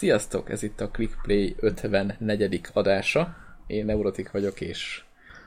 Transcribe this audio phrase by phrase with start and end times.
[0.00, 2.60] Sziasztok, ez itt a ClickPlay 54.
[2.72, 3.36] adása.
[3.66, 5.02] Én Neurotik vagyok, és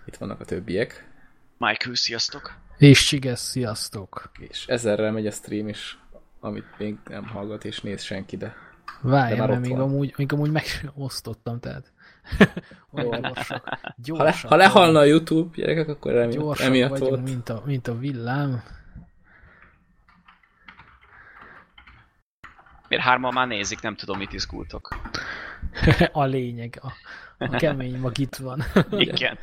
[0.06, 1.10] itt vannak a többiek.
[1.58, 2.54] Michael, sziasztok!
[2.78, 4.32] És Csiges, sziasztok!
[4.40, 5.98] És ezerrel megy a stream is,
[6.40, 8.54] amit még nem hallgat és néz senki, de...
[9.02, 11.92] Várj, mert még amúgy, még amúgy megosztottam, tehát...
[12.92, 17.24] gyorsak, gyorsak, ha, le, ha lehalna a YouTube, gyerekek, akkor emiatt, emiatt volt.
[17.24, 18.64] Mint a, mint a villám.
[22.94, 24.88] Miért hárman már nézik, nem tudom, mit izgultok.
[26.12, 26.94] a lényeg, a,
[27.38, 28.62] a kemény mag itt van.
[28.92, 29.38] Igen.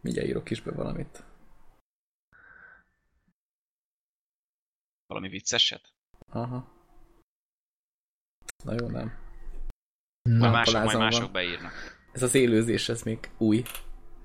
[0.00, 1.24] Mindjárt írok is be valamit.
[5.06, 5.92] Valami vicceset?
[6.28, 6.72] Aha.
[8.64, 9.12] Na jó, nem.
[10.22, 11.32] Na, majd mások, majd mások van.
[11.32, 11.72] beírnak.
[12.12, 13.62] Ez az élőzés, ez még új.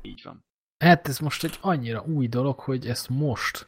[0.01, 0.43] Így van.
[0.83, 3.67] Hát ez most egy annyira új dolog, hogy ezt most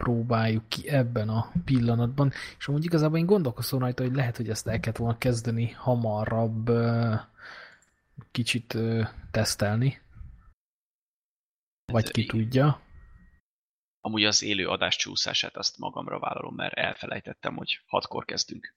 [0.00, 4.66] próbáljuk ki ebben a pillanatban, és amúgy igazából én gondolkozom rajta, hogy lehet, hogy ezt
[4.66, 6.70] el kellett volna kezdeni hamarabb
[8.30, 8.78] kicsit
[9.30, 10.00] tesztelni.
[11.92, 12.80] Vagy hát, ki tudja.
[14.00, 18.74] Amúgy az élő adás csúszását azt magamra vállalom, mert elfelejtettem, hogy hatkor kezdünk.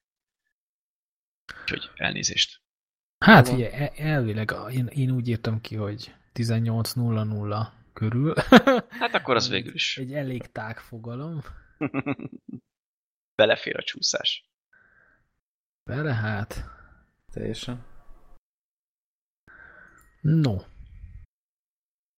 [1.61, 2.61] Úgyhogy elnézést.
[3.17, 8.33] Hát ugye, elvileg én, én úgy írtam ki, hogy 18.00 körül.
[9.01, 9.97] Hát akkor az végül is.
[9.97, 11.41] Egy elég tág fogalom.
[13.35, 14.49] Belefér a csúszás.
[15.83, 16.63] Bele hát.
[17.31, 17.85] Teljesen.
[20.21, 20.57] No.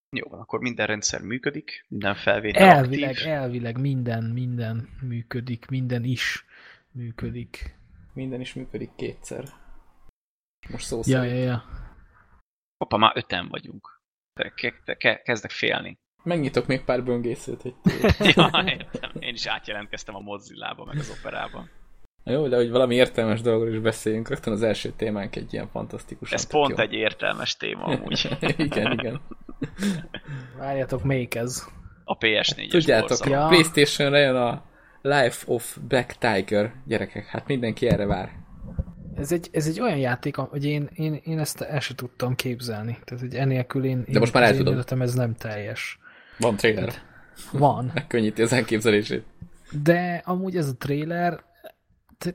[0.10, 3.28] Jó van, akkor minden rendszer működik, minden felvétel Elvileg, aktív.
[3.28, 6.46] elvileg minden, minden működik, minden is
[6.92, 7.76] működik.
[8.14, 9.44] Minden is működik kétszer.
[10.70, 11.38] Most szó ja, szerint.
[11.38, 11.64] Ja, ja,
[12.78, 13.95] Hoppá, már öten vagyunk
[15.24, 16.00] kezdek félni.
[16.24, 17.76] Megnyitok még pár böngészőt, hogy...
[18.36, 19.12] ja, értem.
[19.20, 21.70] Én is átjelentkeztem a Mozilla-ba, meg az operában.
[22.24, 26.32] Jó, de hogy valami értelmes dologról is beszéljünk, rögtön az első témánk egy ilyen fantasztikus.
[26.32, 26.84] Ez pont jó.
[26.84, 28.30] egy értelmes téma amúgy.
[28.58, 29.22] igen, igen.
[30.58, 31.68] Várjatok, melyik ez?
[32.04, 33.48] A PS4-es Tudjátok, ja.
[33.48, 34.64] Playstation-re jön a
[35.02, 38.45] Life of Black Tiger, gyerekek, hát mindenki erre vár.
[39.18, 42.98] Ez egy, ez egy olyan játék, hogy én, én, én ezt el sem tudtam képzelni.
[43.04, 45.02] Tehát, hogy enélkül én, De most már el tudom.
[45.02, 46.00] Ez nem teljes.
[46.38, 46.94] Van trailer.
[47.52, 47.92] Van.
[47.94, 49.24] Megkönnyíti az elképzelését.
[49.84, 51.44] De amúgy ez a trailer,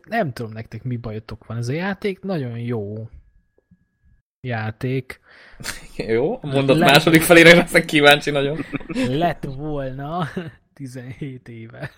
[0.08, 1.56] nem tudom nektek mi bajotok van.
[1.56, 3.08] Ez a játék nagyon jó
[4.40, 5.20] játék.
[5.96, 6.90] jó, mondott Lett...
[6.90, 8.64] második felére leszek kíváncsi nagyon.
[9.08, 10.28] Lett volna
[10.80, 11.92] 17 éve.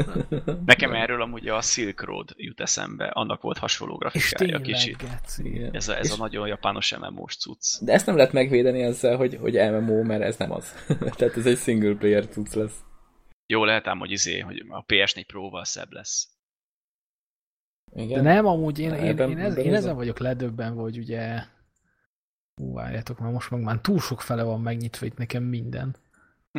[0.66, 5.04] Nekem erről amúgy a Silk Road jut eszembe, annak volt hasonló grafikája kicsit.
[5.72, 7.80] Ez a, ez a nagyon japános MMO-s cucc.
[7.80, 10.74] De ezt nem lehet megvédeni ezzel, hogy, hogy MMO, mert ez nem az.
[11.16, 12.80] Tehát ez egy single player cucc lesz.
[13.46, 16.28] Jó, lehet ám, hogy izé, hogy a PS4 Pro-val szebb lesz.
[17.94, 18.22] Igen?
[18.22, 21.44] De nem, amúgy én, én, én, ez, én ezen vagyok ledöbben, hogy ugye
[22.54, 25.96] Hú, várjátok, már most meg már túl sok fele van megnyitva itt nekem minden.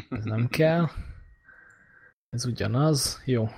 [0.09, 0.87] Ez nem kell.
[2.33, 3.49] Ez ugyanaz, jó.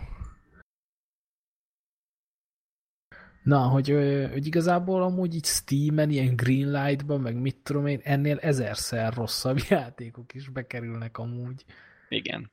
[3.43, 3.89] Na, hogy,
[4.31, 10.33] hogy igazából amúgy így Steam-en, ilyen Greenlight-ban, meg mit tudom én, ennél ezerszer rosszabb játékok
[10.33, 11.65] is bekerülnek amúgy.
[12.09, 12.51] Igen.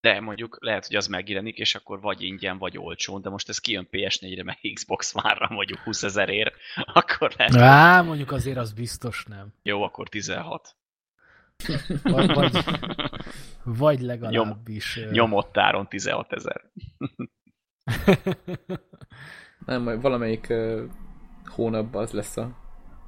[0.00, 3.58] De mondjuk lehet, hogy az megjelenik, és akkor vagy ingyen, vagy olcsón, de most ez
[3.58, 6.54] kijön PS4-re, meg Xbox One-ra mondjuk 20 ezerért,
[7.00, 7.54] akkor lehet...
[7.54, 9.52] Á, mondjuk azért az biztos nem.
[9.62, 10.76] Jó, akkor 16.
[12.02, 12.64] Vagy, vagy,
[13.64, 14.96] vagy legalábbis...
[14.96, 16.70] Nyom, nyomott áron 16 ezer.
[19.66, 20.82] Nem, majd valamelyik uh,
[21.44, 22.56] hónapban az lesz a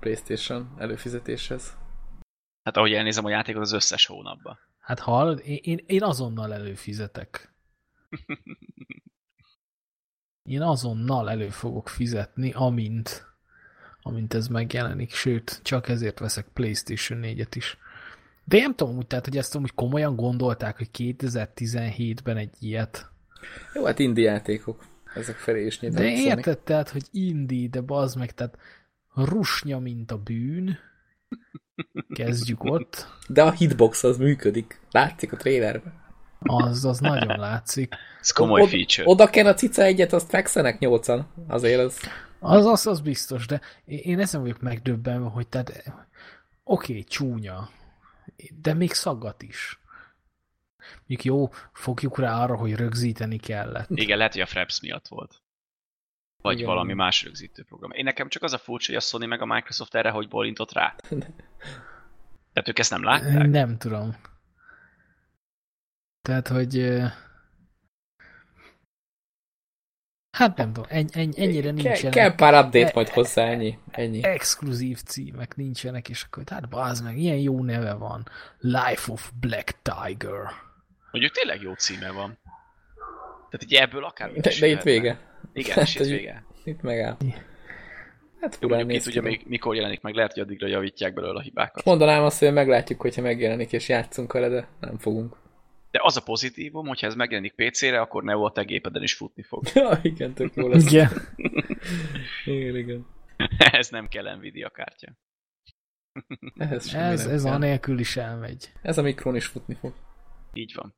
[0.00, 1.76] Playstation előfizetéshez.
[2.62, 4.58] Hát ahogy elnézem a játékot, az összes hónapban.
[4.78, 7.54] Hát hallod, én, én, én azonnal előfizetek.
[10.42, 13.26] Én azonnal elő fogok fizetni, amint,
[14.00, 17.78] amint ez megjelenik, sőt, csak ezért veszek PlayStation 4-et is.
[18.44, 23.10] De nem tudom úgy, tehát, hogy ezt úgy komolyan gondolták, hogy 2017-ben egy ilyet.
[23.74, 24.84] Jó, hát indie játékok.
[25.14, 28.58] Ezek felé is De érted, tehát, hogy indie, de bazd meg, tehát
[29.14, 30.78] rusnya, mint a bűn.
[32.14, 33.06] Kezdjük ott.
[33.28, 34.80] De a hitbox az működik.
[34.90, 36.00] Látszik a trailerben.
[36.38, 37.94] Az, az nagyon látszik.
[38.20, 39.08] Ez komoly feature.
[39.08, 41.26] Oda kell a cica egyet, azt fekszenek nyolcan.
[41.48, 41.98] Azért az...
[42.38, 45.68] Az, az, az biztos, de én ezen vagyok megdöbbenve, hogy tehát
[46.64, 47.70] oké, okay, csúnya,
[48.60, 49.80] de még szaggat is.
[50.98, 53.90] Mondjuk jó, fogjuk rá arra, hogy rögzíteni kellett.
[53.90, 55.42] Igen, lehet, hogy a Fraps miatt volt.
[56.36, 56.66] Vagy Igen.
[56.66, 57.90] valami más rögzítő program.
[57.90, 60.72] Én nekem csak az a furcsa, hogy a Sony meg a Microsoft erre hogy bolintott
[60.72, 60.94] rá.
[62.52, 63.48] Tehát ők ezt nem látták?
[63.48, 64.16] Nem tudom.
[66.22, 67.02] Tehát, hogy...
[70.42, 72.00] Hát nem tudom, eny, eny, ennyire nincsenek.
[72.00, 73.78] Kell, kell pár update majd hozzá, ennyi.
[73.90, 74.24] ennyi.
[74.24, 78.28] Exkluzív címek nincsenek, és akkor hát bazd meg, ilyen jó neve van.
[78.58, 80.40] Life of Black Tiger.
[81.10, 82.38] Mondjuk tényleg jó címe van.
[83.50, 85.18] Tehát így ebből akár De, de itt vége.
[85.52, 86.44] Igen, és itt vége.
[86.64, 87.16] Itt megáll.
[88.40, 91.42] Hát Jó, mondjuk itt ugye még mikor jelenik meg, lehet, hogy addigra javítják belőle a
[91.42, 91.84] hibákat.
[91.84, 95.36] Mondanám azt, hogy meglátjuk, hogyha megjelenik és játszunk vele, de nem fogunk.
[95.92, 99.42] De az a pozitívum, hogyha ez megjelenik PC-re, akkor ne volt a gépeden is futni
[99.42, 99.64] fog.
[99.74, 100.86] Ja, igen, tök jó lesz.
[100.92, 101.10] Igen.
[102.56, 103.06] igen, igen.
[103.80, 105.12] ez nem kell Nvidia kártya.
[106.56, 107.52] Ez, semmi Ez, ez kell.
[107.52, 108.72] anélkül is elmegy.
[108.82, 109.94] Ez a mikron is futni fog.
[110.52, 110.94] Így van.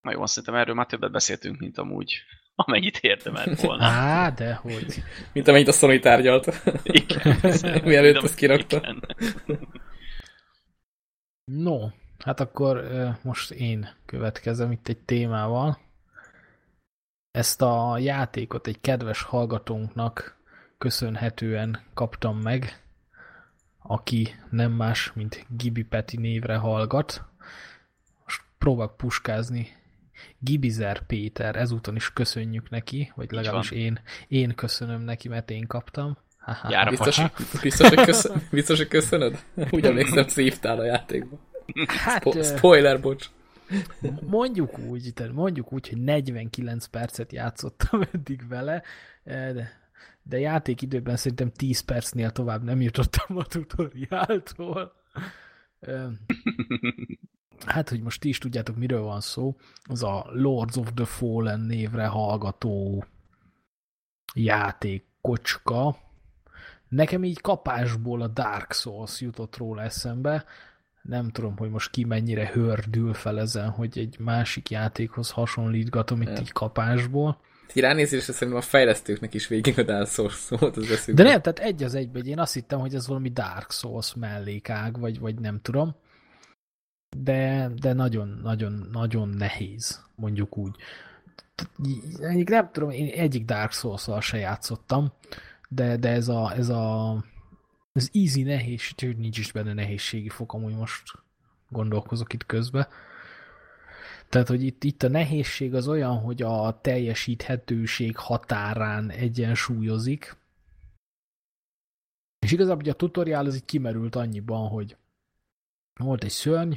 [0.00, 2.14] Na jó, szerintem erről már többet beszéltünk, mint amúgy,
[2.54, 3.84] amennyit érdemelt volna.
[3.84, 5.02] Á, de hogy.
[5.32, 6.46] Mint amennyit a Sony tárgyalt.
[6.82, 7.38] Igen.
[7.84, 8.76] Mielőtt ezt kirakta.
[8.76, 9.02] igen.
[11.44, 11.88] No,
[12.24, 12.84] hát akkor
[13.22, 15.78] most én következem itt egy témával.
[17.30, 20.40] Ezt a játékot egy kedves hallgatónknak
[20.78, 22.82] köszönhetően kaptam meg,
[23.78, 27.24] aki nem más, mint Gibi Peti névre hallgat.
[28.22, 29.80] Most próbálok puskázni.
[30.38, 33.78] Gibizer Péter, ezúton is köszönjük neki, vagy legalábbis van.
[33.78, 36.18] én, én köszönöm neki, mert én kaptam.
[36.38, 36.70] Ha-ha.
[36.70, 37.20] Jár a Biztos,
[37.62, 39.38] biztos, hogy köszön, biztos, hogy köszönöd?
[39.70, 41.38] Úgy emlékszem, szívtál a játékba.
[41.86, 43.30] Hát, Spo- spoiler, bocs.
[44.20, 48.82] Mondjuk úgy, mondjuk úgy, hogy 49 percet játszottam eddig vele,
[49.24, 49.72] de,
[50.22, 54.92] de játékidőben szerintem 10 percnél tovább nem jutottam a tutoriáltól.
[57.66, 61.60] Hát, hogy most ti is tudjátok, miről van szó, az a Lords of the Fallen
[61.60, 63.04] névre hallgató
[64.34, 65.96] játékkocska.
[66.88, 70.44] Nekem így kapásból a Dark Souls jutott róla eszembe,
[71.02, 76.28] nem tudom, hogy most ki mennyire hördül fel ezen, hogy egy másik játékhoz hasonlítgatom itt
[76.28, 76.40] Ja.
[76.40, 77.40] így kapásból.
[77.74, 81.22] Így ránézésre szerintem a fejlesztőknek is végig a Dark Souls volt az eszükbe.
[81.22, 84.98] De nem, tehát egy az egybe, én azt hittem, hogy ez valami Dark Souls mellékág,
[85.00, 85.94] vagy, vagy nem tudom.
[87.16, 90.76] De, de nagyon, nagyon, nagyon nehéz, mondjuk úgy.
[92.20, 95.12] Egyik nem tudom, én egyik Dark Souls-szal se játszottam,
[95.68, 97.16] de, de ez a, ez a
[97.92, 101.02] ez easy nehéz, hogy nincs is benne nehézségi fok, amúgy most
[101.68, 102.86] gondolkozok itt közben.
[104.28, 110.36] Tehát, hogy itt, itt a nehézség az olyan, hogy a teljesíthetőség határán egyensúlyozik.
[112.38, 114.96] És igazából a tutoriál az így kimerült annyiban, hogy
[115.94, 116.72] volt egy szörny,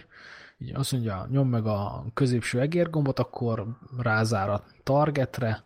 [0.58, 5.64] így azt mondja, nyom meg a középső egérgombot, akkor rázár a targetre,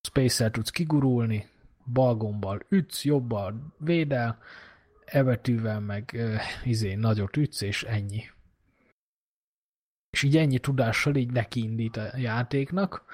[0.00, 1.48] space tudsz kigurulni,
[1.84, 4.38] bal gombbal ütsz, jobbal védel,
[5.04, 8.22] ebetűvel meg uh, izé nagyot ütsz, és ennyi.
[10.10, 13.04] És így ennyi tudással így neki indít a játéknak,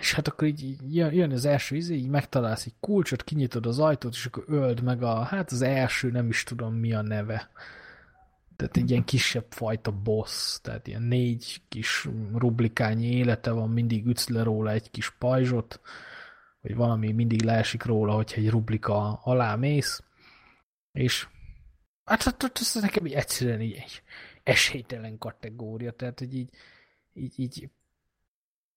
[0.00, 4.12] és hát akkor így jön az első izé, így megtalálsz egy kulcsot, kinyitod az ajtót,
[4.12, 7.50] és akkor öld meg a, hát az első, nem is tudom mi a neve.
[8.56, 14.28] Tehát egy ilyen kisebb fajta boss, tehát ilyen négy kis rublikányi élete van, mindig ütsz
[14.28, 15.80] le róla egy kis pajzsot,
[16.60, 20.02] vagy valami mindig leesik róla, hogyha egy rublika alá mész,
[20.92, 21.28] és
[22.04, 24.02] hát, hát, hát ez nekem így egyszerűen így egy
[24.42, 26.50] esélytelen kategória, tehát hogy így,
[27.12, 27.70] így, így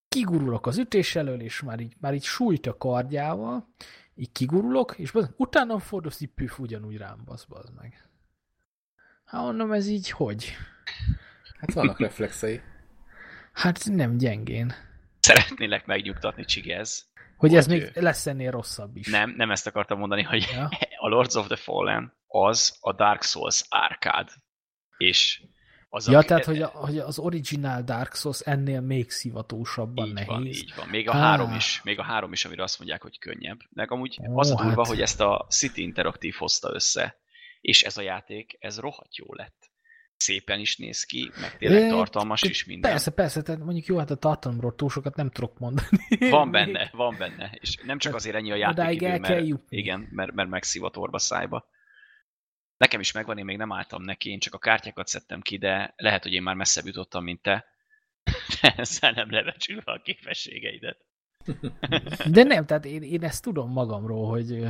[0.07, 3.67] kigurulok az ütés elől, és már így, már így sújt a kardjával,
[4.15, 8.09] így kigurulok, és baz, utána fordulsz, így püf, ugyanúgy rám basz, bazd meg.
[9.25, 10.55] Hát mondom, ez így hogy?
[11.59, 12.61] Hát vannak reflexei.
[13.53, 14.73] Hát nem gyengén.
[15.19, 17.10] Szeretnélek megnyugtatni, Csigez.
[17.41, 19.07] Hogy ez még lesz ennél rosszabb is.
[19.07, 20.69] Nem, nem ezt akartam mondani, hogy Ja.
[21.05, 24.31] a Lords of the Fallen az a Dark Souls arcade.
[24.97, 25.43] És
[25.89, 30.27] az Ja, tehát, hogy, a, hogy az original Dark Souls ennél még szivatósabban így nehéz.
[30.27, 30.87] van, így van.
[30.87, 33.59] Még a három is, még a három is, amire azt mondják, hogy könnyebb.
[33.69, 34.87] Meg amúgy Ó, az a durva, hát.
[34.87, 37.19] hogy ezt a City Interactive hozta össze,
[37.61, 39.60] és ez a játék, ez rohadt jó lett.
[40.21, 42.91] Szépen is néz ki, meg tényleg tartalmas is minden.
[42.91, 46.29] Persze, persze, tehát mondjuk jó, hát a tartalomról túl sokat nem tudok mondani.
[46.29, 47.51] Van benne, van benne.
[47.59, 49.77] És nem csak azért ennyi a játékidő, kell mert, jutni.
[49.77, 51.69] igen, mert, mert megsziv a torba szájba.
[52.77, 55.93] Nekem is megvan, én még nem álltam neki, én csak a kártyákat szedtem ki, de
[55.97, 57.65] lehet, hogy én már messzebb jutottam, mint te.
[58.61, 60.97] De ezzel nem lebecsülve a képességeidet.
[62.31, 64.67] De nem, tehát én, én ezt tudom magamról, hogy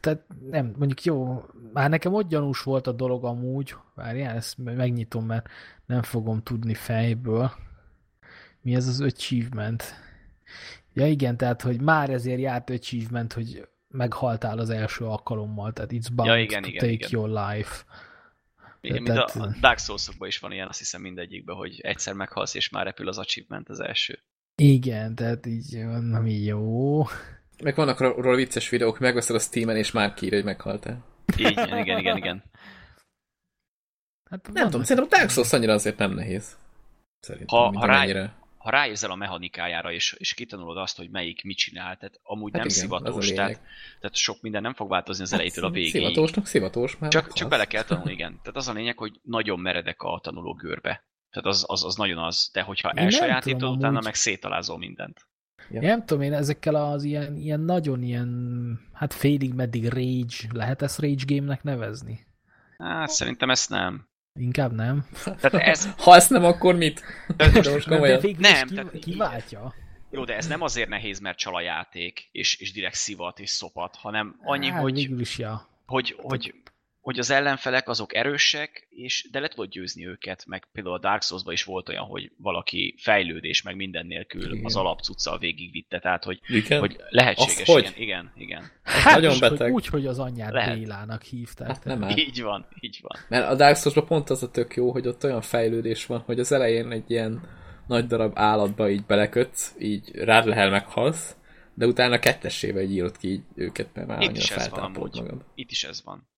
[0.00, 5.26] tehát nem, mondjuk jó, már nekem ott gyanús volt a dolog amúgy, várjál, ezt megnyitom,
[5.26, 5.48] mert
[5.86, 7.52] nem fogom tudni fejből.
[8.60, 9.94] Mi ez az achievement?
[10.92, 16.08] Ja igen, tehát, hogy már ezért járt achievement, hogy meghaltál az első alkalommal, tehát it's
[16.12, 17.08] bound Ja, igen, to igen, take igen.
[17.10, 17.84] your life.
[18.80, 22.68] Igen, mint a, Dark souls is van ilyen, azt hiszem mindegyikben, hogy egyszer meghalsz, és
[22.68, 24.18] már repül az achievement az első.
[24.54, 27.04] Igen, tehát így nem jó.
[27.62, 31.04] Meg vannak róla vicces videók, megveszed a Steam-en, és már kiír, hogy meghaltál.
[31.36, 32.42] Igen, igen, igen, igen.
[34.30, 36.56] Hát nem tudom, szerintem a Dark Souls annyira azért nem nehéz.
[37.20, 41.56] Szerintem, ha, ha, rá, ha ráérzel a mechanikájára, és, és kitanulod azt, hogy melyik mit
[41.56, 43.60] csinál, tehát amúgy hát nem igen, szivatós, tehát,
[44.00, 45.92] tehát sok minden nem fog változni az hát elejétől a végéig.
[45.92, 48.38] Szivatósnak szivatós, mert csak, csak bele kell tanulni, igen.
[48.42, 51.04] Tehát az a lényeg, hogy nagyon meredek a tanuló görbe.
[51.30, 54.04] Tehát az, az, az nagyon az, de hogyha elsajátítod, utána amúgy...
[54.04, 55.26] meg szétalázol mindent.
[55.70, 55.80] Ja.
[55.80, 61.00] Nem tudom én, ezekkel az ilyen, ilyen nagyon ilyen, hát félig meddig rage, lehet ezt
[61.00, 62.26] rage game-nek nevezni?
[62.78, 64.06] Hát szerintem ezt nem.
[64.40, 65.06] Inkább nem.
[65.24, 65.88] Tehát ez...
[65.96, 67.02] ha ezt nem, akkor mit?
[67.36, 67.98] De, most de
[68.38, 68.98] nem, ki, tehát...
[68.98, 69.74] kiváltja.
[70.10, 73.50] Jó, de ez nem azért nehéz, mert csal a játék, és, és direkt szivat és
[73.50, 75.68] szopat, hanem annyi, hát, hogy, is, ja.
[75.86, 76.54] hogy, hogy
[77.02, 81.22] hogy az ellenfelek azok erősek, és de le tudod győzni őket, meg például a Dark
[81.22, 84.64] souls is volt olyan, hogy valaki fejlődés meg minden nélkül igen.
[84.64, 86.80] az alapcuccal végigvitte, tehát hogy, igen?
[86.80, 87.70] hogy lehetséges Azt.
[87.70, 87.92] Hogy?
[87.96, 88.70] Igen, igen.
[88.82, 89.60] Hát nagyon beteg.
[89.60, 90.78] Hogy úgy, hogy az anyját Lehet.
[90.78, 91.66] Bélának hívták.
[91.66, 92.08] Hát nem.
[92.08, 93.18] Így van, így van.
[93.28, 96.40] Mert a Dark souls pont az a tök jó, hogy ott olyan fejlődés van, hogy
[96.40, 97.48] az elején egy ilyen
[97.86, 101.36] nagy darab állatba így belekötsz, így rád lehel meghalsz,
[101.74, 105.16] de utána kettessével írod ki így őket, mert már Itt is ez van amúgy.
[105.16, 105.44] Magad.
[105.54, 106.30] Itt is ez van.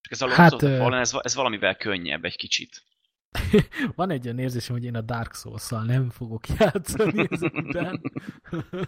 [0.00, 2.82] Csak ez a hát, of Fallen, ez, ez valamivel könnyebb egy kicsit.
[3.96, 8.00] Van egy olyan érzésem, hogy én a Dark Souls-szal nem fogok játszani ezek után.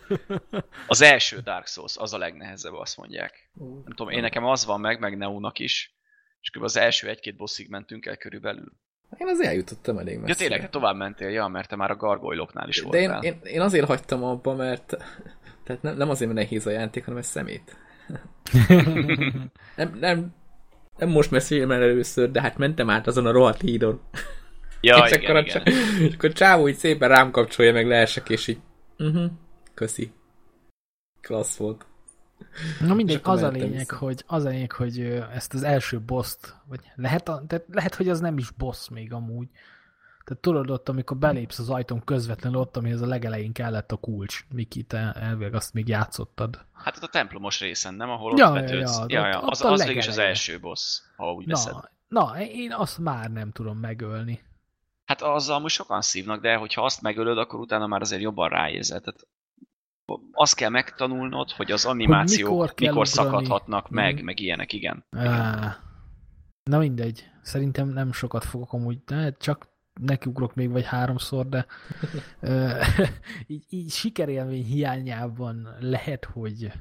[0.87, 3.51] az első Dark Souls, az a legnehezebb, azt mondják.
[3.55, 5.95] Nem tudom, én nekem az van meg, meg Neunak is,
[6.41, 6.63] és kb.
[6.63, 8.73] az első egy-két bosszig mentünk el körülbelül.
[9.19, 10.29] Én azért eljutottam elég messze.
[10.29, 13.21] Ja tényleg, te tovább mentél, ja, mert te már a gargoyloknál is voltál.
[13.21, 14.97] De én, én, én azért hagytam abba, mert
[15.65, 17.77] tehát nem, nem azért, mert nehéz a játék, hanem ez szemét.
[19.77, 20.35] nem, nem,
[21.01, 24.01] nem most meséljem el először, de hát mentem át azon a rohadt hídon.
[24.81, 25.63] Ja, és, igen, akkor igen.
[25.63, 28.61] A, és akkor csávó így szépen rám kapcsolja, meg leesek, és így
[28.99, 29.31] uh-huh,
[29.75, 30.13] köszi.
[31.21, 31.87] Klassz volt.
[32.81, 33.97] Na mindegy, az a lényeg, vissza.
[33.97, 35.01] hogy, az a lényeg, hogy
[35.35, 39.49] ezt az első boszt, vagy lehet, tehát lehet, hogy az nem is boss még amúgy,
[40.31, 44.45] tehát tudod ott, amikor belépsz az ajtón közvetlenül ott, amihez a legelején kellett a kulcs.
[44.55, 46.65] Miki, te elvileg azt még játszottad.
[46.73, 48.11] Hát ott a templomos részen, nem?
[48.11, 48.99] Ahol ja, ott betődsz.
[48.99, 51.75] Ja, ja, ja, ott, az, az végig az első boss, ha úgy na, veszed.
[52.09, 54.43] Na, én azt már nem tudom megölni.
[55.05, 59.01] Hát azzal most sokan szívnak, de hogyha azt megölöd, akkor utána már azért jobban ráérzel.
[59.01, 59.27] Tehát
[60.33, 64.25] azt kell megtanulnod, hogy az animációk hogy mikor, mikor szakadhatnak meg, hmm.
[64.25, 65.05] meg ilyenek, igen.
[65.11, 65.77] Á,
[66.63, 67.31] na mindegy.
[67.43, 69.69] Szerintem nem sokat fogok amúgy, de csak
[70.03, 71.67] nekiugrok még vagy háromszor, de
[73.47, 76.73] így, így sikerélmény hiányában lehet, hogy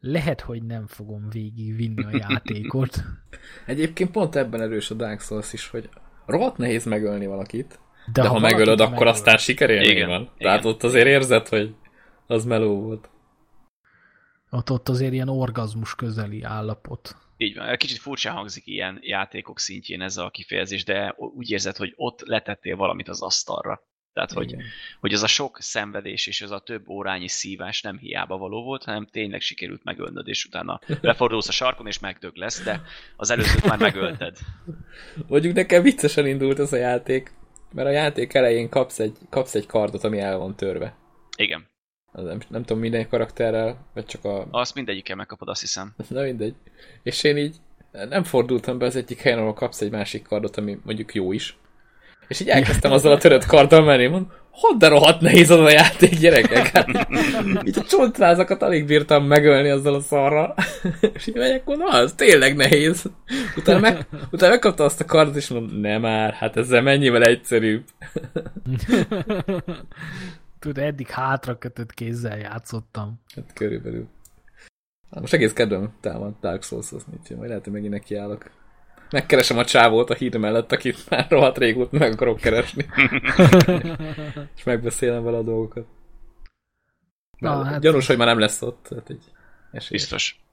[0.00, 3.04] lehet, hogy nem fogom végig vinni a játékot.
[3.66, 5.88] Egyébként pont ebben erős a Dark Souls is, hogy
[6.26, 7.78] rohadt nehéz megölni valakit,
[8.12, 9.08] de, de ha, ha megölöd, akkor megöl.
[9.08, 10.20] aztán sikerélmény van.
[10.20, 10.32] Igen.
[10.38, 11.74] Tehát ott azért érzed, hogy
[12.26, 13.10] az meló volt.
[14.50, 17.16] Ott, ott azért ilyen orgazmus közeli állapot.
[17.42, 21.92] Így van, kicsit furcsa hangzik ilyen játékok szintjén ez a kifejezés, de úgy érzed, hogy
[21.96, 23.82] ott letettél valamit az asztalra.
[24.12, 24.54] Tehát, hogy,
[25.00, 28.84] hogy az a sok szenvedés és az a több órányi szívás nem hiába való volt,
[28.84, 32.82] hanem tényleg sikerült megölnöd, és utána lefordulsz a sarkon, és megdög lesz, de
[33.16, 34.38] az előzőt már megölted.
[35.28, 37.32] Mondjuk nekem viccesen indult ez a játék,
[37.72, 40.96] mert a játék elején kapsz egy, kapsz egy kardot, ami el van törve.
[41.36, 41.69] Igen.
[42.12, 44.46] Az nem, nem tudom, minden karakterrel, vagy csak a...
[44.50, 45.94] Azt mindegyikkel megkapod, azt hiszem.
[46.08, 46.54] Na mindegy.
[47.02, 47.56] És én így
[48.08, 51.58] nem fordultam be az egyik helyen, ahol kapsz egy másik kardot, ami mondjuk jó is.
[52.28, 55.70] És így elkezdtem azzal a törött karddal menni, mondom, hogy de rohadt nehéz az a
[55.70, 56.66] játék, gyerekek.
[56.66, 57.08] Hát,
[57.68, 60.54] így a csontvázakat alig bírtam megölni azzal a szarral.
[61.14, 63.04] és így megyek, mondom, az tényleg nehéz.
[63.56, 67.84] Utána, meg, utána megkapta azt a kardot, és mondom, nem már, hát ezzel mennyivel egyszerűbb.
[70.60, 73.20] Tudod, eddig hátra kötött kézzel játszottam.
[73.34, 74.08] Hát körülbelül.
[75.10, 78.50] Hát most egész kedvem támad Dark Souls-hoz, majd lehet, hogy megint nekiállok.
[79.10, 82.86] Megkeresem a csávót a híd mellett, akit már rohadt régóta meg akarok keresni.
[84.56, 85.86] és megbeszélem vele a dolgokat.
[87.38, 87.80] Na, hát...
[87.80, 88.82] Gyanús, hogy már nem lesz ott.
[88.88, 89.32] Tehát egy
[89.90, 90.44] Biztos.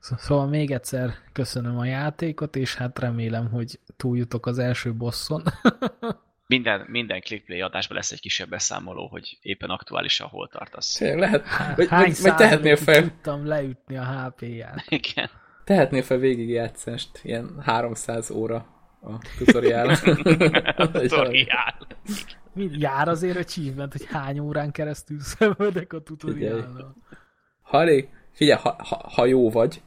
[0.00, 5.42] Szóval még egyszer köszönöm a játékot, és hát remélem, hogy túljutok az első bosszon.
[6.46, 10.92] minden, minden clickplay adásban lesz egy kisebb beszámoló, hogy éppen aktuálisan hol tartasz.
[10.92, 13.02] Tényleg lehet, vagy, vagy, vagy tehetnél fel...
[13.02, 14.84] tudtam leütni a HP-ját.
[14.88, 15.30] Igen.
[15.64, 18.66] Tehetnél fel végigjátszást, ilyen 300 óra
[19.00, 19.96] a tutoriál.
[20.92, 21.86] tutoriál.
[22.52, 26.96] Mind jár azért achievement, hogy hány órán keresztül szenvedek a tutoriálnal.
[27.62, 29.82] Ha elég, figyelj, ha, ha, ha jó vagy,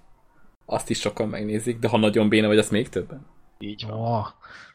[0.66, 3.26] azt is sokan megnézik, de ha nagyon béna vagy, azt még többen.
[3.60, 4.00] Így van.
[4.00, 4.28] Oh,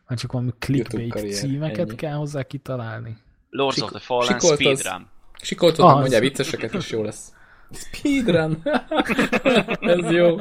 [0.09, 1.97] már csak valami clickbait címeket ennyi.
[1.97, 3.17] kell hozzá kitalálni.
[3.51, 5.09] Lords Sik- of the Fallen Speedrun.
[5.43, 5.99] Sikoltottam, Az.
[6.01, 7.33] mondjál vicceseket, és jó lesz.
[7.73, 8.63] Speedrun.
[9.81, 10.37] Ez jó.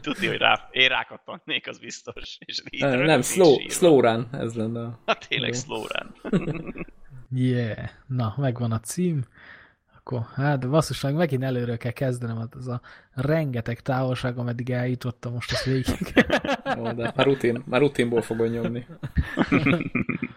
[0.00, 2.38] Tudni, hogy rá, én rákattannék, az biztos.
[2.44, 4.80] És Nem, nem slow, slow run, ez lenne.
[4.80, 6.14] a- Hát tényleg slow run.
[7.34, 7.88] Yeah.
[8.06, 9.24] Na, megvan a cím.
[10.10, 12.80] Akkor, hát basszus, meg megint előről kell kezdenem, hát az a
[13.14, 16.26] rengeteg távolság, ameddig eljutottam most azt végig.
[16.76, 18.86] Jó, de már, rutin, már rutinból fogod nyomni.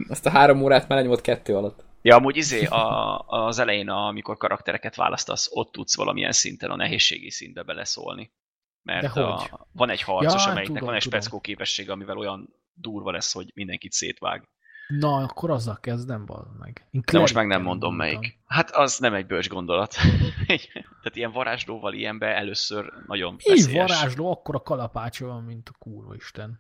[0.08, 1.84] Azt a három órát már lenyomott kettő alatt.
[2.02, 7.30] Ja, amúgy izé, a, az elején, amikor karaktereket választasz, ott tudsz valamilyen szinten a nehézségi
[7.30, 8.32] szintbe beleszólni.
[8.82, 13.12] Mert a, van egy harcos, Ja, amelyiknek tudom, van egy speckó képessége, amivel olyan durva
[13.12, 14.48] lesz, hogy mindenkit szétvág.
[15.00, 16.88] Na, akkor azzal kezdem, bal meg.
[16.92, 18.20] Én De most meg nem mondom indultam.
[18.20, 18.40] melyik.
[18.46, 19.96] Hát az nem egy bölcs gondolat.
[21.02, 23.90] Tehát ilyen varázslóval ilyenbe először nagyon veszélyes.
[23.90, 26.60] varázsló, akkor a kalapácsa van, mint a kurva isten.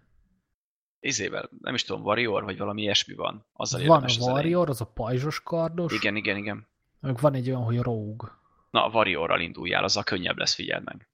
[0.99, 3.45] Izével, nem is tudom, Warrior, vagy valami ilyesmi van.
[3.53, 4.25] Azzal Van a érdemes az.
[4.25, 6.67] Warrior, az a pajzsos kardos, Igen, igen, igen.
[6.99, 8.29] meg van egy olyan, hogy Rogue.
[8.69, 11.09] Na, a Warriorral induljál, azzal könnyebb lesz, figyeld meg.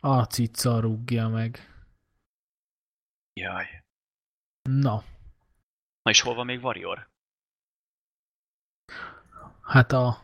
[0.00, 1.58] A cica rúgja meg.
[3.32, 3.66] Jaj.
[4.62, 5.02] Na,
[6.06, 7.08] Na és hol van még Warrior?
[9.62, 10.18] hát a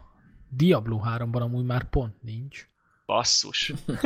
[0.48, 2.68] Diablo 3-ban amúgy már pont nincs.
[3.06, 3.72] Basszus.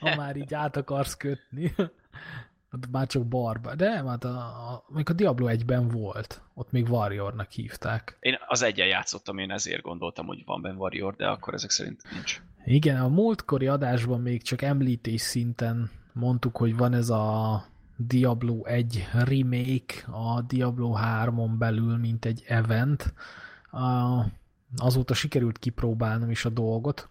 [0.00, 1.74] ha már így át akarsz kötni.
[2.90, 3.74] Már csak barba.
[3.74, 4.38] De hát a,
[4.72, 6.42] a, még a Diablo 1-ben volt.
[6.54, 8.16] Ott még Warriornak hívták.
[8.20, 12.02] Én az egyen játszottam, én ezért gondoltam, hogy van benne Warrior, de akkor ezek szerint
[12.12, 12.42] nincs.
[12.64, 17.64] Igen, a múltkori adásban még csak említés szinten mondtuk, hogy van ez a
[18.00, 23.14] Diablo 1 remake a Diablo 3-on belül, mint egy event.
[24.76, 27.08] Azóta sikerült kipróbálnom is a dolgot.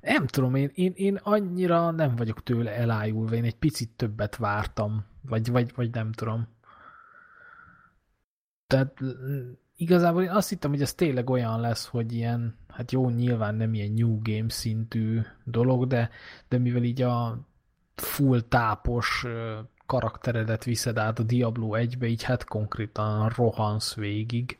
[0.00, 5.04] Nem tudom, én, én, én annyira nem vagyok tőle elájulva, én egy picit többet vártam,
[5.22, 6.48] vagy, vagy, vagy nem tudom.
[8.66, 8.98] Tehát
[9.76, 13.74] igazából én azt hittem, hogy ez tényleg olyan lesz, hogy ilyen, hát jó, nyilván nem
[13.74, 16.10] ilyen New Game szintű dolog, de,
[16.48, 17.38] de mivel így a
[17.94, 19.26] full tápos
[19.86, 24.58] karakteredet viszed át a Diablo 1-be, így hát konkrétan rohansz végig.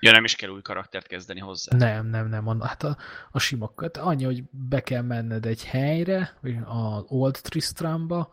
[0.00, 1.76] Ja, nem is kell új karaktert kezdeni hozzá.
[1.76, 2.60] Nem, nem, nem.
[2.60, 2.96] Hát a,
[3.30, 8.30] a sima, hát annyi, hogy be kell menned egy helyre, az Old Tristramba,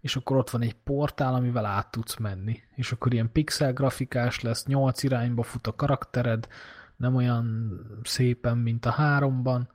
[0.00, 2.62] és akkor ott van egy portál, amivel át tudsz menni.
[2.74, 6.48] És akkor ilyen pixel grafikás lesz, nyolc irányba fut a karaktered,
[6.96, 9.68] nem olyan szépen, mint a háromban,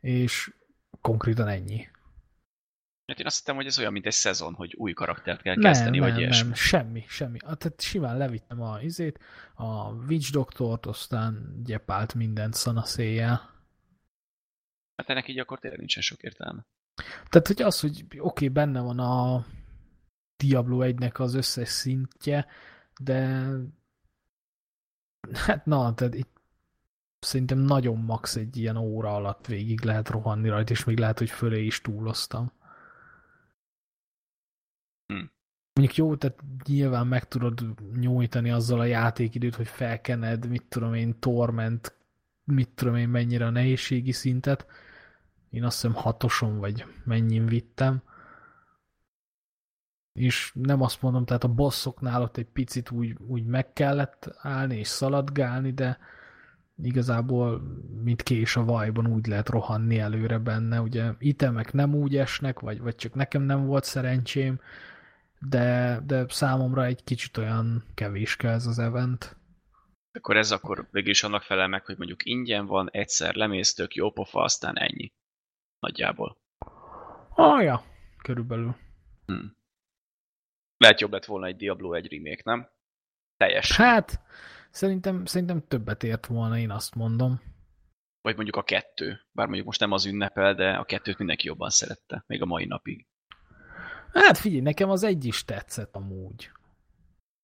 [0.00, 0.52] és
[1.00, 1.88] konkrétan ennyi.
[3.10, 5.72] Hát én azt hittem, hogy ez olyan, mint egy szezon, hogy új karaktert kell Nem,
[5.72, 6.44] kezdeni, nem, vagy ilyesmi.
[6.44, 7.38] nem, semmi, semmi.
[7.46, 9.18] Hát, Tehát simán levittem a izét,
[9.54, 13.50] a Witch Doctort, aztán gyepált mindent szanaszéjjel.
[14.96, 16.66] Hát ennek így akkor tényleg nincsen sok értelme.
[17.28, 19.46] Tehát, hogy az, hogy oké, okay, benne van a
[20.36, 22.46] Diablo 1-nek az összes szintje,
[23.00, 23.46] de
[25.32, 26.40] hát na, tehát itt
[27.18, 31.30] szerintem nagyon max egy ilyen óra alatt végig lehet rohanni rajta, és még lehet, hogy
[31.30, 32.52] fölé is túloztam.
[35.10, 35.24] Hm.
[35.80, 37.60] Mondjuk jó, tehát nyilván meg tudod
[38.00, 41.96] nyújtani azzal a játékidőt, hogy felkened, mit tudom én, torment,
[42.44, 44.66] mit tudom én, mennyire a nehézségi szintet.
[45.50, 48.02] Én azt hiszem hatoson vagy mennyin vittem.
[50.12, 54.76] És nem azt mondom, tehát a bosszoknál ott egy picit úgy, úgy meg kellett állni
[54.76, 55.98] és szaladgálni, de
[56.82, 57.62] igazából,
[58.02, 60.80] mint kés a vajban úgy lehet rohanni előre benne.
[60.80, 64.60] Ugye itemek nem úgy esnek, vagy, vagy csak nekem nem volt szerencsém,
[65.48, 69.36] de, de számomra egy kicsit olyan kevéske ez az event.
[70.12, 73.94] Akkor ez akkor végül is annak felel meg, hogy mondjuk ingyen van, egyszer lemész, tök
[73.94, 75.12] jó pofa, aztán ennyi.
[75.78, 76.38] Nagyjából.
[77.34, 77.84] Ah, ja,
[78.22, 78.76] körülbelül.
[79.26, 79.46] Hm.
[80.76, 82.68] Lehet jobb lett volna egy Diablo 1 remake, nem?
[83.36, 83.76] Teljes.
[83.76, 84.20] Hát,
[84.70, 87.40] szerintem, szerintem többet ért volna, én azt mondom.
[88.20, 89.20] Vagy mondjuk a kettő.
[89.32, 92.24] Bár mondjuk most nem az ünnepel, de a kettőt mindenki jobban szerette.
[92.26, 93.06] Még a mai napig.
[94.12, 96.50] Hát figyelj, nekem az egy is tetszett amúgy.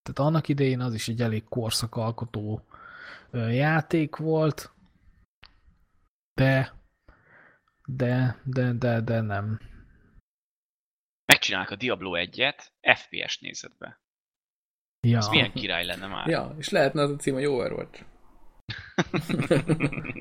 [0.03, 2.67] Tehát annak idején az is egy elég korszakalkotó
[3.33, 4.73] játék volt,
[6.35, 6.73] de,
[7.87, 9.61] de, de, de, de nem.
[11.25, 12.59] Megcsinálnak a Diablo 1-et
[12.95, 14.01] FPS nézetbe.
[15.01, 15.19] Ja.
[15.19, 16.29] Ez milyen király lenne már?
[16.29, 18.05] Ja, és lehetne az a cím, hogy Overwatch.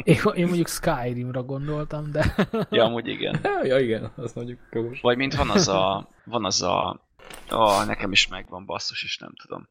[0.03, 2.35] Én, én mondjuk Skyrimra gondoltam, de
[2.69, 3.39] ja, amúgy igen.
[3.63, 5.01] Ja, igen, azt mondjuk jogos.
[5.01, 6.09] Vagy mint van az a...
[6.25, 7.05] Van az a...
[7.51, 9.69] Ó, nekem is megvan basszus, és nem tudom.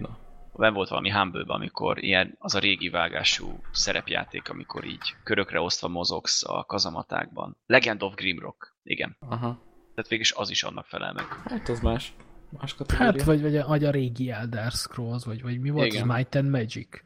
[0.00, 0.18] Na.
[0.52, 5.88] ben volt valami humble amikor ilyen, az a régi vágású szerepjáték, amikor így körökre osztva
[5.88, 7.56] mozogsz a kazamatákban.
[7.66, 9.16] Legend of Grimrock, igen.
[9.20, 9.62] Aha.
[9.94, 11.24] Tehát végig az is annak felel meg.
[11.44, 12.12] Hát az más.
[12.50, 13.12] Más kategória.
[13.12, 16.08] Hát, vagy, vagy, a, vagy a régi Elder Scrolls, vagy, vagy mi volt Igen.
[16.08, 17.04] az Might and Magic?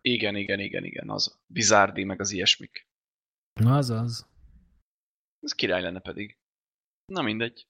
[0.00, 1.40] Igen, igen, igen, igen, az.
[1.46, 2.86] Bizardi, meg az ilyesmik.
[3.60, 4.28] Na, az az.
[5.40, 6.38] Ez király lenne pedig.
[7.12, 7.66] Na mindegy.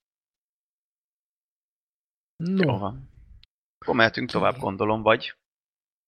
[2.36, 3.08] No, Jó van.
[3.78, 5.34] Akkor mehetünk tovább, gondolom, vagy?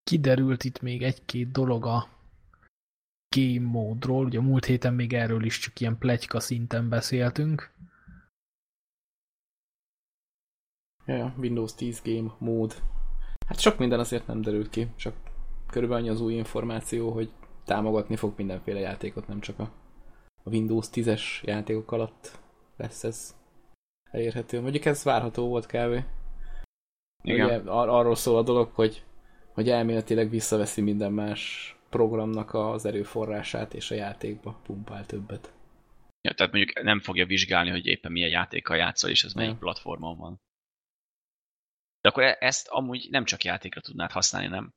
[0.03, 2.09] kiderült itt még egy-két dolog a
[3.37, 4.25] game módról.
[4.25, 7.75] Ugye a múlt héten még erről is csak ilyen pletyka szinten beszéltünk.
[11.07, 12.83] Ja, Windows 10 Game mód.
[13.47, 15.15] Hát sok minden azért nem derült ki, csak
[15.73, 17.31] körülbelül annyi az új információ, hogy
[17.65, 19.71] támogatni fog mindenféle játékot, nem csak a,
[20.45, 22.39] Windows 10-es játékok alatt
[22.77, 23.37] lesz ez
[24.11, 24.61] elérhető.
[24.61, 26.05] Mondjuk ez várható volt kávé.
[27.23, 27.47] Igen.
[27.47, 29.05] Ugye ar- arról szól a dolog, hogy,
[29.53, 35.53] hogy elméletileg visszaveszi minden más programnak az erőforrását, és a játékba pumpál többet.
[36.21, 39.59] Ja, tehát mondjuk nem fogja vizsgálni, hogy éppen milyen játékkal játszol, és ez melyik Ja.
[39.59, 40.41] platformon van.
[42.01, 44.71] De akkor e- ezt amúgy nem csak játékra tudnád használni, nem?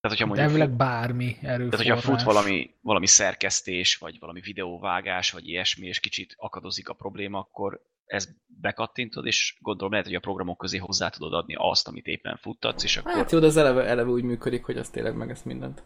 [0.00, 1.86] Tehát, hogyha De mondjuk elvileg bármi tehát, erőforrás.
[1.86, 7.38] hogyha fut valami, valami szerkesztés, vagy valami videóvágás, vagy ilyesmi, és kicsit akadozik a probléma,
[7.38, 12.06] akkor ezt bekattintod, és gondolom lehet, hogy a programok közé hozzá tudod adni azt, amit
[12.06, 13.12] éppen futtatsz, és akkor...
[13.12, 15.82] Hát jó, de az eleve, eleve úgy működik, hogy az tényleg meg ezt mindent.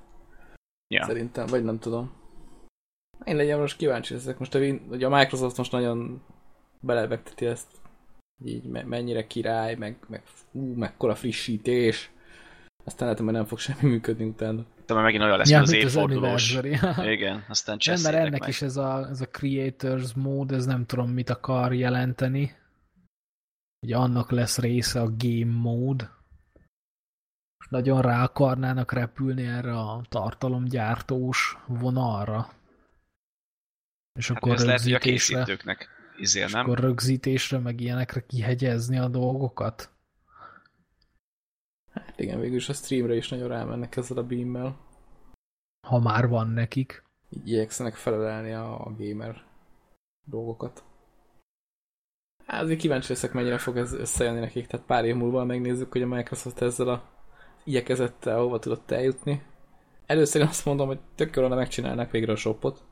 [0.88, 1.04] ja.
[1.04, 2.20] Szerintem, vagy nem tudom.
[3.24, 4.38] Én legyen most kíváncsi leszek.
[4.38, 6.22] Most a, ugye a Microsoft most nagyon
[6.80, 7.70] belebegteti ezt,
[8.38, 12.10] hogy így me- mennyire király, meg, meg fú, mekkora frissítés.
[12.84, 14.64] Aztán lehet, hogy nem fog semmi működni utána.
[14.86, 16.56] De már megint olyan lesz, ja, az mint az évfordulós.
[16.56, 17.10] anniversary.
[17.16, 18.48] Igen, aztán Nem, mert ennek meg.
[18.48, 22.56] is ez a, ez a Creators mód, ez nem tudom mit akar jelenteni.
[23.86, 26.10] Ugye annak lesz része a Game mód.
[27.58, 32.48] Most nagyon rá akarnának repülni erre a tartalomgyártós vonalra.
[34.18, 36.64] És Hát akkor ez lehet, hogy a készítőknek izél, és nem?
[36.64, 39.90] akkor rögzítésre, meg ilyenekre kihegyezni a dolgokat.
[41.92, 44.76] Hát igen, végül is a streamre is nagyon rámennek ezzel a beammel.
[45.86, 47.02] Ha már van nekik.
[47.30, 49.42] Így igyekszenek felelelni a, a gamer
[50.24, 50.84] dolgokat.
[52.46, 56.02] Hát azért kíváncsi leszek, mennyire fog ez összejönni nekik, tehát pár év múlva megnézzük, hogy
[56.02, 57.10] a Microsoft ezzel a
[57.64, 59.42] igyekezettel hova tudott eljutni.
[60.06, 62.84] Először én azt mondom, hogy tök jól, ha megcsinálnák végre a shopot.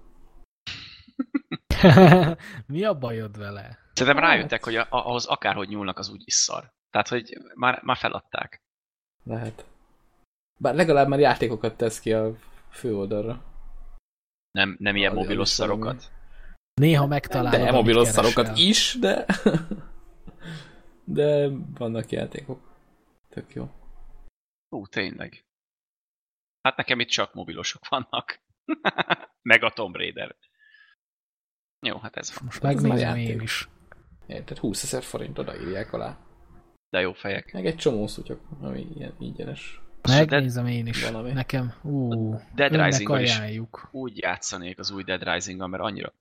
[2.67, 3.79] Mi a bajod vele?
[3.93, 4.33] Szerintem Hát.
[4.33, 6.73] rájöttek, hogy ahhoz akárhogy nyúlnak, az úgy is szar.
[6.91, 8.63] Tehát, hogy már, már feladták.
[9.23, 9.65] Lehet.
[10.61, 12.35] Bár legalább már játékokat tesz ki a
[12.71, 13.43] főoldalra.
[14.51, 16.11] Nem, nem ilyen mobilos szarokat.
[16.75, 19.27] Néha megtalálod, De mobilos szarokat is, de...
[21.05, 22.71] de vannak játékok.
[23.29, 23.71] Tök jó.
[24.69, 25.45] Hú, tényleg.
[26.63, 28.41] Hát nekem itt csak mobilosok vannak.
[29.51, 30.37] Meg a Tomb Raider.
[31.87, 32.45] Jó, hát ez van.
[32.45, 33.69] Most Hát megnézem én is.
[34.27, 34.59] Érted?
[34.59, 36.19] 20 ezer forint odaírják alá.
[36.91, 37.53] De jó fejek.
[37.53, 39.81] Meg egy csomó szutyok, ami ilyen ingyenes.
[40.09, 41.05] Megnézem én is.
[41.05, 41.33] valami.
[41.33, 43.41] Nekem, ú, Dead Rising-gal is.
[43.91, 46.13] Úgy játszanék az új Dead rising mert annyira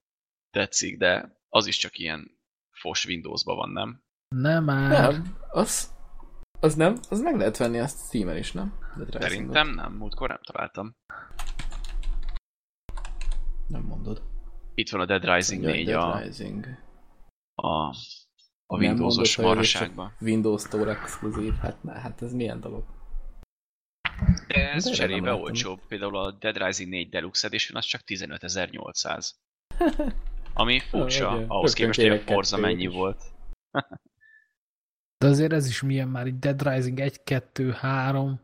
[0.49, 2.31] tetszik, de az is csak ilyen
[2.71, 4.01] fos Windowsban van, nem?
[4.35, 5.11] Nem már.
[5.11, 5.95] Nem, az,
[6.59, 8.73] az nem, az meg lehet venni azt Steam-en is, nem?
[9.09, 10.95] Szerintem nem, múltkor nem találtam.
[13.67, 14.21] Nem mondod.
[14.75, 16.65] Itt van a Dead Rising Mondja, 4 Dead a, Rising.
[17.55, 17.95] a,
[18.71, 20.13] a Windowsos maraságban.
[20.21, 21.53] Windows Store exkluzív.
[21.53, 22.83] Hát, ne, hát ez milyen dolog?
[24.47, 25.79] De ez De cserébe olcsóbb.
[25.87, 29.29] Például a Dead Rising 4 Deluxe Edition az csak 15.800.
[30.53, 31.45] Ami furcsa, ugye.
[31.47, 32.93] ahhoz képest, hogy a Forza mennyi is.
[32.93, 33.21] volt.
[35.17, 38.39] De azért ez is milyen már, így Dead Rising 1, 2, 3,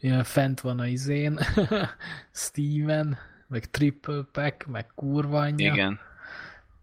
[0.00, 1.38] ilyen fent van a izén,
[2.32, 5.98] Steven, meg Triple Pack, meg kurva anyja, Igen.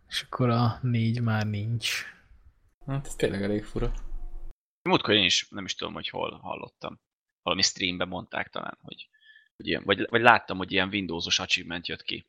[0.07, 2.17] és akkor a négy már nincs.
[2.89, 3.91] Hát ez tényleg elég fura.
[4.81, 6.99] Múltkor én is nem is tudom, hogy hol hallottam.
[7.41, 9.09] Valami streamben mondták talán, hogy,
[9.55, 12.27] hogy ilyen, vagy, vagy láttam, hogy ilyen Windowsos achievement jött ki.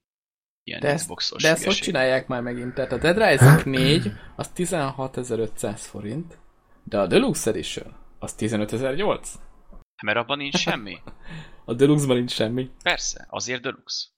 [0.62, 2.74] Ilyen De ezt, Xboxos de ezt hogy csinálják már megint?
[2.74, 6.38] Tehát a Dead Rising 4 az 16.500 forint,
[6.84, 9.20] de a Deluxe Edition az 15.008.
[9.94, 10.98] Hát Mert abban nincs semmi.
[11.64, 12.70] A Deluxe-ban nincs semmi.
[12.82, 14.08] Persze, azért Deluxe.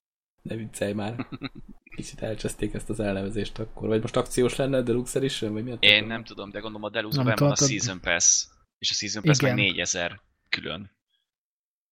[0.42, 1.14] Ne viccelj már.
[1.96, 3.88] Kicsit elcseszték ezt az elnevezést akkor.
[3.88, 5.52] Vagy most akciós lenne a Deluxe Edition?
[5.52, 6.08] Vagy mi a Én tudom?
[6.08, 8.44] nem tudom, de gondolom a Nem Deluxe-ben van a Season Pass.
[8.78, 9.64] És a Season Pass meg Igen.
[9.64, 10.90] 4000 külön.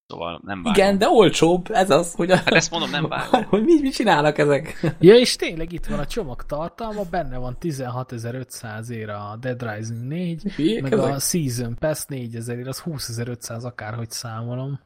[0.07, 0.73] Szóval nem vágom.
[0.83, 3.45] Igen, de olcsóbb, ez az, hogy, a, Hát ezt mondom, nem vágom.
[3.53, 4.81] hogy mit, mit csinálnak ezek.
[5.01, 10.07] Ja, és tényleg itt van a csomag tartalma, benne van 16.500 ér a Dead Rising
[10.07, 11.15] 4, Hülyék meg ezek?
[11.15, 14.81] a Season Pass 4000 ér, az 20.500 akárhogy számolom.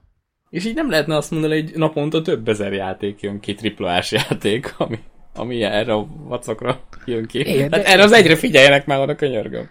[0.54, 4.74] És így nem lehetne azt mondani, hogy naponta több ezer játék jön ki, triplás játék,
[4.78, 4.98] ami,
[5.34, 7.38] ami erre a vacakra jön ki.
[7.38, 9.68] Igen, hát de- erre az egyre figyeljenek már oda, könyörgöm.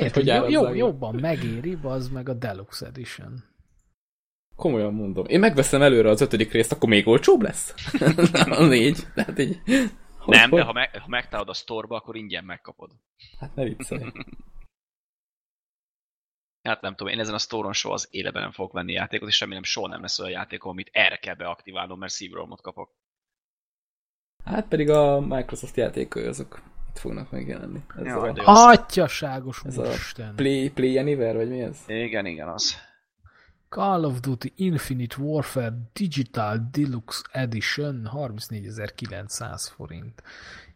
[0.00, 0.76] Érted, Hogy jó, jó, meg?
[0.76, 3.44] jobban megéri, az meg a Deluxe Edition.
[4.56, 5.24] Komolyan mondom.
[5.26, 7.74] Én megveszem előre az ötödik részt, akkor még olcsóbb lesz?
[8.58, 9.06] a négy.
[9.14, 9.60] Tehát így...
[10.26, 12.90] Nem, de ha, me- ha megtalálod a sztorba, akkor ingyen megkapod.
[13.40, 14.02] Hát ne viccelj.
[16.62, 19.40] Hát nem tudom, én ezen a sztoron soha az életben nem fogok venni játékot, és
[19.40, 22.90] remélem soha nem lesz olyan játékom, amit erre kell beaktiválnom, mert szívrohamot kapok.
[24.44, 27.80] Hát pedig a Microsoft játékai azok itt fognak megjelenni.
[27.96, 28.70] Ez Jaj, a.
[28.70, 30.34] Atyaságos Ez a úristen!
[30.34, 31.78] Play, Play Anywhere, vagy mi ez?
[31.86, 32.76] Igen, igen, az.
[33.68, 40.22] Call of Duty Infinite Warfare Digital Deluxe Edition 34.900 forint.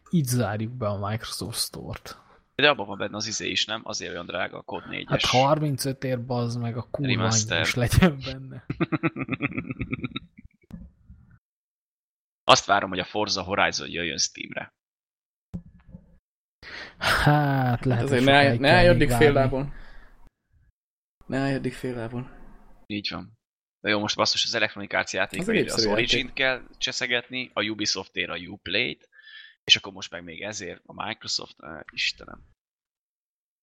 [0.09, 2.22] Így zárjuk be a Microsoft Store-t.
[2.55, 3.81] De abban van benne az izé is, nem?
[3.83, 5.05] Azért olyan drága a kód 4-es.
[5.07, 7.27] Hát 35 ér bazd meg a kurva
[7.61, 8.65] is legyen benne.
[12.43, 14.73] Azt várom, hogy a Forza Horizon jöjjön Steamre.
[16.97, 19.73] Hát lehet, Hát azért ne, állj- ne állj addig fél lábon.
[21.25, 22.29] Ne állj addig fél lábon.
[22.85, 23.37] Így van.
[23.79, 28.37] De jó, most basszus, az Electronic Arts Az az origin kell cseszegetni, a Ubisoft-ér a
[28.37, 29.09] Uplay-t,
[29.63, 32.43] és akkor most meg még ezért a Microsoft, ah, Istenem.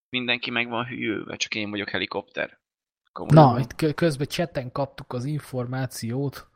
[0.09, 2.59] Mindenki meg van hűlve, csak én vagyok helikopter.
[3.13, 3.53] Komolyan.
[3.53, 6.49] Na, itt kö- közben chatten kaptuk az információt,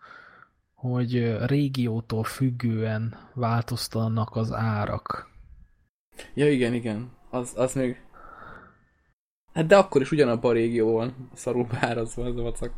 [0.74, 5.30] hogy régiótól függően változtanak az árak.
[6.34, 7.12] Ja igen, igen.
[7.30, 8.02] Az, az még...
[9.52, 12.72] Hát de akkor is ugyanabban a régióban szarul beárazva ez a vacak.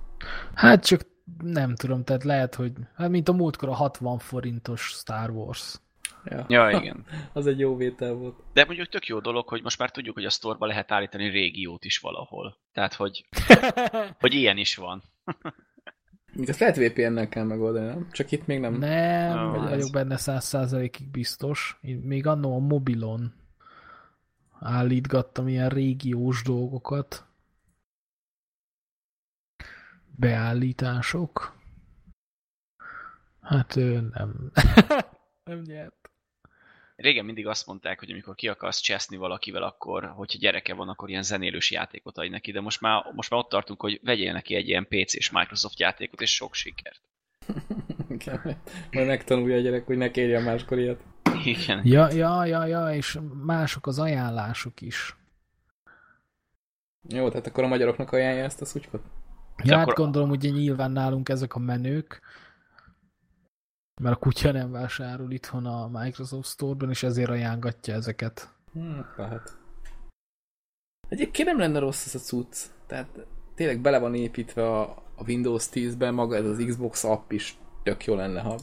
[0.55, 1.07] Hát csak
[1.43, 5.81] nem tudom, tehát lehet, hogy hát mint a múltkor a 60 forintos Star Wars.
[6.31, 6.45] Ja.
[6.49, 7.05] Ja, igen.
[7.33, 8.43] Az egy jó vétel volt.
[8.53, 11.85] De mondjuk tök jó dolog, hogy most már tudjuk, hogy a sztorba lehet állítani régiót
[11.85, 12.57] is valahol.
[12.73, 13.27] Tehát, hogy,
[14.21, 15.03] hogy ilyen is van.
[16.33, 18.09] Mint ezt lehet VPN-nel kell megoldani, nem?
[18.11, 18.75] Csak itt még nem.
[18.75, 21.79] Nem, Ah, vagy ez- vagyok benne száz százalékig biztos.
[21.81, 23.35] Én még annó a mobilon
[24.61, 27.25] állítgattam ilyen régiós dolgokat.
[30.17, 31.55] Beállítások.
[33.41, 34.51] Hát ő nem.
[35.45, 36.11] nem nyert.
[36.97, 41.09] Régen mindig azt mondták, hogy amikor ki akarsz cseszni valakivel, akkor, hogyha gyereke van, akkor
[41.09, 44.55] ilyen zenélős játékot adj neki, de most már, most már ott tartunk, hogy vegyél neki
[44.55, 47.01] egy ilyen PC-s Microsoft játékot, és sok sikert.
[48.09, 48.57] Igen.
[48.91, 51.01] Majd megtanulja a gyerek, hogy ne kérjen máskor ilyet.
[51.45, 51.81] Igen.
[51.85, 55.17] Ja, ja, ja, ja, és mások az ajánlások is.
[57.09, 59.03] Jó, tehát akkor a magyaroknak ajánlja ezt a szutykot?
[59.65, 62.21] Ja, hát akkor- gondolom, hogy nyilván nálunk ezek a menők,
[64.01, 68.55] mert a kutya nem vásárol itthon a Microsoft Store-ban, és ezért ajángatja ezeket.
[68.73, 69.57] Hm, lehet.
[71.09, 72.57] Egyébként nem lenne rossz ez a cucc.
[72.87, 74.83] Tehát tényleg bele van építve a,
[75.17, 78.59] a Windows 10-ben, maga ez az Xbox app is tök jó lenne, ha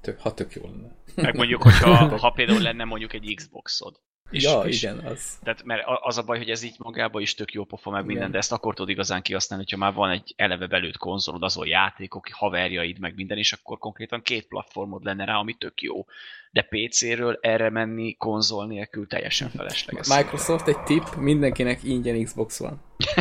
[0.00, 0.96] tök, ha tök jó lenne.
[1.14, 4.00] Meg mondjuk, hogyha ha például lenne mondjuk egy Xboxod.
[4.30, 5.38] És, ja, és, igen, az.
[5.42, 8.12] Tehát, mert az a baj, hogy ez így magában is tök jó pofa meg Igen.
[8.12, 11.66] minden, de ezt akkor tudod igazán kihasználni, hogyha már van egy eleve belőtt konzolod, azon
[11.66, 16.06] játékok, haverjaid, meg minden, és akkor konkrétan két platformod lenne rá, ami tök jó.
[16.50, 20.08] De PC-ről erre menni konzol nélkül teljesen felesleges.
[20.16, 22.80] Microsoft egy tip, mindenkinek ingyen Xbox van.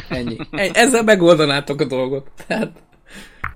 [0.10, 0.38] Ennyi.
[0.52, 0.72] Ennyi.
[0.74, 2.30] Ezzel megoldanátok a dolgot.
[2.48, 2.72] Tehát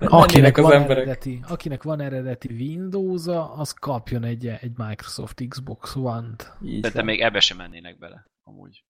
[0.00, 0.96] Akinek az van, emberek.
[0.96, 6.52] eredeti, akinek van eredeti Windows-a, az kapjon egy, egy Microsoft Xbox One-t.
[6.80, 8.84] De te még ebbe sem mennének bele, amúgy.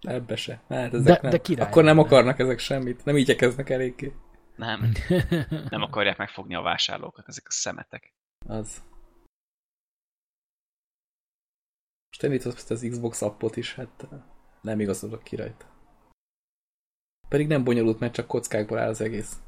[0.00, 0.62] Ebbe se.
[0.68, 1.30] Hát ezek De- nem.
[1.30, 3.04] de király Akkor nem akarnak ezek semmit.
[3.04, 4.12] Nem igyekeznek eléggé.
[4.56, 4.92] Nem,
[5.70, 8.12] nem akarják megfogni a vásárlókat, ezek a szemetek.
[8.46, 8.82] Az.
[12.08, 14.08] Most elindított az Xbox appot is, hát
[14.60, 15.66] nem igazodok ki rajta.
[17.28, 19.40] Pedig nem bonyolult, mert csak kockákból áll az egész.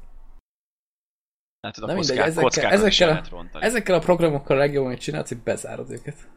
[1.65, 3.65] Látod, a Na mindegy, kockák, ezekkel- kockákat ezekkel a- lehet rontani.
[3.65, 6.29] Ezekkel a programokkal a legjobb, amit csinálsz, hogy bezárod őket.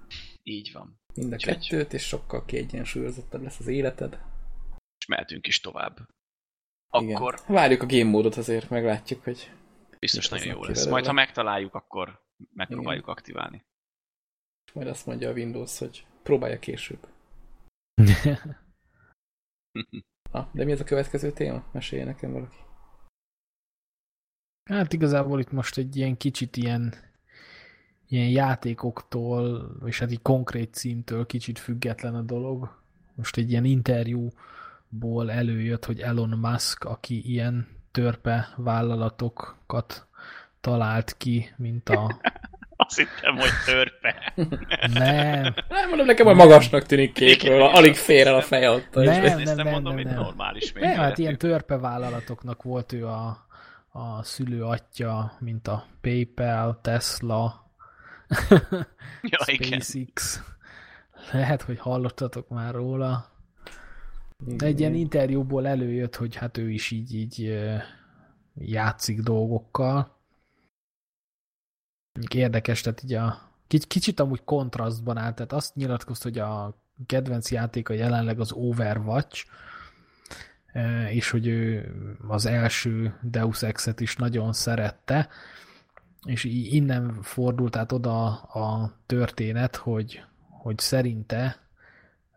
[0.43, 1.01] Így van.
[1.15, 4.19] Mind a Úgyhogy- kettőt, és sokkal kiegyensúlyozottabb lesz az életed.
[4.99, 5.99] És mehetünk is tovább.
[6.99, 7.17] Igen.
[7.17, 9.51] Akkor Várjuk a game módot azért, meglátjuk, hogy
[9.99, 10.87] biztos nagyon jó lesz.
[10.87, 12.21] Majd, ha megtaláljuk, akkor
[12.55, 13.65] megpróbáljuk aktiválni.
[14.73, 17.09] majd azt mondja a Windows, hogy próbálja később.
[20.31, 21.65] Ah, de mi ez a következő téma?
[21.73, 22.57] Mesélje nekem valaki.
[24.69, 26.95] Hát igazából itt most egy ilyen kicsit ilyen,
[28.09, 32.77] ilyen játékoktól, és hát egy konkrét címtől kicsit független a dolog.
[33.15, 40.07] Most egy ilyen interjúból előjött, hogy Elon Musk, aki ilyen törpe vállalatokat
[40.61, 42.17] talált ki, mint a...
[42.81, 44.33] Azt hittem, hogy törpe.
[44.93, 48.95] Nem, Nem, mondom, nekem a magasnak tűnik képről, alig fér el a feje ott.
[48.95, 50.15] Nem, nem, nem, mondom, nem, hogy nem.
[50.15, 53.48] normális nem, hát ilyen törpe vállalatoknak volt ő a,
[53.99, 57.69] a szülő atya, mint a PayPal, Tesla,
[59.23, 59.81] Ja, igen.
[59.81, 60.43] SpaceX.
[61.33, 63.31] Lehet, hogy hallottatok már róla.
[64.45, 67.59] De egy ilyen interjúból előjött, hogy hát ő is így, így
[68.55, 70.17] játszik dolgokkal.
[72.35, 76.75] Érdekes, tehát így a kic- kicsit amúgy kontrasztban áll, tehát azt nyilatkozta, hogy a
[77.07, 79.45] kedvenc játéka jelenleg az Overwatch,
[81.11, 81.95] és hogy ő
[82.29, 85.29] az első Deus Ex-et is nagyon szerette,
[86.25, 91.69] és innen fordult át oda a történet, hogy, hogy szerinte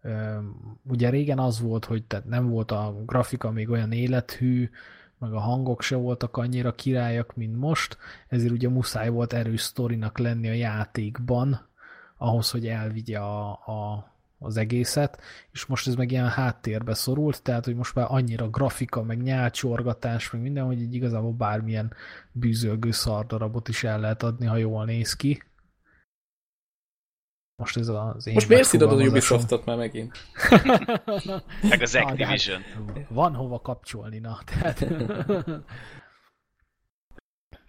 [0.01, 0.37] Ö,
[0.83, 4.69] ugye régen az volt, hogy tehát nem volt a grafika még olyan élethű,
[5.17, 10.17] meg a hangok se voltak annyira királyak, mint most, ezért ugye muszáj volt erős sztorinak
[10.17, 11.67] lenni a játékban,
[12.17, 14.10] ahhoz, hogy elvigye a, a,
[14.43, 19.03] az egészet, és most ez meg ilyen háttérbe szorult, tehát, hogy most már annyira grafika,
[19.03, 21.93] meg nyálcsorgatás, meg minden, hogy így igazából bármilyen
[22.31, 25.43] bűzölgő szardarabot is el lehet adni, ha jól néz ki.
[27.55, 29.37] Most ez az én Most miért szidod az megfogalmazásom.
[29.37, 30.17] Ubisoftot már megint?
[31.69, 32.61] Meg az Na, de hát Activision.
[33.09, 34.39] Van hova kapcsolni, na.
[34.45, 34.79] Tehát...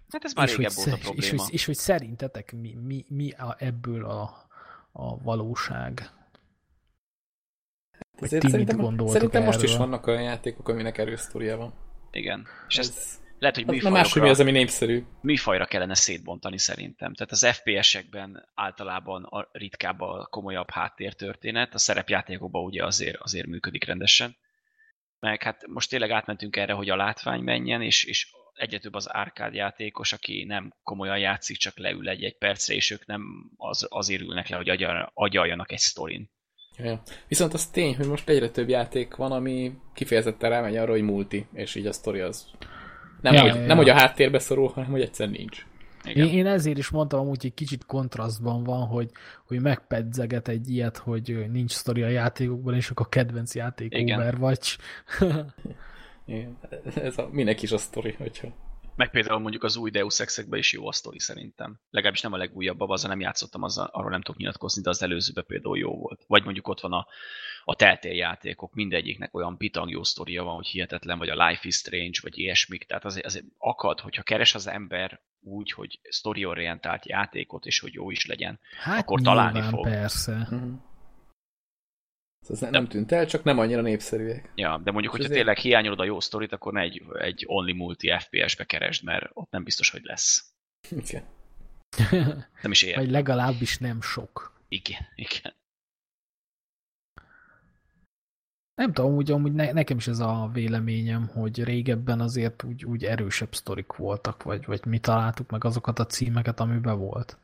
[0.09, 1.43] Hát ez már és, régebb hogy, volt a sze- és, probléma.
[1.43, 4.47] hogy, és hogy szerintetek mi, mi, mi a, ebből a,
[4.93, 6.11] a valóság?
[8.23, 11.75] Ezért ti mit szerintem, gondoltok szerintem most is vannak olyan játékok, aminek erős sztoria van.
[12.11, 12.47] Igen.
[12.69, 15.05] És ezt Ez, lehet, hogy az nem más, hogy mi műfajokra, az, ami népszerű.
[15.21, 17.15] műfajra kellene szétbontani szerintem.
[17.15, 23.85] Tehát az FPS-ekben általában a ritkább a komolyabb háttértörténet, a szerepjátékokban ugye azért, azért működik
[23.85, 24.37] rendesen.
[25.21, 29.15] Meg hát most tényleg átmentünk erre, hogy a látvány menjen, és, és egyre több az
[29.15, 33.23] árkád játékos, aki nem komolyan játszik, csak leül egy-egy percre, és ők nem
[33.57, 36.31] az, azért ülnek le, hogy agyal, agyaljanak egy sztorin.
[36.77, 37.03] Ja.
[37.29, 41.47] Viszont az tény, hogy most egyre több játék van, ami kifejezetten rámegy arra, hogy multi,
[41.53, 42.47] és így a sztori az
[43.23, 45.67] nem, Ja, hogy, ja, nem hogy a háttérbe szorul, hanem hogy egyszer nincs.
[46.05, 46.27] Igen.
[46.27, 49.11] Én, én ezért is mondtam amúgy, hogy kicsit kontrasztban van, hogy,
[49.47, 54.21] hogy megpedzeget egy ilyet, hogy nincs sztori a játékokban, és akkor a kedvenc játék Igen.
[54.21, 54.79] Overwatch.
[56.27, 56.59] Igen.
[57.03, 58.49] Ez a, minek is a sztori, hogyha...
[58.97, 61.81] Meg például mondjuk az új Deus Ex-ekben is jó a sztori szerintem.
[61.91, 65.45] Legalábbis nem a legújabb, azzal nem játszottam, azzal, arról nem tudok nyilatkozni, de az előzőben
[65.47, 66.25] például jó volt.
[66.27, 67.07] Vagy mondjuk ott van a,
[67.65, 71.75] a Telltale játékok, mindegyiknek olyan pitang jó sztoria van, hogy hihetetlen, vagy a Life is
[71.75, 72.85] Strange, vagy ilyesmik.
[72.85, 78.11] Tehát azért, azért akad, hogyha keres az ember úgy, hogy story-orientált játékot, és hogy jó
[78.11, 78.61] is legyen.
[78.83, 79.83] Hát Akkor találni fog.
[79.83, 80.33] persze.
[80.33, 80.91] Uh-huh.
[82.49, 84.53] Ez nem, nem tűnt el, csak nem annyira népszerűek.
[84.55, 87.73] Ja, de mondjuk, És hogyha tényleg hiányolod a jó sztorit, akkor ne egy, egy only
[87.73, 90.53] multi FPS-be keresd, mert ott nem biztos, hogy lesz.
[90.91, 91.25] Igen.
[92.63, 92.97] Nem is ér.
[92.97, 94.61] Vagy legalábbis nem sok.
[94.69, 95.55] Igen, igen.
[98.75, 103.05] Nem tudom, úgy, amúgy ne, nekem is ez a véleményem, hogy régebben azért úgy, úgy
[103.05, 107.37] erősebb sztorik voltak, vagy, vagy mi találtuk meg azokat a címeket, amiben volt.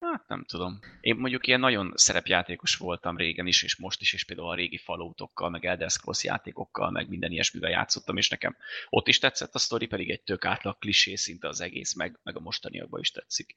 [0.00, 0.78] Hát nem tudom.
[1.00, 4.76] Én mondjuk ilyen nagyon szerepjátékos voltam régen is, és most is, és például a régi
[4.76, 8.56] falótokkal, meg Elder Scrolls játékokkal, meg minden ilyesmivel játszottam, és nekem
[8.88, 12.36] ott is tetszett a sztori, pedig egy tök átlag klisé szinte az egész, meg, meg
[12.36, 13.56] a mostaniakban is tetszik.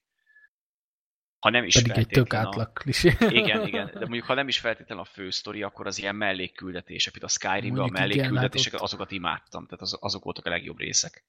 [1.40, 3.16] Ha nem is Pedig egy tök átlag klisé.
[3.20, 7.12] Igen, igen, de mondjuk ha nem is feltétlenül a fő sztori, akkor az ilyen mellékküldetések,
[7.14, 10.50] például a Skyrimben a Mondjuk igen, mellékküldetések, hát azokat imádtam, tehát az, azok voltak a
[10.50, 11.26] legjobb részek.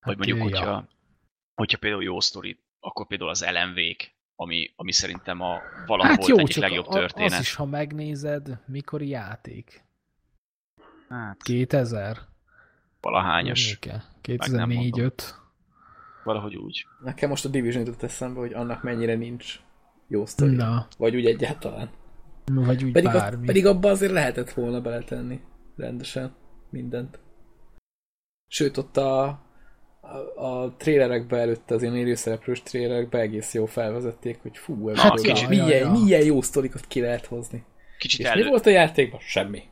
[0.00, 0.44] Vagy Hát, mondjuk, ja.
[0.44, 0.88] hogyha,
[1.54, 3.78] hogyha például jó sztori, akkor például az lmv
[4.36, 7.32] ami, ami szerintem a valaha Hát volt jó, egyik legjobb a- történet.
[7.32, 9.84] az is, ha megnézed, mikori játék?
[11.08, 12.18] Hát, 2000?
[13.00, 14.04] valahányos, Környéke?
[14.56, 15.12] nem 2004-5?
[16.24, 16.86] valahogy úgy.
[17.04, 19.60] Nekem most a Division jutott eszembe, hogy annak mennyire nincs
[20.08, 20.54] jó sztori.
[20.54, 21.90] Na, Vagy úgy egyáltalán.
[22.44, 23.42] vagy úgy Pedig, bármi.
[23.42, 25.40] a, pedig abba azért lehetett volna beletenni
[25.76, 26.34] rendesen
[26.70, 27.18] mindent.
[28.46, 29.40] Sőt, ott a,
[30.10, 35.14] a, a trélerekbe előtte, az ilyen élőszereplős trélerekbe egész jó felvezették, hogy fú, ebből Hát,
[35.14, 35.90] milyen, kicsit- milyen, ja, ja.
[35.90, 37.64] milyen jó sztorikat ki lehet hozni.
[37.98, 38.48] Kicsit És mi elő...
[38.48, 39.20] volt a játékban?
[39.20, 39.62] Semmi.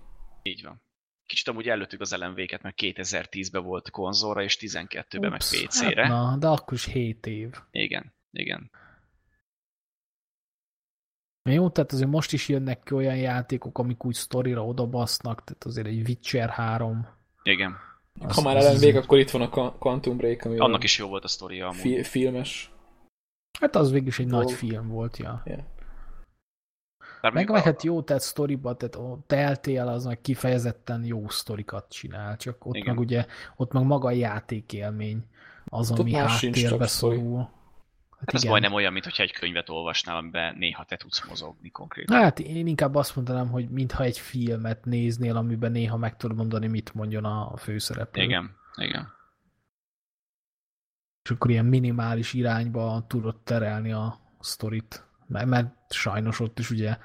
[0.42, 0.82] Így van.
[1.26, 6.06] Kicsit amúgy előttük az LMV-ket, mert 2010-ben volt konzolra, és 12-ben meg PC-re.
[6.06, 7.54] Hát na, de akkor is 7 év.
[7.70, 8.70] Igen, igen.
[11.50, 15.86] Jó, tehát azért most is jönnek ki olyan játékok, amik úgy sztorira odabasznak, tehát azért
[15.86, 17.06] egy Witcher 3.
[17.42, 17.76] Igen.
[18.20, 21.08] Az- ha már ellenvég, akkor itt van a Qua- Quantum Break, ami Annak is jó
[21.08, 21.80] volt a sztoria amúgy.
[21.80, 22.72] fi- filmes.
[23.60, 24.44] Hát az végül is egy Dolog.
[24.44, 25.42] nagy film volt, ja.
[25.44, 25.60] Yeah.
[27.32, 32.36] Meg, meg hát jó, tehát sztoriba, tehát a Telltale az meg kifejezetten jó sztorikat csinál,
[32.36, 32.94] csak ott Igen.
[32.94, 35.24] meg ugye, ott meg maga a játékélmény
[35.64, 37.48] az, Ott ami háttérbe szorul.
[38.18, 42.16] Hát Hát ez majdnem olyan, mintha egy könyvet olvasnál, amiben néha te tudsz mozogni konkrétan.
[42.16, 46.66] Hát én inkább azt mondanám, hogy mintha egy filmet néznél, amiben néha meg tudod mondani,
[46.66, 48.22] mit mondjon a főszereplő.
[48.22, 49.12] Igen, igen.
[51.22, 55.06] És akkor ilyen minimális irányba tudod terelni a sztorit.
[55.26, 56.96] Mert, mert sajnos ott is ugye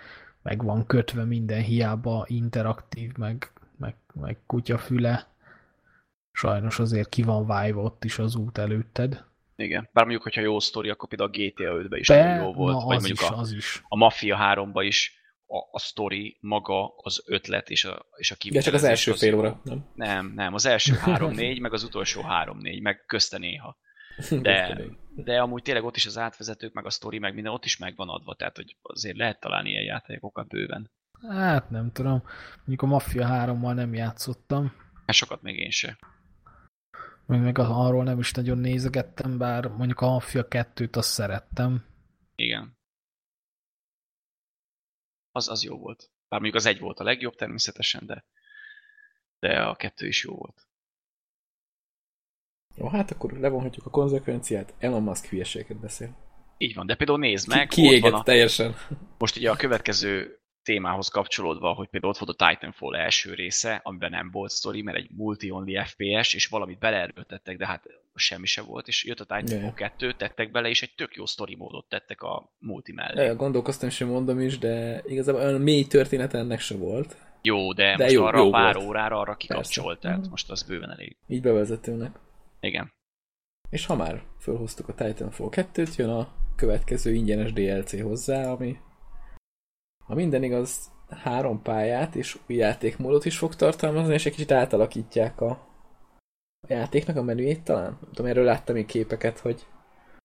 [0.41, 5.28] meg van kötve minden, hiába interaktív, meg, meg, meg kutyafüle.
[6.32, 9.26] Sajnos azért ki van vájva ott is az út előtted.
[9.55, 9.89] Igen.
[9.93, 12.73] Bár mondjuk, hogyha jó sztori, akkor például a GTA 5-ben is De, nagyon jó volt.
[12.73, 13.81] na, vagy az mondjuk is, a, az is.
[13.87, 18.49] a Mafia 3-ba is a, a sztori, maga, az ötlet és a, és a De
[18.61, 19.85] csak az kivitelezés első az fél óra, nem?
[19.95, 23.77] Nem, nem, az első 3-4, meg az utolsó 3-4, meg közte néha.
[24.41, 24.81] De,
[25.15, 27.95] de amúgy tényleg ott is az átvezetők, meg a sztori, meg minden ott is meg
[27.95, 30.91] van adva, tehát hogy azért lehet találni ilyen játékokat bőven.
[31.29, 32.23] Hát nem tudom.
[32.57, 34.73] Mondjuk a Mafia 3-mal nem játszottam.
[35.05, 35.97] Hát sokat még én se.
[37.26, 41.86] Meg, meg arról nem is nagyon nézegettem, bár mondjuk a Mafia 2-t azt szerettem.
[42.36, 42.78] Igen.
[45.32, 46.11] Az, az jó volt.
[46.28, 48.26] Bár mondjuk az egy volt a legjobb természetesen, de,
[49.39, 50.67] de a kettő is jó volt.
[52.76, 54.74] Jó, hát akkor levonhatjuk a konzekvenciát.
[54.80, 56.17] Elon Musk hülyeséget beszél.
[56.57, 58.76] Így van, de például nézd Ki, meg, ott kiégett van a, teljesen.
[59.17, 64.09] most ugye a következő témához kapcsolódva, hogy például ott volt a Titanfall első része, amiben
[64.09, 67.84] nem volt sztori, mert egy multi-only FPS, és valamit beleerőltettek, de hát
[68.16, 69.74] semmi se volt, és jött a Titanfall Jaj.
[69.74, 73.26] 2, tettek bele, és egy tök jó sztori módot tettek a multi mellé.
[73.26, 77.18] Ja, gondolkoztam, én mondom is, de igazából olyan mély történet ennek se volt.
[77.41, 78.88] Jó, de, De most jó- arra jó pár volt.
[78.88, 80.01] órára arra kikapcsolt, Persze.
[80.01, 80.30] tehát Mhm.
[80.30, 81.16] most az bőven elég.
[81.28, 82.16] Így bevezetőnek.
[82.59, 82.91] Igen.
[83.70, 88.78] És ha már felhoztuk a Titanfall 2-t, jön a következő ingyenes DLC hozzá, ami
[90.05, 95.41] ha minden igaz, három pályát és új játékmódot is fog tartalmazni, és egy kicsit átalakítják
[95.41, 95.49] a,
[96.67, 97.97] a játéknak a menüjét talán.
[98.01, 99.65] Nem tudom, erről láttam még képeket, hogy,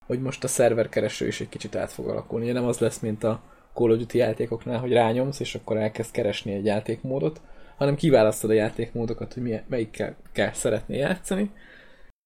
[0.06, 2.44] hogy most a szerverkereső is egy kicsit át fog alakulni.
[2.44, 3.42] Ugye nem az lesz, mint a
[3.74, 7.40] Call of Duty játékoknál, hogy rányomsz, és akkor elkezd keresni egy játékmódot,
[7.76, 11.50] hanem kiválasztod a játékmódokat, hogy milyen, melyikkel kell szeretnél játszani,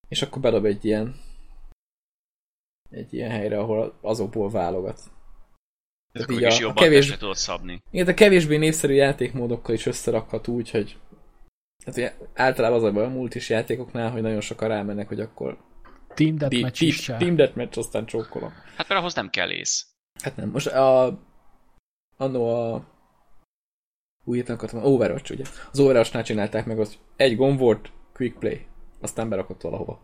[0.09, 1.15] és akkor bedob egy ilyen
[2.91, 5.01] egy ilyen helyre, ahol azokból válogat.
[6.13, 7.83] Így akkor is a- jobban kevés- tudod szabni.
[7.91, 10.99] Igen, de kevésbé népszerű játékmódokkal is összerakhat úgy, hogy
[11.85, 15.59] hát ugye általában az a baj a multis játékoknál, hogy nagyon sokan rámennek, hogy akkor
[16.15, 17.17] Team Deathmatch is se.
[17.17, 18.51] Team Deathmatch, aztán csókolom.
[18.77, 19.87] Hát mert ahhoz nem kell ész.
[20.23, 21.19] Hát nem, most a
[22.17, 22.91] annó a
[24.25, 25.45] új akartam, Overwatch ugye.
[25.73, 28.67] Az Overwatch-nál csinálták meg azt, egy gomb volt, quick play,
[29.01, 30.01] aztán berakott valahova.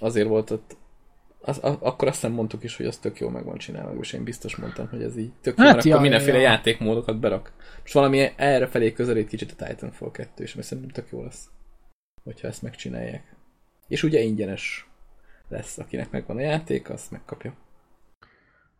[0.00, 0.76] Azért volt ott
[1.40, 4.12] az, a, akkor azt nem mondtuk is, hogy az tök jó meg van csinálva, és
[4.12, 6.48] én biztos mondtam, hogy ez így tök jó, Hát hát ja, akkor mindenféle ja.
[6.48, 7.52] játékmódokat berak.
[7.80, 11.50] Most valami erre felé közelít kicsit a Titanfall 2, és szerintem tök jó lesz,
[12.24, 13.36] hogyha ezt megcsinálják.
[13.88, 14.88] És ugye ingyenes
[15.48, 17.54] lesz, akinek megvan a játék, azt megkapja.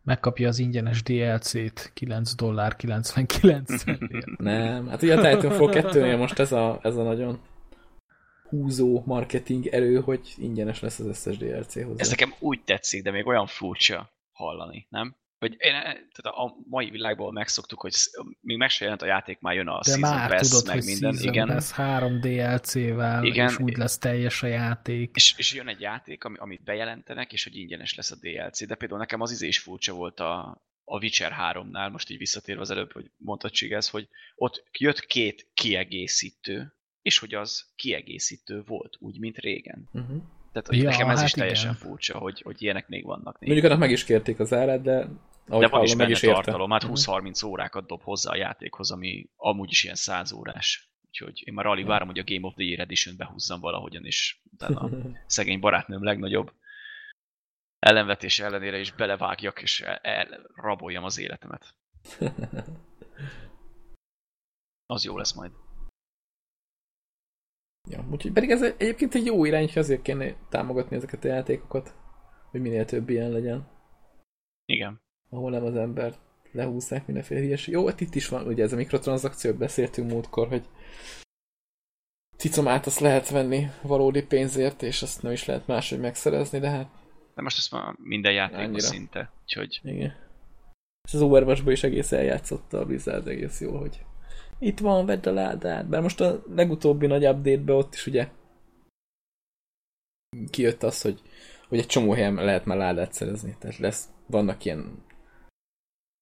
[0.03, 4.37] Megkapja az ingyenes DLC-t 9 dollár 99 centért.
[4.37, 7.39] Nem, hát ugye a Titanfall 2-nél most ez a, ez a nagyon
[8.49, 12.01] húzó marketing erő, hogy ingyenes lesz az összes DLC hozzá.
[12.01, 15.17] Ez nekem úgy tetszik, de még olyan furcsa hallani, nem?
[15.39, 17.93] Hogy én, tehát a mai világból megszoktuk, hogy
[18.41, 20.75] még meg se jelent a játék, már jön a De Season már Pass, tudod, meg
[20.75, 21.11] hogy minden.
[21.11, 21.47] Season igen.
[21.47, 23.49] Pass 3 DLC-vel, Igen.
[23.49, 25.15] és úgy lesz teljes a játék.
[25.15, 28.65] És, és jön egy játék, ami, amit bejelentenek, és hogy ingyenes lesz a DLC.
[28.65, 32.61] De például nekem az izé is furcsa volt a, a Witcher 3-nál, most így visszatérve
[32.61, 38.97] az előbb, hogy mondtad Csigez, hogy ott jött két kiegészítő, és hogy az kiegészítő volt,
[38.99, 39.89] úgy, mint régen.
[39.93, 40.21] Uh-huh.
[40.51, 41.87] Tehát hogy Ja, nekem ez hát is teljesen igen.
[41.87, 43.39] furcsa, hogy, hogy ilyenek még vannak.
[43.39, 43.53] néha.
[43.53, 45.07] Mondjuk annak meg is kérték az árát, de
[45.47, 46.33] ahogy De van is hallom, meg benne is érte.
[46.35, 46.91] tartalom, hát Mhm.
[46.91, 50.89] 20-30 órákat dob hozzá a játékhoz, ami amúgy is ilyen 100 órás.
[51.07, 54.37] Úgyhogy én már alig várom, hogy a Game of the Year Edition-t behúzzam valahogyan, és
[54.53, 54.89] utána a
[55.25, 56.51] szegény barátnőm legnagyobb
[57.79, 61.75] ellenvetése ellenére is belevágjak, és el, elraboljam az életemet.
[64.85, 65.51] Az jó lesz majd.
[67.89, 71.93] Ja, úgyhogy pedig ez egyébként egy jó irány, hogy azért kéne támogatni ezeket a játékokat,
[72.51, 73.67] hogy minél több ilyen legyen,
[74.65, 75.01] Igen.
[75.29, 76.13] ahol nem az ember
[76.51, 77.73] lehúzzák mindenféle hülyeség.
[77.73, 80.63] Jó, hát itt is van, ugye ez a mikrotranszakciót beszéltünk múltkor, hogy
[82.37, 86.89] cicomát azt lehet venni valódi pénzért, és azt nem is lehet máshogy megszerezni, de hát
[87.35, 89.31] De most ezt már minden játékban szinte.
[89.41, 90.13] Úgyhogy igen.
[91.07, 94.05] És az overwatch is egész eljátszotta a Blizzard egész jól, hogy
[94.59, 95.87] itt van, vedd a ládát.
[95.87, 98.27] Bár most a legutóbbi nagy update-be ott is ugye
[100.49, 101.21] kijött az, hogy,
[101.67, 103.55] hogy egy csomó helyen lehet már ládát szerezni.
[103.59, 105.07] Tehát lesz, vannak ilyen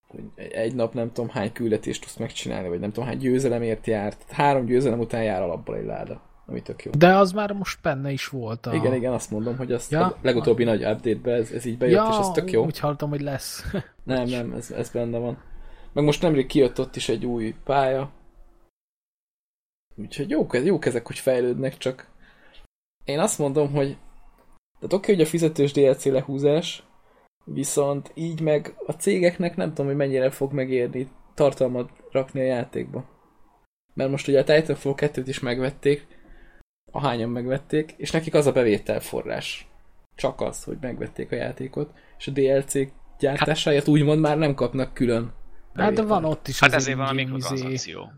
[0.07, 4.25] hogy egy nap nem tudom hány küldetést tudsz megcsinálni, vagy nem tudom hány győzelemért járt.
[4.31, 6.91] Három győzelem után jár alapból egy láda, ami tök jó.
[6.91, 8.65] De az már most benne is volt.
[8.65, 8.73] A...
[8.73, 10.05] Igen, igen, azt mondom, hogy azt Ja?
[10.05, 12.65] a legutóbbi nagy update-be ez, ez így bejött, ja, és ez tök jó.
[12.65, 13.71] úgy hallottam, hogy lesz.
[14.03, 15.37] Nem, nem, ez, ez benne van.
[15.93, 18.11] Meg most nemrég kijött ott is egy új pálya.
[19.97, 22.09] Úgyhogy jók, jók ezek, hogy fejlődnek, csak
[23.03, 23.97] én azt mondom, hogy
[24.79, 26.83] tehát oké, hogy a fizetős DLC lehúzás,
[27.45, 33.05] viszont így meg a cégeknek nem tudom, hogy mennyire fog megérni tartalmat rakni a játékba.
[33.93, 36.07] Mert most ugye a Titanfall 2-t is megvették,
[36.91, 39.67] ahányan megvették, és nekik az a bevételforrás.
[40.15, 42.73] Csak az, hogy megvették a játékot, és a DLC
[43.19, 45.33] gyártásáért úgymond már nem kapnak külön.
[45.73, 48.11] Hát de van ott is Hát azért ezért van a ingame mikrotranszakció.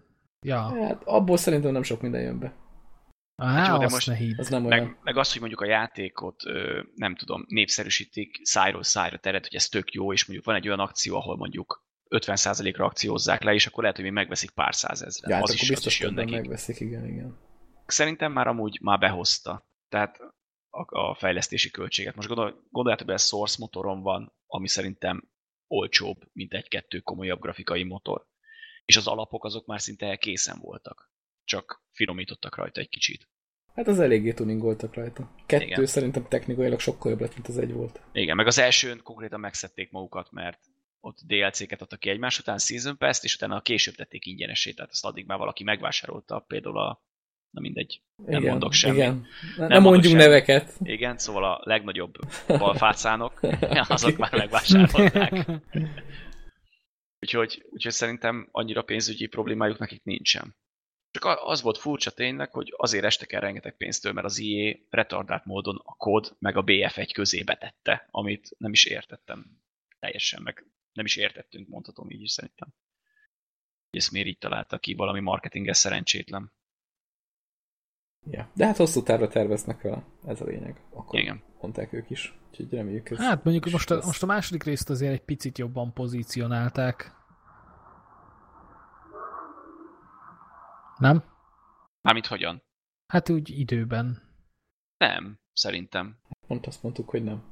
[0.45, 0.85] Ja.
[0.87, 2.55] Hát abból szerintem nem sok minden jön be.
[3.35, 4.39] Á, jó, de azt most- ne hidd.
[4.39, 4.83] Az nem olyan.
[4.83, 9.55] Meg, meg az, hogy mondjuk a játékot, ö, nem tudom, népszerűsítik, szájról szájra terjed, hogy
[9.55, 13.67] ez tök jó, és mondjuk van egy olyan akció, ahol mondjuk 50%-ra akciózzák le, és
[13.67, 15.29] akkor lehet, hogy még megveszik pár százezret.
[15.29, 16.33] Ja, hát az, akkor is, az biztos is jön nekik.
[16.35, 17.37] megveszik, igen, igen.
[17.85, 19.67] Szerintem már amúgy már behozta.
[19.89, 20.19] Tehát
[20.69, 22.15] a, a fejlesztési költséget.
[22.15, 25.29] Most gondol, gondoljátok be, Source motoron van, ami szerintem
[25.67, 28.27] olcsóbb, mint egy-kettő komolyabb grafikai motor.
[28.89, 31.11] És az alapok azok már szinte készen voltak.
[31.43, 33.27] Csak finomítottak rajta egy kicsit.
[33.75, 35.31] Hát az eléggé tuningoltak rajta.
[35.45, 35.85] Kettő Igen.
[35.85, 38.01] szerintem technikailag sokkal jobb lett, mint az egy volt.
[38.11, 40.59] Igen, meg az elsőn konkrétan megszedték magukat, mert
[40.99, 45.05] ott DLC-ket adtak ki egymás után, Season Pass-t, és utána később tették ingyenesé, tehát azt
[45.05, 47.03] addig már valaki megvásárolta, például a,
[47.49, 48.97] na mindegy, Nem igen, mondok semmit.
[48.97, 49.25] Igen.
[49.57, 50.27] Ne, nem, mondok mondjunk semmit.
[50.27, 50.73] neveket.
[50.83, 52.13] igen, szóval a legnagyobb
[52.47, 53.39] balfácánok,
[53.87, 55.45] azok már megvásárolták.
[57.19, 60.55] Úgyhogy, úgyhogy szerintem annyira pénzügyi problémájuk nekik nincsen.
[61.11, 65.45] Csak az volt furcsa tényleg, hogy azért estek el rengeteg pénztől, mert az IE retardált
[65.45, 69.61] módon a kód meg a BF1 közé betette, amit nem is értettem
[69.99, 72.73] teljesen, meg nem is értettünk, mondhatom így is szerintem.
[73.89, 76.53] Ezt miért így találta ki, valami marketinges szerencsétlen.
[78.25, 78.51] Ja.
[78.55, 80.81] De hát hosszú távra terveznek vele, ez a lényeg.
[80.89, 81.43] Akkor Igen.
[81.61, 82.37] Mondták ők is.
[82.49, 83.17] Úgyhogy reméljük ez...
[83.17, 87.15] Hát mondjuk most a, most a második részt azért egy picit jobban pozícionálták.
[90.97, 91.23] Nem?
[92.01, 92.63] Mármint hogyan?
[93.07, 94.21] Hát úgy időben.
[94.97, 96.19] Nem, szerintem.
[96.47, 97.43] Pont azt mondtuk, hogy nem.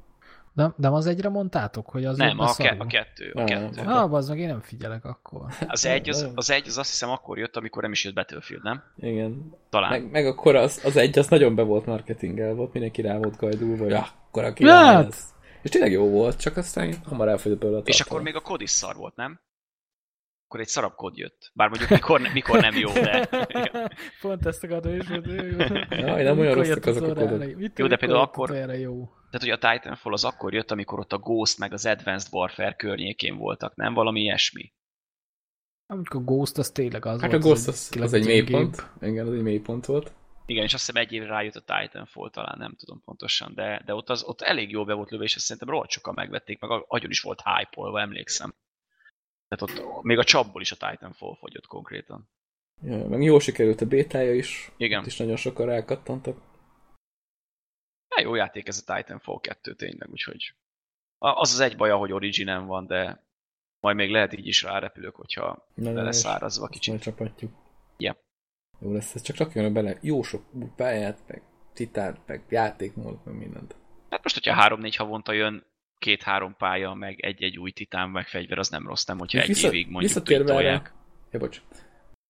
[0.58, 3.30] Nem, nem az egyre mondtátok, hogy az nem, a, ke- a kettő.
[3.34, 3.82] A Nem, kettő.
[3.82, 3.88] nem.
[3.88, 5.46] Ah, az meg én nem figyelek akkor.
[5.66, 8.62] Az egy az, az egy az azt hiszem akkor jött, amikor nem is jött Battlefield,
[8.62, 8.82] nem?
[8.96, 9.54] Igen.
[9.70, 9.90] Talán.
[9.90, 13.36] Meg, meg akkor az, az egy, az nagyon be volt marketingel, volt mindenki rá volt
[13.36, 14.54] gajdulva, hogy akkor a Hát.
[14.54, 15.24] király ez.
[15.62, 18.60] És tényleg jó volt, csak aztán hamar elfogyott belőle a És akkor még a kod
[18.60, 19.40] is szar volt, nem?
[20.46, 21.50] Akkor egy szarabb kod jött.
[21.54, 23.28] Bár mondjuk mikor, ne, mikor nem jó, de...
[24.20, 25.86] Pont ezt akartam is mondani.
[25.90, 27.44] Jaj, nem olyan rosszak azok a kodok.
[27.76, 29.08] Jó, de például akkor- Erre jó.
[29.30, 32.74] Tehát ugye a Titanfall az akkor jött, amikor ott a Ghost meg az Advanced Warfare
[32.74, 33.94] környékén voltak, nem?
[33.94, 34.72] Valami ilyesmi.
[35.86, 37.42] Amikor a Ghost az tényleg az Hát a volt.
[37.42, 38.90] Ghost az az, az egy mélypont.
[39.00, 40.12] Igen, az egy mélypont volt.
[40.46, 43.94] Igen, és azt hiszem egy évre rájött a Titanfall, talán nem tudom pontosan, de, de
[43.94, 46.84] ott, az, ott elég jól be volt lőve, és szerintem rohadt sokan megvették, meg a-
[46.88, 48.54] agyon is volt hype emlékszem.
[49.48, 52.30] Tehát ott még a csapból is a Titanfall fogyott konkrétan.
[52.82, 54.72] Ja, meg jól sikerült a bétája is.
[54.76, 55.00] Igen.
[55.00, 56.47] Ott is nagyon sokan rákattantak.
[58.20, 60.54] Jó játék ez a Titanfall 2 tényleg, úgyhogy
[61.18, 63.26] az az egy baja, hogy originen van, de
[63.80, 66.88] majd még lehet így is rárepülök, hogyha Na, le lesz azt kicsit.
[66.92, 67.52] Majd csapatjuk.
[67.96, 68.16] Ja.
[68.80, 70.44] Jó lesz, ez csak rakjon bele jó sok
[70.76, 71.42] pályát, meg
[71.72, 73.74] titánt, meg játékmódot, meg mindent.
[74.10, 75.66] Hát most, hogyha három-négy havonta jön
[75.98, 79.66] két-három pálya, meg egy-egy új titán, meg fegyver, az nem rossz, nem, hogyha egy Vissza-
[79.68, 80.92] évig mondjuk visszatérve erre-.
[81.30, 81.62] Ja, bocs.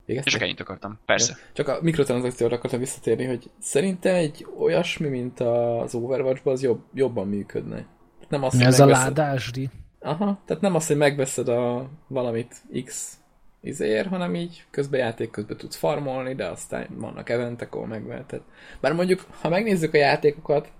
[0.08, 0.32] És Végeztek?
[0.32, 0.98] csak ennyit akartam.
[1.06, 1.34] Persze.
[1.38, 1.44] Ja.
[1.52, 7.28] Csak a mikrotranszakcióra akartam visszatérni, hogy szerintem egy olyasmi, mint az Overwatchban, az jobb, jobban
[7.28, 7.86] működne.
[8.28, 9.70] Nem az, hogy Ez a megveszed- ládásdi.
[10.00, 12.54] Aha, tehát nem az, hogy megveszed a valamit
[12.84, 13.16] X
[13.60, 18.42] izéért, hanem így közben játék közben tudsz farmolni, de aztán vannak eventek, ahol megveheted.
[18.80, 20.72] Bár mondjuk, ha megnézzük a játékokat,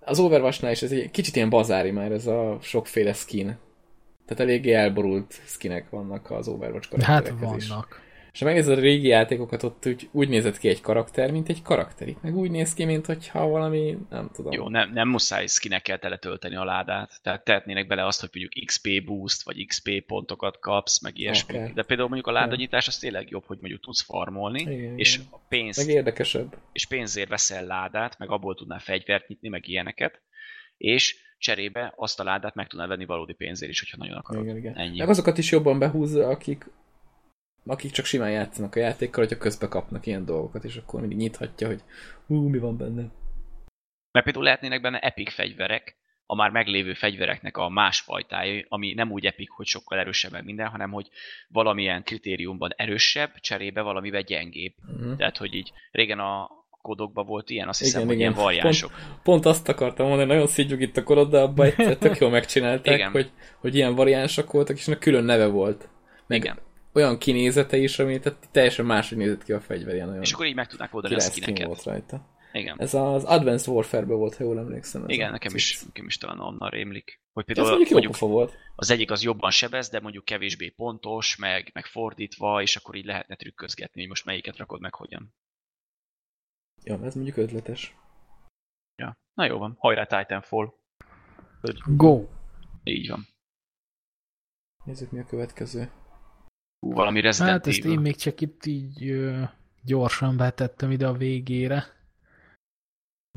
[0.00, 3.58] az Overwatchnál is ez egy kicsit ilyen bazári már ez a sokféle skin.
[4.26, 7.68] Tehát eléggé elborult skinek vannak az Overwatch Hát karakterekhez is.
[8.36, 12.08] És megnézed a régi játékokat, ott úgy, úgy nézett ki egy karakter, mint egy karakter.
[12.08, 14.52] Itt meg úgy néz ki, mint hogyha valami, nem tudom.
[14.52, 19.04] Jó, nem, nem muszáj skinekkel teletölteni a ládát, tehát tehetnének bele azt, hogy mondjuk XP
[19.04, 21.56] boost, vagy XP pontokat kapsz, meg ilyesmi.
[21.56, 21.72] Akár.
[21.72, 25.26] De például mondjuk a ládanyítás az tényleg jobb, hogy mondjuk tudsz farmolni, Igen, és igen.
[25.30, 26.56] a pénzt Meg érdekesebb.
[26.72, 30.20] és pénzért veszel ládát, meg abból tudnál fegyvert nyitni, meg ilyeneket,
[30.76, 34.44] és cserébe azt a ládát meg tudnál venni valódi pénzért is, hogyha nagyon akarod.
[34.44, 34.74] Igen, igen.
[34.74, 34.98] Ennyi.
[34.98, 36.66] Meg azokat is jobban behúzza, akik,
[37.66, 41.66] akik csak simán játszanak a játékkal, hogyha közbe kapnak ilyen dolgokat, és akkor mindig nyithatja,
[41.66, 41.82] hogy
[42.26, 43.02] hú, mi van benne.
[44.10, 45.96] Mert például lehetnének benne epic fegyverek,
[46.26, 50.44] a már meglévő fegyvereknek a más fajtája, ami nem úgy epik, hogy sokkal erősebb meg
[50.44, 51.08] minden, hanem hogy
[51.48, 54.72] valamilyen kritériumban erősebb, cserébe valamivel gyengébb.
[54.98, 55.16] Mhm.
[55.16, 56.50] Tehát, hogy így régen a
[56.82, 58.32] kodokban volt ilyen, azt hiszem, Igen, hogy igen.
[58.32, 58.92] ilyen variánsok.
[59.22, 62.94] Pont azt akartam mondani, nagyon szígyug itt a korod, de abban egyszer tök jól megcsinálták,
[62.94, 63.10] Igen.
[63.10, 65.88] hogy, hogy ilyen variánsok voltak, és ennek külön neve volt.
[66.26, 66.58] Meg Igen.
[66.96, 70.54] Olyan kinézete is, ami tehát teljesen máshogy nézett ki a fegyver, ilyen És akkor így
[70.54, 71.66] meg tudnák oldani a skineket.
[71.66, 72.34] volt rajta.
[72.52, 72.80] Igen.
[72.80, 75.02] Ez az Advanced Warfare-ben volt, ha jól emlékszem.
[75.02, 77.20] Ez Igen, nekem is, nekem is talán onnan rémlik.
[77.32, 78.58] Hogy Ez például mondjuk jó mondjuk pofa volt.
[78.76, 83.04] az egyik az jobban sebez, de mondjuk kevésbé pontos, meg, meg fordítva, és akkor így
[83.04, 85.34] lehetne trükközgetni, hogy most melyiket rakod meg hogyan.
[86.84, 87.96] Ja, ez mondjuk ötletes.
[88.96, 89.18] Ja.
[89.34, 90.72] Na jó van, hajrá Titanfall.
[91.86, 92.26] Go!
[92.84, 93.26] Így van.
[94.84, 95.90] Nézzük, mi a következő.
[96.80, 97.92] Hú, valami Resident Hát ezt Evil.
[97.92, 99.42] én még csak itt így ö,
[99.84, 101.84] gyorsan betettem ide a végére,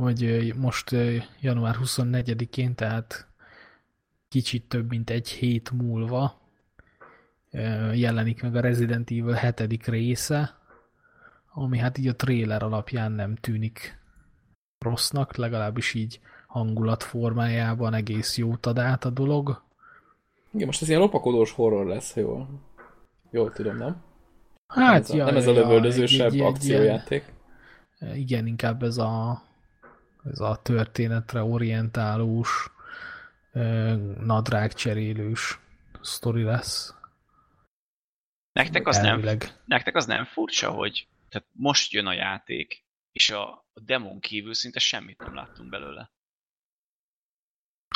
[0.01, 3.27] hogy ö, most ö, január 24-én, tehát
[4.29, 6.39] kicsit több mint egy hét múlva
[7.51, 9.85] ö, jelenik meg a Resident Evil 7.
[9.87, 10.57] része,
[11.53, 13.97] ami hát így a trailer alapján nem tűnik
[14.79, 19.61] rossznak, legalábbis így hangulat formájában egész jót ad át a dolog.
[20.51, 22.49] Igen, most ez ilyen lopakodós horror lesz, ha jól,
[23.31, 24.03] jól tudom, nem?
[24.75, 27.23] nem Hát, ez a, ja, nem ez a ja, lövöldözősebb egy akciójáték.
[27.99, 29.41] ilyen- Igen, inkább ez a,
[30.23, 32.71] ez a történetre orientálós,
[33.51, 35.59] ö, nadrágcserélős
[36.01, 36.93] sztori lesz.
[38.51, 39.21] Nektek az, nem,
[39.65, 44.53] nektek az nem furcsa, hogy tehát most jön a játék, és a, a demon kívül
[44.53, 46.11] szinte semmit nem láttunk belőle.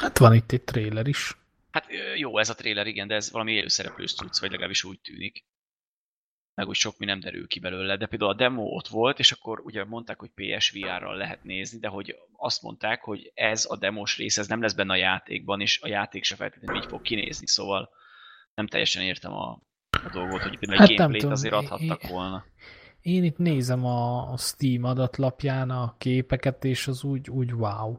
[0.02, 1.38] Hát van itt egy trailer is.
[1.74, 5.46] Hát jó, ez a trailer, igen, de ez valami élőszereplős cucc, vagy legalábbis úgy tűnik.
[6.56, 9.32] Meg úgy sok mi nem derül ki belőle, de például a demo ott volt, és
[9.32, 14.18] akkor ugye mondták, hogy PSVR-ral lehet nézni, de hogy azt mondták, hogy ez a demos
[14.18, 17.48] rész, ez nem lesz benne a játékban, és a játék se feltétlenül így fog kinézni,
[17.48, 17.90] szóval
[18.54, 22.46] nem teljesen értem a, a dolgot, hogy például Hát egy gameplayt azért adhattak volna.
[23.02, 27.98] Én itt nézem a Steam adatlapján a képeket, és az úgy, úgy wow.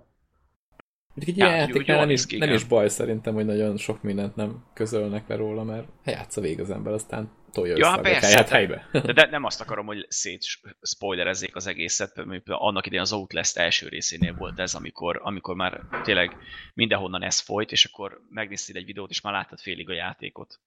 [1.14, 4.36] Mondjuk egy ilyen játéknál jól nem, is, nem is baj szerintem, hogy nagyon sok mindent
[4.36, 8.02] nem közölnek le róla, mert játsza végig az ember, aztán tolja Ja, össze hát a
[8.02, 8.88] persze, gatyáját de- helybe.
[8.92, 10.44] De, de nem azt akarom, hogy szét
[10.82, 15.80] spoilerezzék az egészet, például annak idején az Outlast első részénél volt ez, amikor, amikor már
[16.02, 16.36] tényleg
[16.74, 20.60] mindenhonnan ez folyt, és akkor megnéztél egy videót, és már láttad félig a játékot.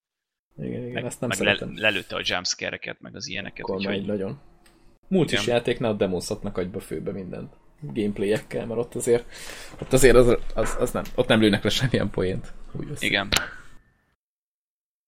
[0.57, 1.73] Igen, igen, Meg, ezt nem meg le, szeretem.
[1.77, 3.59] lelőtte a jumpscare-eket, meg az ilyeneket.
[3.59, 4.39] Akkor Úgyhogy, nagyon.
[5.07, 7.53] Múlt is játéknál demozhatnak agyba főbe mindent.
[7.79, 9.25] Gameplayekkel, mert ott azért,
[9.81, 12.53] ott azért az, az, az nem, ott nem lőnek le semmilyen poént.
[12.73, 13.05] Úgy össze.
[13.05, 13.29] igen.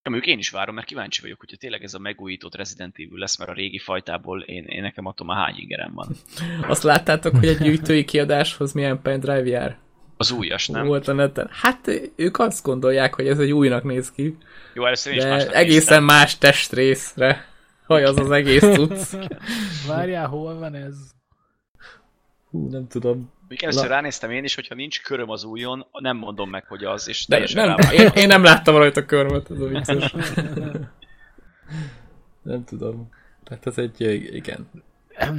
[0.03, 3.17] Ja, mondjuk én is várom, mert kíváncsi vagyok, hogyha tényleg ez a megújított Resident Evil
[3.17, 6.15] lesz, mert a régi fajtából én, én nekem attól már hány ingerem van.
[6.67, 9.77] Azt láttátok, hogy egy gyűjtői kiadáshoz milyen pendrive jár?
[10.17, 10.85] Az újas, nem?
[10.85, 11.49] Volt a neten.
[11.51, 14.37] Hát ők azt gondolják, hogy ez egy újnak néz ki,
[14.73, 16.03] Jó, először én is egészen néztem.
[16.03, 17.45] más testrészre.
[17.85, 19.15] Hogy az az egész cucc.
[19.87, 20.95] Várjál, hol van ez?
[22.49, 23.31] Hú, nem tudom.
[23.47, 26.83] Még először La- ránéztem én is, hogyha nincs köröm az újon, nem mondom meg, hogy
[26.83, 30.13] az, és De teljesen nem, rá én, én, nem láttam rajta körmöt, ez a vicces.
[32.41, 33.09] nem tudom.
[33.43, 34.01] Tehát ez egy,
[34.35, 34.69] igen.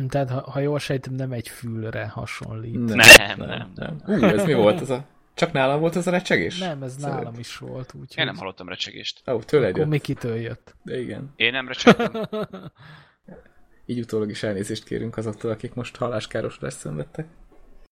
[0.08, 2.84] Tehát, ha, ha jól sejtem, nem egy fülre hasonlít.
[2.84, 2.98] Nem,
[3.36, 4.02] nem, nem.
[4.06, 4.80] Ú, ez mi volt?
[4.80, 5.04] Ez a...
[5.34, 6.58] Csak nálam volt ez a recsegés?
[6.58, 7.18] Nem, ez Szerint.
[7.18, 9.22] nálam is volt, úgyhogy Én nem hallottam recsegést.
[9.30, 9.88] Ó, tőled akkor jött.
[9.88, 10.74] Mikitől jött.
[10.82, 11.32] De igen.
[11.36, 12.12] Én nem recsegtem.
[13.90, 17.26] Így utólag is elnézést kérünk azoktól, akik most halláskárosulást szenvedtek.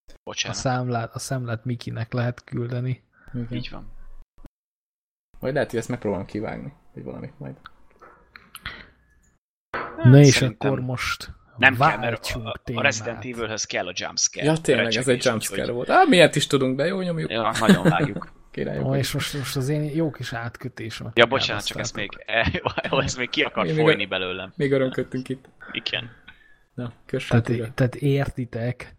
[0.07, 0.57] A Bocsánat.
[0.57, 3.05] számlát, a számlát Mikinek lehet küldeni.
[3.35, 3.47] Igen.
[3.51, 3.93] Így van.
[5.39, 7.55] Majd lehet, hogy ezt megpróbálom kivágni, vagy valamit majd.
[10.03, 12.81] Na és akkor most Nem kell, mert a, a.
[12.83, 14.47] Resident Evilhöz kell a jumpscare.
[14.47, 15.91] Ja, tényleg, ez egy jumpscare volt.
[15.91, 17.31] Á, miért is tudunk be, jó nyomjuk.
[17.31, 18.33] Ja, nagyon vágjuk.
[18.59, 18.87] Királyok.
[18.87, 21.11] Ó, és most, most az én jó kis átkötésem.
[21.15, 22.11] Ja, bocsánat, csak ez még,
[23.05, 24.53] ez még ki akar még folyni a- belőlem.
[24.57, 25.49] Még örömködtünk itt.
[25.73, 26.11] Igen.
[26.75, 28.97] Na, kössön Tehát, tehát értitek,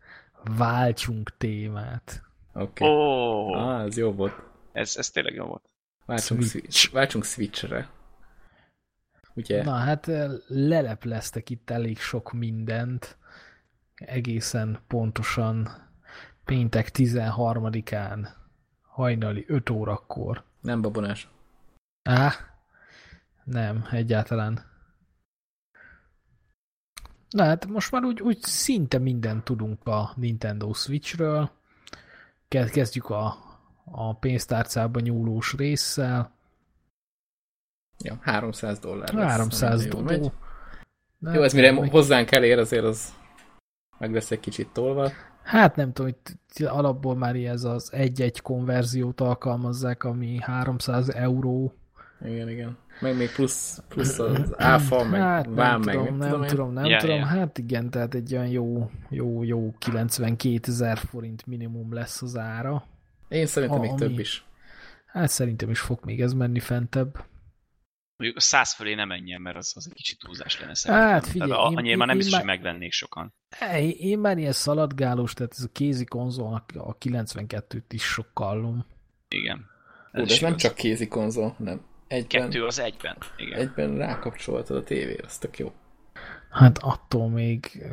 [0.58, 2.22] váltsunk témát.
[2.54, 2.84] Oké.
[2.84, 2.96] Okay.
[2.96, 4.34] oh, Ah, ez jó volt.
[4.72, 5.64] ez, ez tényleg jó volt.
[6.06, 6.70] Váltsunk, Switch.
[6.72, 6.94] Switch.
[6.94, 7.90] váltsunk Switchre.
[9.34, 9.64] Ugye?
[9.64, 13.18] Na hát eh, lelepleztek itt elég sok mindent,
[13.96, 15.70] egészen pontosan
[16.46, 18.38] péntek 13-án
[19.00, 20.44] hajnali 5 órakor.
[20.62, 21.30] Nem babonás.
[22.10, 22.34] Á,
[23.44, 24.66] nem, egyáltalán.
[27.30, 31.52] Na hát most már úgy, úgy szinte mindent tudunk a Nintendo Switchről.
[32.48, 33.38] Ke- Kezdjük a,
[33.86, 36.32] a pénztárcába nyúlós résszel.
[38.04, 39.14] Ja, 300 dollár.
[39.14, 40.20] lesz, 300 amire jól megy.
[41.20, 41.36] dollár.
[41.36, 43.14] Jó, ez mire hozzánk elér, azért az
[43.98, 45.12] meg lesz egy kicsit tolva.
[45.50, 46.12] Hát nem tudom,
[46.56, 51.74] hogy alapból már ez az egy-egy konverziót alkalmazzák, ami 300 euró.
[52.26, 52.78] Igen, igen.
[53.02, 56.50] Meg még plusz, plusz az áfa, meg hát nem vám, tudom, meg nem tudom, én.
[56.50, 57.18] tudom, nem Ja, tudom.
[57.20, 57.26] ja.
[57.26, 62.84] Hát igen, tehát egy olyan jó, jó, jó 92 ezer forint minimum lesz az ára.
[63.28, 64.46] Én szerintem A- még ami- több is.
[65.06, 67.24] Hát szerintem is fog még ez menni fentebb.
[68.20, 71.08] Mondjuk a száz fölé nem menjen, mert az, az egy kicsit túlzás lenne szerintem.
[71.10, 73.34] Hát figyelj, Tehát a- én- annyira már nem én- biztos, én hogy már- megvennék sokan.
[73.74, 78.86] Én, én már ilyen szaladgálós, tehát ez a kézi konzolnak a 92-t is sokkallom.
[79.28, 79.66] Igen.
[80.12, 80.62] Hú, de is ez nem igaz.
[80.62, 83.18] csak kézi konzol, hanem egyben, Kettő az egyben.
[83.38, 83.60] Igen.
[83.60, 85.74] egyben rákapcsolhatod a tévére, az tök jó.
[86.50, 87.84] Hát attól még,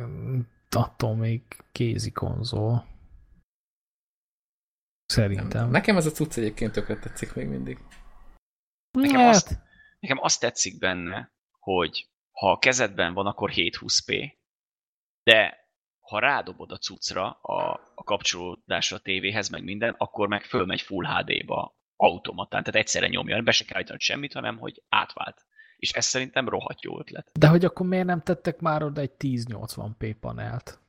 [0.69, 2.85] attól még kézi konzol.
[5.05, 5.69] Szerintem.
[5.69, 7.77] Nekem ez a cucc egyébként tökre tetszik még mindig.
[8.91, 9.65] Nekem hát, azt-
[9.99, 14.31] Nekem azt tetszik benne, hogy ha a kezedben van, akkor 720p,
[15.23, 15.67] de
[15.99, 21.05] ha rádobod a cuccra a, a kapcsolódásra a tévéhez, meg minden, akkor meg fölmegy Full
[21.05, 25.45] HD-ba automatán, tehát egyszerre nyomja, be se kell állítani semmit, hanem hogy átvált.
[25.77, 27.31] És ez szerintem rohadt jó ötlet.
[27.39, 30.79] De hogy akkor miért nem tettek már oda egy 1080p panelt?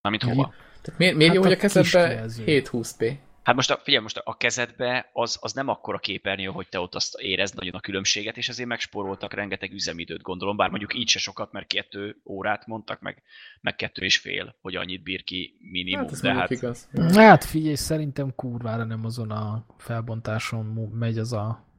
[0.00, 0.54] Mármint hova?
[0.82, 2.44] Tehát miért, miért Hát jó, hogy a kezedbe kisjelző.
[2.46, 3.18] 720p?
[3.44, 6.94] Hát most a, figyelj, most a kezedbe az, az nem akkora képernyő, hogy te ott
[6.94, 11.18] azt érezd nagyon a különbséget, és azért megspóroltak rengeteg üzemidőt, gondolom, bár mondjuk így se
[11.18, 13.22] sokat, mert kettő órát mondtak, meg,
[13.60, 16.88] meg kettő és fél, hogy annyit bír ki minimum, Hát ez de hát igaz.
[17.14, 21.72] Hát figyelj, szerintem kurvára nem azon a felbontáson megy az a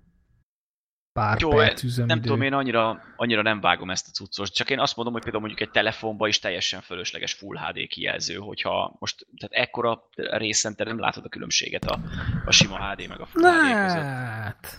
[1.16, 2.13] pár Jó, perc üzemidő.
[2.13, 5.24] nem tudom, én annyira, annyira nem vágom ezt a cuccos, csak én azt mondom, hogy
[5.24, 10.76] például mondjuk egy telefonban is teljesen fölösleges Full HD kijelző, hogyha most, tehát ekkora részen
[10.76, 11.99] te nem látod a különbséget a,
[12.45, 14.78] a sima HD meg a Full HD között.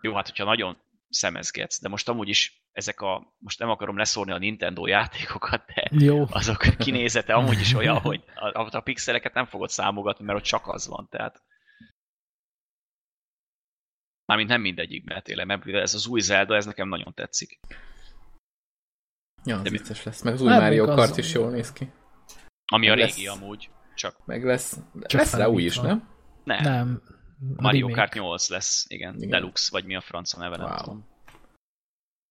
[0.00, 0.76] Jó, hát hogyha nagyon
[1.08, 5.88] szemezgetsz, de most amúgy is ezek a, most nem akarom leszórni a Nintendo játékokat, de
[5.90, 6.26] jó.
[6.30, 10.68] azok kinézete amúgy is olyan, hogy a, a pixeleket nem fogod számogatni, mert ott csak
[10.68, 11.42] az van, tehát
[14.32, 17.60] Mármint nem mindegyikben tényleg, mert ez az új Zelda, ez nekem nagyon tetszik.
[19.44, 20.22] Ja, az De vicces lesz.
[20.22, 21.92] Meg az új Hát Mario Kart az- is jól néz ki.
[22.66, 23.14] Ami a Lesz.
[23.16, 26.04] régi amúgy, csak Meg lesz, Csak lesz rá új is, felújítva.
[26.44, 26.62] nem?
[26.62, 26.72] nem.
[26.74, 27.02] Nem.
[27.56, 28.00] Mario remake.
[28.02, 29.14] Kart 8 lesz, igen.
[29.16, 29.28] Igen.
[29.28, 30.76] Deluxe, vagy mi a franca neve, nem Wow.
[30.76, 31.08] tudom.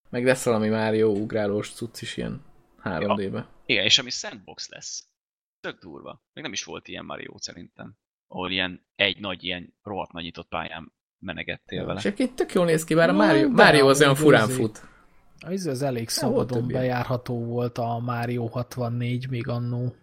[0.10, 2.45] Meg lesz valami Mario ugrálós cucc is ilyen
[2.84, 3.47] 3D-be.
[3.66, 5.08] Igen, és ami sandbox lesz.
[5.60, 6.24] Tök durva.
[6.34, 7.97] Még nem is volt ilyen Mario szerintem.
[8.28, 12.00] Ahol ilyen egy nagy, ilyen rohadt nagy nyitott pályán menegettél vele.
[12.00, 14.82] És egyébként tök jól néz ki, bár a Mario, Mario az olyan furán fut.
[15.40, 19.96] Az, az elég szabadon bejárható volt a Mario 64 még annó.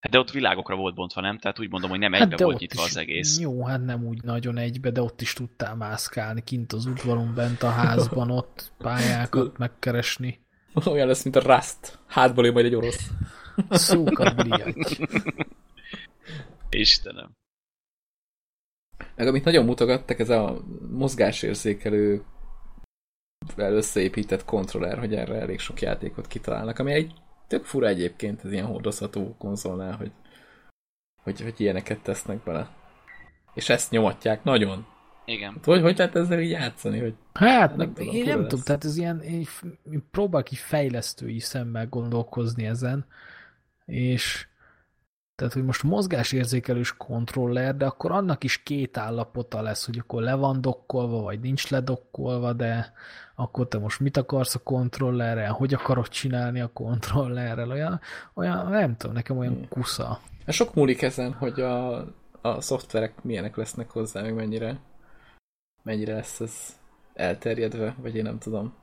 [0.00, 1.38] Hát de ott világokra volt bontva, nem?
[1.38, 3.38] Tehát úgy mondom, hogy nem egybe Hát volt nyitva is, az egész.
[3.38, 7.62] Jó, hát nem úgy nagyon egybe, de ott is tudtál mászkálni kint az udvaron, bent
[7.62, 10.46] a házban, ott pályákat megkeresni.
[10.86, 11.98] Olyan lesz, mint a Rust.
[12.06, 13.10] Hátból jön majd egy orosz.
[13.70, 14.46] Szókat.
[16.70, 17.36] Istenem.
[19.18, 20.60] Meg amit nagyon mutogattak, ez a
[20.90, 22.22] mozgásérzékelő
[23.56, 27.12] összeépített kontroller, hogy erre elég sok játékot kitalálnak, ami egy
[27.46, 30.10] tök fura egyébként ez ilyen hordozható konzolnál, hogy,
[31.22, 32.70] hogy, hogy ilyeneket tesznek bele.
[33.54, 34.86] És ezt nyomatják nagyon.
[35.24, 35.52] Igen.
[35.52, 36.98] Hát Hogy, hogy lehet ezzel így játszani?
[36.98, 37.14] Hogy...
[37.32, 38.48] Hát, Nem tudom, én nem lesz.
[38.48, 39.46] tudom, tehát ez ilyen, én,
[39.90, 43.06] én próbálok így fejlesztői szemmel gondolkozni ezen,
[43.84, 44.47] és
[45.38, 50.34] tehát, hogy most mozgásérzékelős kontroller, de akkor annak is két állapota lesz, hogy akkor le
[50.34, 52.92] van dokkolva, vagy nincs ledokkolva, de
[53.34, 58.00] akkor te most mit akarsz a kontrollerrel, hogy akarod csinálni a kontrollerrel, olyan,
[58.34, 59.68] olyan nem tudom, nekem olyan Hmm.
[59.68, 60.20] kusza.
[60.46, 61.96] Hát sok múlik ezen, hogy a,
[62.40, 64.80] a szoftverek milyenek lesznek hozzá, meg mennyire,
[65.82, 66.76] mennyire lesz ez
[67.14, 68.74] elterjedve, vagy én nem tudom.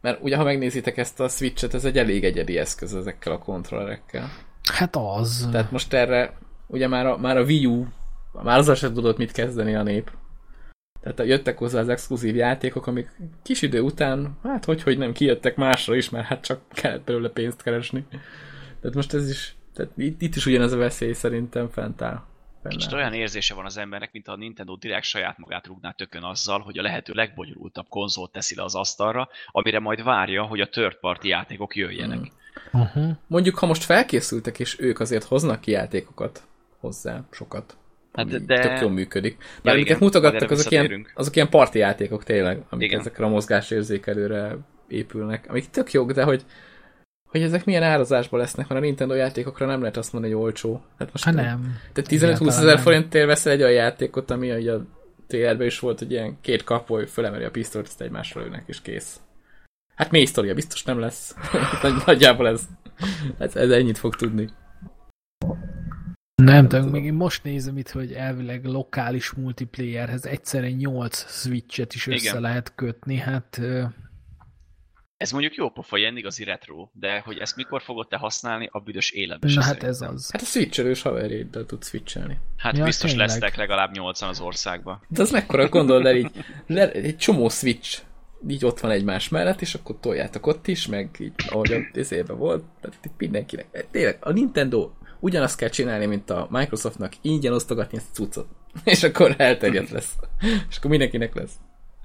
[0.00, 4.28] Mert ugye, ha megnézitek ezt a Switch-et, ez egy elég egyedi eszköz ezekkel a kontrollerekkel.
[4.72, 5.48] Hát az.
[5.52, 7.86] Tehát most erre, ugye már a, már a Wii U,
[8.42, 10.10] már azzal sem tudott mit kezdeni a nép.
[11.00, 13.10] Tehát jöttek hozzá az exkluzív játékok, amik
[13.42, 17.28] kis idő után, hát hogy, hogy nem kijöttek másra is, mert hát csak kellett belőle
[17.28, 18.06] pénzt keresni.
[18.80, 22.22] Tehát most ez is, tehát itt, itt is ugyanez a veszély szerintem fent áll.
[22.68, 26.60] Kicsit olyan érzése van az embernek, mint a Nintendo direkt saját magát rúgná tökön azzal,
[26.60, 30.96] hogy a lehető legbonyolultabb konzolt teszi le az asztalra, amire majd várja, hogy a third
[30.96, 32.18] party játékok jöjjenek.
[32.18, 32.24] Mm.
[32.72, 33.10] Uh-huh.
[33.26, 36.42] Mondjuk, ha most felkészültek, és ők azért hoznak ki játékokat
[36.80, 37.76] hozzá, sokat.
[38.12, 39.36] Hát ami de- Tök jól működik.
[39.38, 43.00] Mert Ja, amiket igen, mutogattak, azok ilyen, azok ilyen parti játékok tényleg, amik Igen.
[43.00, 44.56] ezekre a mozgásérzékelőre
[44.88, 45.46] épülnek.
[45.48, 46.44] Amik tök jók, de hogy
[47.30, 50.82] hogy ezek milyen árazásban lesznek, mert a Nintendo játékokra nem lehet azt mondani, hogy olcsó.
[50.98, 51.78] Hát most Hát nem.
[51.92, 54.84] Tehát 15-20 Egyáltalán ezer forintért veszel egy olyan játékot, ami ugye a
[55.26, 59.20] TR-ben is volt, hogy ilyen két kapoly fölemeli a pisztolyt, ezt egymásra lőnek, és kész.
[59.96, 61.34] Hát mély sztoria biztos nem lesz.
[61.82, 62.62] Nagy- Nagyjából ez.
[63.38, 64.48] Hát ez ennyit fog tudni.
[66.42, 72.06] Nem tudom, még én most nézem itt, hogy elvileg lokális multiplayerhez egyszerre 8 switchet is
[72.06, 72.40] össze Igen.
[72.40, 73.60] lehet kötni, hát
[75.16, 78.78] Ez mondjuk jó pofa, ilyen igazi retro, de hogy ezt mikor fogod te használni, a
[78.80, 80.30] büdös életben na hát ez az.
[80.32, 82.38] Hát a switcherős haverjéddel tud switchelni.
[82.56, 83.28] Hát Ja, biztos tényleg.
[83.28, 85.02] lesztek legalább 80 az országban.
[85.08, 86.30] De az mekkora gondold el így,
[86.66, 88.02] le, egy csomó switch
[88.48, 92.32] így ott van egymás mellett, és akkor toljátok ott is, meg így, ahogy ott izébe
[92.32, 93.86] volt, tehát itt mindenkinek.
[93.90, 98.48] Tényleg, a Nintendo ugyanazt kell csinálni, mint a Microsoftnak, ingyen osztogatni ezt a cuccot.
[98.84, 100.16] És akkor elterjedt lesz.
[100.68, 101.54] És akkor mindenkinek lesz.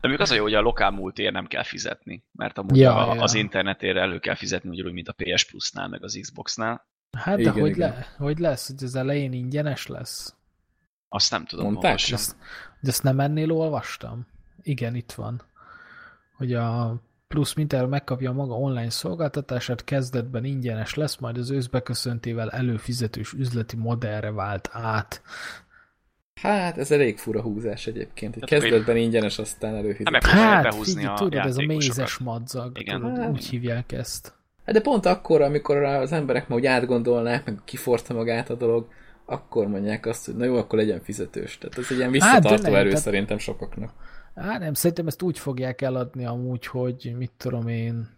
[0.01, 3.07] De még az a jó, hogy a lokál múltért nem kell fizetni, mert amúgy Ja,
[3.07, 3.21] a, ja.
[3.21, 6.87] az internetére elő kell fizetni, ugyanúgy, mint a PS Plus-nál, meg az Xbox-nál.
[7.17, 7.89] Hát de Igen, hogy, igen.
[7.89, 10.35] Le, hogy lesz, hogy az elején ingyenes lesz?
[11.09, 11.85] Azt nem tudom Mondták?
[11.85, 12.13] olvasni.
[12.13, 12.35] Ezt,
[12.79, 14.27] hogy ezt nem ennél olvastam?
[14.61, 15.41] Igen, itt van.
[16.41, 16.95] Hogy a
[17.27, 23.75] plusz mintára megkapja a maga online szolgáltatását, kezdetben ingyenes lesz, majd az őszbeköszöntével előfizetős üzleti
[23.75, 25.21] modellre vált át.
[26.41, 28.33] Hát, ez elég fura húzás egyébként.
[28.33, 30.17] Hogy Hát, kezdetben ingyenes, aztán előfizető.
[30.21, 32.99] Hát Hát, figyelj, tudod, ez a mézes madzag, Igen.
[33.01, 33.29] tudod, Hát.
[33.29, 34.33] úgy hívják ezt.
[34.65, 38.87] Hát de pont akkor, amikor az emberek ma úgy átgondolnák, meg kiforta magát a dolog,
[39.25, 41.57] akkor mondják azt, hogy na jó, akkor legyen fizetős.
[41.57, 43.91] Tehát ez egy ilyen Hát, visszatartó nem, erő tehát- szerintem sokaknak.
[44.35, 48.09] Hát nem, szerintem ezt úgy fogják eladni amúgy, hogy mit tudom én,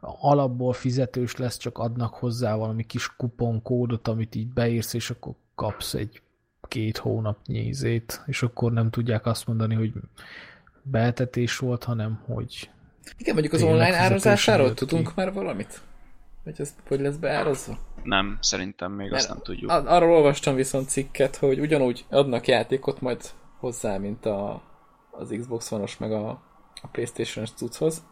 [0.00, 5.94] alapból fizetős lesz, csak adnak hozzá valami kis kuponkódot, amit így beírsz, és akkor kapsz
[5.94, 6.22] egy
[6.68, 9.92] két hónapnyi izét, és akkor nem tudják azt mondani, hogy
[10.82, 12.70] beetetés volt, hanem hogy
[13.18, 15.12] Igen, mondjuk az online árazásáról tudunk ki.
[15.16, 15.80] már valamit?
[16.44, 17.78] Hogy ez hogy lesz beárazva?
[18.02, 19.70] Nem, szerintem még azt Mert nem tudjuk.
[19.70, 23.20] ar- Arról olvastam viszont cikket, hogy ugyanúgy adnak játékot majd
[23.58, 24.62] hozzá, mint a,
[25.10, 26.28] az Xbox One-os meg a,
[26.82, 28.04] a Playstation-es cucchoz.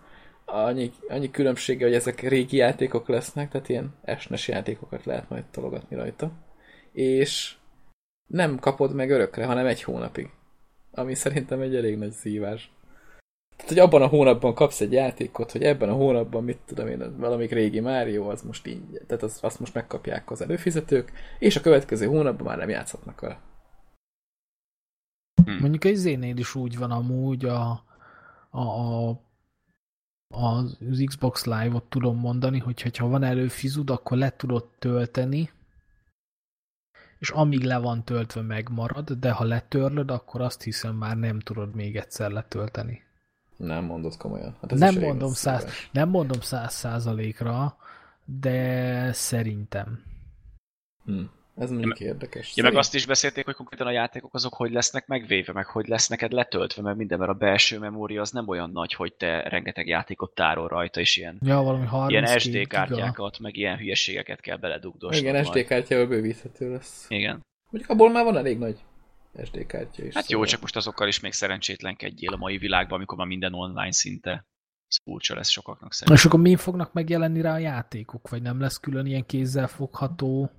[0.44, 5.96] Annyi, annyi különbsége, hogy ezek régi játékok lesznek, tehát ilyen esnes játékokat lehet majd tologatni
[5.96, 6.30] rajta.
[6.92, 7.56] És
[8.26, 10.30] nem kapod meg örökre, hanem egy hónapig.
[10.90, 12.72] Ami szerintem egy elég nagy szívás.
[13.56, 17.16] Tehát, hogy abban a hónapban kapsz egy játékot, hogy ebben a hónapban, mit tudom én,
[17.16, 21.60] valamik régi Mario, az most így, tehát az, azt most megkapják az előfizetők, és a
[21.60, 23.40] következő hónapban már nem játszhatnak vele.
[25.58, 25.64] Hm.
[25.64, 27.84] mondjuk az énél is úgy van amúgy a,
[28.50, 29.20] a, a
[30.30, 35.50] az Xbox Live-ot tudom mondani, hogy ha van előfizud, akkor le tudod tölteni,
[37.18, 41.74] és amíg le van töltve megmarad, de ha letörlöd, akkor azt hiszem már nem tudod
[41.74, 43.02] még egyszer letölteni.
[43.56, 44.56] Nem mondod komolyan.
[44.60, 47.76] Hát ez Nem mondom, száz, nem mondom száz százalékra,
[48.24, 50.02] de szerintem.
[51.04, 51.22] Hm.
[51.58, 52.56] Ez mondjuk érdekes.
[52.56, 55.88] Ja, meg azt is beszélték, hogy konkrétan a játékok azok hogy lesznek megvéve, meg hogy
[55.88, 59.48] lesz neked letöltve, mert minden, mert a belső memória az nem olyan nagy, hogy te
[59.48, 62.68] rengeteg játékot tárol rajta, és ilyen, Ja, valami 32 ilyen SD giga.
[62.68, 65.22] kártyákat, meg ilyen hülyeségeket kell beledugdosnod.
[65.22, 65.44] Igen.
[65.44, 67.06] SD kártyával bővíthető lesz.
[67.08, 67.46] Igen.
[67.70, 68.76] Mondjuk abból már van elég nagy
[69.44, 70.14] SD kártya is.
[70.14, 73.92] Hát jó, csak most azokkal is még szerencsétlenkedjél a mai világban, amikor már minden online
[73.92, 74.46] szinte.
[75.04, 76.16] Furcsa lesz sokaknak szerintem.
[76.16, 78.28] És akkor mi fognak megjelenni rá a játékok?
[78.28, 80.50] Vagy nem lesz külön ilyen kézzel fogható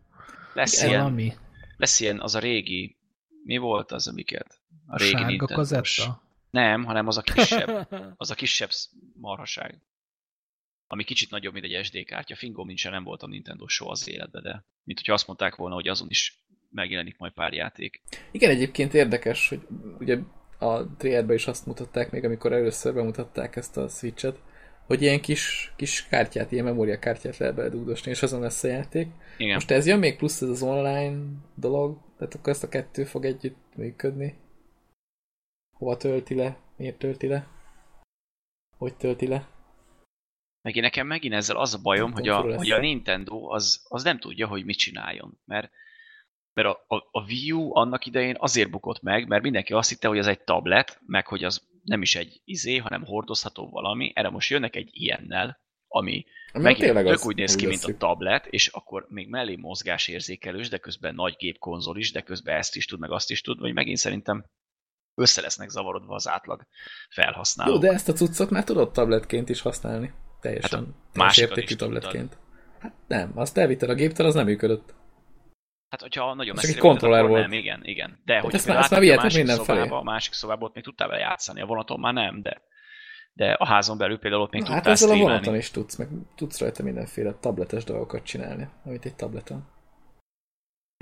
[0.54, 1.34] Lesz ilyen, valami?
[1.78, 2.98] lesz ilyen, az a régi,
[3.44, 4.62] mi volt az, amiket?
[4.88, 5.56] A régi Sárga Nintendo-s.
[5.56, 6.22] kazetta?
[6.50, 7.88] Nem, hanem az a kisebb,
[8.18, 8.70] az a kisebb
[9.14, 9.82] marhaság.
[10.88, 12.36] Ami kicsit nagyobb, mint egy SD kártya.
[12.36, 15.88] Fingom nincsen, nem voltam Nintendo soha az életbe, de mint hogyha azt mondták volna, hogy
[15.88, 18.02] azon is megjelenik majd pár játék.
[18.32, 19.68] Igen, egyébként érdekes, hogy
[20.00, 20.18] ugye
[20.60, 24.40] a trailerben is azt mutatták még, amikor először bemutatták ezt a Switch-et,
[24.90, 29.08] hogy ilyen kis, kis kártyát, ilyen memóriakártyát lehet beledugdosni, és azon lesz a játék.
[29.38, 29.54] Igen.
[29.54, 31.22] Most ez jön még plusz ez az online
[31.56, 34.38] dolog, tehát akkor ezt a kettő fog együtt működni.
[35.78, 36.58] Hova tölti le?
[36.78, 37.48] Miért tölti le?
[38.78, 39.50] Hogy tölti le?
[40.62, 44.04] Meg én nekem megint ezzel az a bajom, hogy a, hogy a Nintendo az, az
[44.04, 45.40] nem tudja, hogy mit csináljon.
[45.46, 45.72] Mert,
[46.54, 50.08] mert a, a, a Wii U annak idején azért bukott meg, mert mindenki azt hitte,
[50.08, 54.12] hogy az egy tablet, meg hogy az nem is egy izé, hanem hordozható valami.
[54.16, 58.46] Erre most jönnek egy ilyennel, ami megint tök az, úgy néz ki, mint a tablet,
[58.46, 63.00] és akkor még mellé mozgásérzékelős, de közben nagy gépkonzol is, de közben ezt is tud,
[63.00, 64.46] meg azt is tud, vagy megint szerintem
[65.16, 66.62] össze lesznek zavarodva az átlag
[67.10, 67.74] felhasználók.
[67.74, 70.14] Jó, de ezt a cuccot már tudod tabletként is használni.
[70.42, 70.86] Teljesen.
[70.86, 71.88] Hát másikat értékű tudtad.
[71.88, 72.38] tabletként.
[72.80, 74.94] Hát nem, azt elvitted a géptől, az nem működött.
[75.90, 77.42] Hát, hogyha nagyon messzire egy kontroller volt.
[77.42, 78.22] Nem, igen, igen.
[78.26, 79.78] De hogy ezt már- ezt már a másik mindenfelé.
[79.80, 82.62] szobába, a másik szobából ott még tudtál vele játszani, a vonaton már nem, de,
[83.34, 85.96] de a házon belül például ott még Na, tudtál hát ezzel a vonaton is tudsz,
[85.96, 89.68] meg tudsz rajta mindenféle tabletes dolgokat csinálni, amit egy tableten.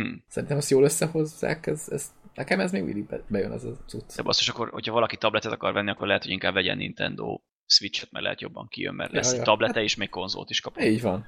[0.02, 0.14] Hm.
[0.28, 4.16] Szerintem azt jól összehozzák, ez, ez, nekem ez még mindig be- bejön az a cucc.
[4.16, 8.12] De basszus, akkor, hogyha valaki tabletet akar venni, akkor lehet, hogy inkább vegyen Nintendo Switch-et,
[8.12, 9.38] mert lehet jobban kijön, mert Ja, lesz ja.
[9.38, 10.84] egy tablete és még konzolt is kapott.
[10.84, 11.26] Így van.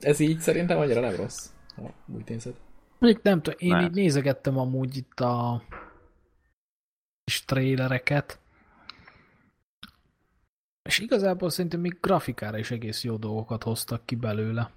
[0.00, 1.46] ez így szerintem annyira nem rossz,
[1.76, 2.54] ha úgy nézed.
[2.98, 3.84] Mondjuk nem tudom, én Nem.
[3.84, 5.62] így nézegettem amúgy itt a
[7.24, 8.38] kis trélereket,
[10.82, 14.70] és igazából szerintem még grafikára is egész jó dolgokat hoztak ki belőle.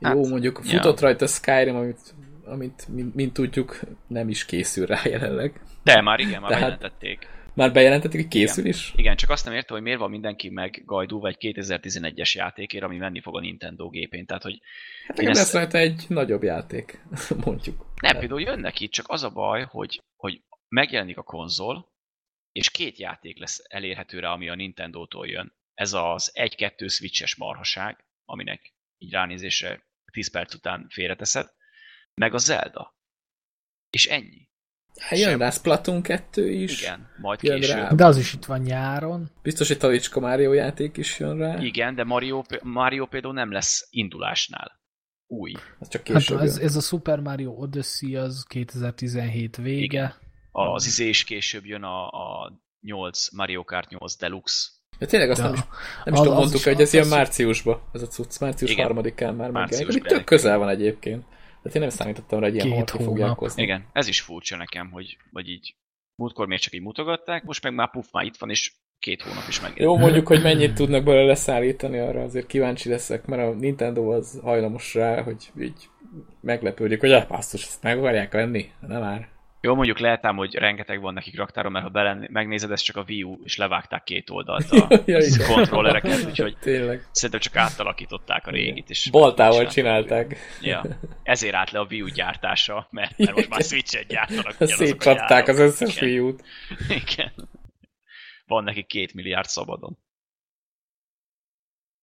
[0.00, 0.70] Hát, Jó, mondjuk ja.
[0.70, 2.14] futott rajta Skyrim, amit,
[2.44, 5.62] amit mint, mint tudjuk, nem is készül rá jelenleg.
[5.82, 7.28] De már igen, már Tehát- bejelentették.
[7.58, 8.92] Már bejelentetik, hogy készül is?
[8.96, 12.96] Igen, csak azt nem értem, hogy miért van mindenki meg gajdulva egy 2011-es játékért, ami
[12.96, 14.26] menni fog a Nintendo gépén.
[14.26, 14.60] Tehát, hogy
[15.06, 17.04] Hát nekem ezt- lesz rajta egy nagyobb játék,
[17.44, 17.86] mondjuk.
[18.00, 21.92] nem, például jönnek itt, csak az a baj, hogy, hogy megjelenik a konzol,
[22.52, 25.56] és két játék lesz elérhető rá, ami a Nintendo-tól jön.
[25.74, 31.48] Ez az 1-2 switches marhaság, aminek így ránézésre 10 perc után félreteszed,
[32.14, 32.96] meg a Zelda.
[33.90, 34.47] És ennyi.
[34.98, 36.82] Hát jön rá Splatoon 2 is.
[36.82, 37.76] Igen, majd Jön később.
[37.76, 37.88] rá.
[37.92, 39.30] De az is itt van nyáron.
[39.42, 41.58] Biztos, hogy Talicska Mario játék is jön rá.
[41.60, 44.80] Igen, de Mario, Mario például nem lesz indulásnál.
[45.26, 45.52] Új.
[45.78, 46.64] Az csak Hát később ez, jön.
[46.66, 49.82] ez a Super Mario Odyssey az 2017 vége.
[49.82, 50.14] Igen.
[50.50, 54.68] Az izé is később jön a, a 8, Mario Kart 8 Deluxe.
[54.98, 55.60] Ja, tényleg azt De nem is,
[56.04, 58.70] nem is tudom, mondtuk, is- hogy ez az- ilyen az- márciusban, ez a cucc, március
[58.70, 58.84] Igen.
[58.84, 61.24] harmadikán már megjelenik, tök közel van egyébként.
[61.68, 63.12] Tehát én nem számítottam rá, hogy ilyen Két hamar ki hónap.
[63.12, 63.62] fogják hozni.
[63.62, 65.74] Igen, ez is furcsa nekem, hogy vagy így
[66.14, 69.48] múltkor még csak így mutogatták, most meg már puff, már itt van, és két hónap
[69.48, 69.72] is meg.
[69.76, 74.40] Jó, mondjuk, hogy mennyit tudnak belőle leszállítani, arra azért kíváncsi leszek, mert a Nintendo az
[74.42, 75.88] hajlamos rá, hogy így
[76.40, 78.70] meglepődik, hogy a basszus, ezt meg akarják venni?
[78.86, 79.28] Nem már.
[79.60, 82.96] Jó, mondjuk lehet ám, hogy rengeteg van nekik raktáron, mert ha belen, megnézed, ez csak
[82.96, 87.06] a Wii U, és levágták két oldalt a Ja, kontrollereket, úgyhogy Tényleg.
[87.10, 88.90] szerintem csak átalakították a régit.
[88.90, 90.36] És Baltával csinálták.
[90.60, 90.84] Ja.
[91.22, 94.54] Ezért állt le a Wii U gyártása, mert, mert most már Switch-et gyártanak.
[94.58, 96.00] Szétcsapták az összes.
[96.00, 96.44] Wii U-t.
[96.88, 97.32] Igen.
[98.46, 99.98] Van neki két milliárd szabadon.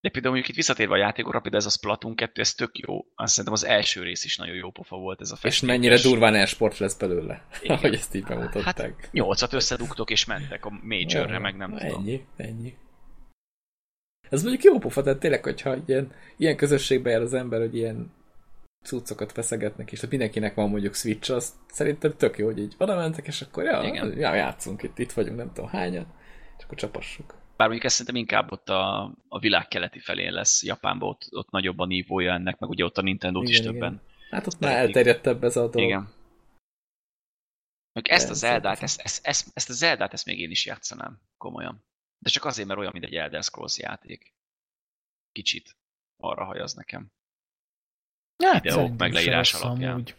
[0.06, 3.06] De például mondjuk itt visszatérve a játékokra, például ez a Splatoon 2, ez tök jó.
[3.16, 5.70] Azt szerintem az első rész is nagyon jó pofa volt ez a És festékes.
[5.70, 7.78] mennyire durván e-sport lesz belőle, Igen.
[7.78, 8.64] ahogy ezt így bemutatták.
[8.64, 11.99] Hát nyolcat összedugtok és mentek a Majorre, Ja, meg nem tudom.
[11.99, 12.78] Ennyi, ennyi.
[14.30, 18.14] Ez mondjuk jó pofa, tehát tényleg, hogyha ilyen, ilyen közösségbe jár az ember, hogy ilyen
[18.84, 22.95] cuccokat feszegetnek, és tehát mindenkinek van mondjuk Switch, az szerintem tök jó, hogy így oda
[22.95, 24.18] mentek, és akkor ja, Igen.
[24.18, 26.06] ja játszunk itt, itt vagyunk, nem tudom hányan,
[26.58, 27.43] és akkor csapassuk.
[27.58, 30.64] Bár mondjuk ez szerintem inkább ott a, a világ keleti felén lesz.
[30.64, 34.01] Japánban ott, ott nagyobb a nívója ennek, meg ugye ott a Nintendo-t is Igen, többen.
[34.30, 35.89] Hát ott már elterjedtebb ez a dolog.
[35.89, 36.14] Igen.
[37.93, 38.72] Meg ezt a szerintem.
[38.80, 41.86] ezt, ezt, ezt, ezt a Zeldát, ezt még én is játszanám, komolyan.
[42.20, 44.34] De csak azért, mert olyan, mint egy Elder Scrolls játék.
[45.32, 45.78] Kicsit
[46.18, 47.12] arra hajaz nekem.
[48.43, 49.91] Hát, Videók szerintem meg leírás alapján.
[49.91, 50.16] amúgy.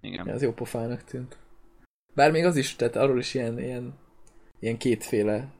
[0.00, 0.26] Igen.
[0.26, 1.38] Ja, ez jó pofának tűnt.
[2.14, 3.98] Bár még az is, tehát arról is ilyen, ilyen,
[4.58, 5.52] ilyen kétféle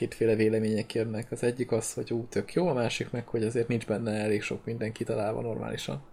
[0.00, 1.30] kétféle vélemények jönnek.
[1.30, 4.42] Az egyik az, hogy ú, tök jó, a másik meg, hogy azért nincs benne elég
[4.42, 6.04] sok minden kitalálva normálisan.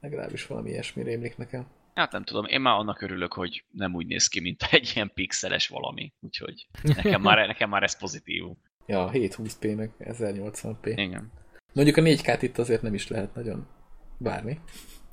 [0.00, 1.66] Legalábbis valami ilyesmi rémlik nekem.
[1.94, 5.10] Hát nem tudom, én már annak örülök, hogy nem úgy néz ki, mint egy ilyen
[5.14, 6.12] pixeles valami.
[6.20, 8.44] Úgyhogy nekem már, nekem már ez pozitív.
[8.86, 10.92] Ja, 720p meg 1080p.
[10.96, 11.32] Igen,
[11.72, 13.66] Mondjuk a 4K-t itt azért nem is lehet nagyon
[14.18, 14.60] várni.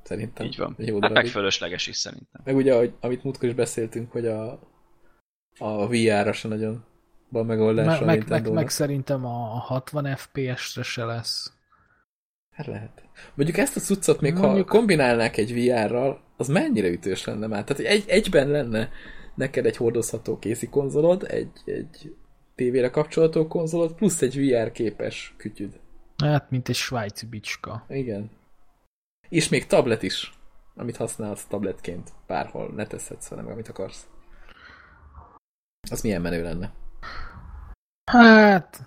[0.04, 0.46] Szerintem.
[0.46, 0.76] így van.
[0.78, 2.42] Jó Hát meg fölösleges is szerintem.
[2.44, 4.72] Meg ugye, ahogy, amit múltkor is beszéltünk, hogy a,
[5.58, 6.84] a VR-ra se nagyon
[7.30, 11.54] van megoldás Meg, a meg, meg, meg szerintem a 60 FPS-re se lesz.
[12.52, 13.04] Hát lehet.
[13.34, 14.70] Mondjuk ezt a cuccot még Mondjuk...
[14.70, 17.64] Ha kombinálnák egy VR-ral, az mennyire ütős lenne már.
[17.64, 18.90] Tehát egy, egyben lenne
[19.36, 22.16] neked egy hordozható kézi konzolod, egy, egy
[22.56, 25.80] tévére kapcsolható konzolod, plusz egy VR képes kütyüd.
[26.24, 27.86] Hát, mint egy svájci bicska.
[27.90, 28.32] Igen.
[29.30, 30.34] És még tablet is,
[30.76, 32.10] amit használsz tabletként.
[32.28, 34.08] Bárhol netezhetsz vele, meg amit akarsz.
[35.92, 36.74] Az milyen menő lenne?
[38.12, 38.82] Hát,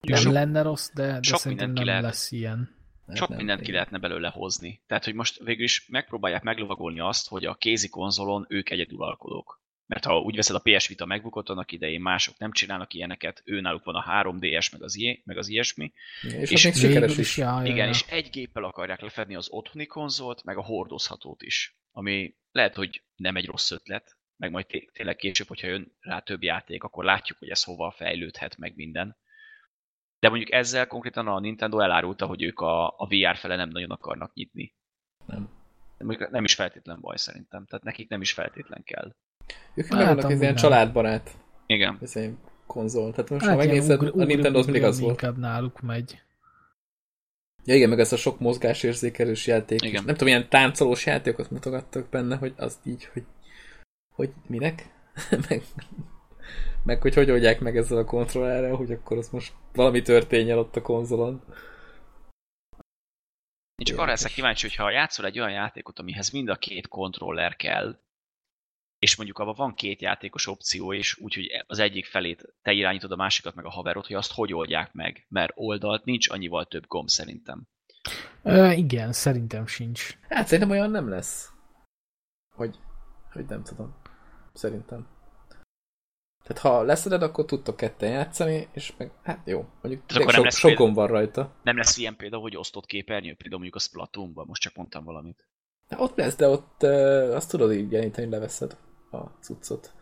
[0.00, 2.02] nem sok- lenne rossz, de, de sok szerintem nem lehet.
[2.02, 2.80] lesz ilyen.
[3.06, 4.82] Hát Sok nem, mindent ki lehetne belőle hozni.
[4.86, 9.60] Tehát, hogy most végül is megpróbálják meglovagolni azt, hogy a kézi konzolon ők egyedülalkodók.
[9.86, 13.60] Mert ha úgy veszed a PS Vita megbukott annak idején, mások nem csinálnak ilyeneket, ő
[13.60, 15.92] náluk van a 3DS, meg az, ilyé, meg az ilyesmi.
[16.22, 17.36] És, És és még sikeres is.
[17.36, 17.90] Ja, ja, Igen, ja.
[17.90, 21.76] és egy géppel akarják lefedni az otthoni konzolt, meg a hordozhatót is.
[21.92, 26.18] Ami lehet, hogy nem egy rossz ötlet, meg majd té- tényleg később, hogyha jön rá
[26.18, 29.16] több játék, akkor látjuk, hogy ez hova fejlődhet meg minden.
[30.20, 33.90] De mondjuk ezzel konkrétan a Nintendo elárulta, hogy ők a, a VR fele nem nagyon
[33.90, 34.74] akarnak nyitni.
[35.26, 35.48] Nem.
[35.98, 37.66] Mondjuk nem is feltétlen baj szerintem.
[37.66, 39.14] Tehát nekik nem is feltétlen kell.
[39.74, 40.62] Ők meg vannak ez amúgy ilyen nem.
[40.62, 41.30] családbarát
[41.66, 41.98] Igen.
[42.00, 42.34] ez egy
[42.66, 43.10] konzol.
[43.12, 45.12] Tehát most Hát ha megnézed, ugri- a Nintendo az mindig az volt.
[45.12, 46.22] inkább náluk megy.
[47.64, 49.82] Ja igen, meg ez a sok mozgásérzékelős játék.
[49.82, 50.04] Igen.
[50.04, 53.24] Nem tudom, ilyen táncolós játékokat mutogattak benne, hogy az így, hogy
[54.12, 54.90] hogy minek?
[55.48, 55.62] meg
[56.82, 60.76] meg hogy hogy oldják meg ezzel a kontrollerrel, hogy akkor az most valami történjen ott
[60.76, 61.42] a konzolon.
[63.76, 66.88] Én csak arra leszek kíváncsi, hogy ha játszol egy olyan játékot, amihez mind a két
[66.88, 67.98] kontroller kell,
[68.98, 73.16] és mondjuk abban van két játékos opció, és úgyhogy az egyik felét te irányítod a
[73.16, 77.08] másikat, meg a haverot, hogy azt hogy oldják meg, mert oldalt nincs annyival több gomb
[77.08, 77.68] szerintem.
[78.42, 80.18] Ö, igen, szerintem sincs.
[80.28, 81.50] Hát szerintem olyan nem lesz.
[82.54, 82.78] Hogy,
[83.32, 84.01] hogy nem tudom.
[84.54, 85.06] Szerintem.
[86.42, 90.34] Tehát ha leszeded, akkor tudtok ketten játszani, és meg, hát jó, mondjuk Tehát akkor nem
[90.34, 91.52] sok, lesz sok például- gomb van rajta.
[91.62, 95.46] Nem lesz ilyen például, hogy osztott képernyő, például mondjuk a Splatoonban, most csak mondtam valamit.
[95.88, 98.76] Hát ott lesz, de ott uh, azt tudod így jelenteni, hogy leveszed
[99.10, 99.92] a cuccot.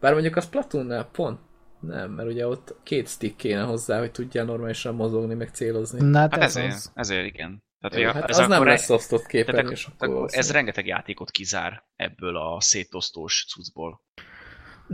[0.00, 1.40] Bár mondjuk a Splatoonnál pont
[1.80, 6.00] nem, mert ugye ott két stick kéne hozzá, hogy tudjál normálisan mozogni, meg célozni.
[6.10, 6.90] Na, hát Hát ez ezért, az.
[6.94, 7.62] ezért igen.
[7.80, 10.52] Tehát, Jó, hát ez az nem lesz osztott tehát képernyő, akkor- és akkor akkor ez
[10.52, 14.02] rengeteg játékot kizár ebből a szétosztós cuccból.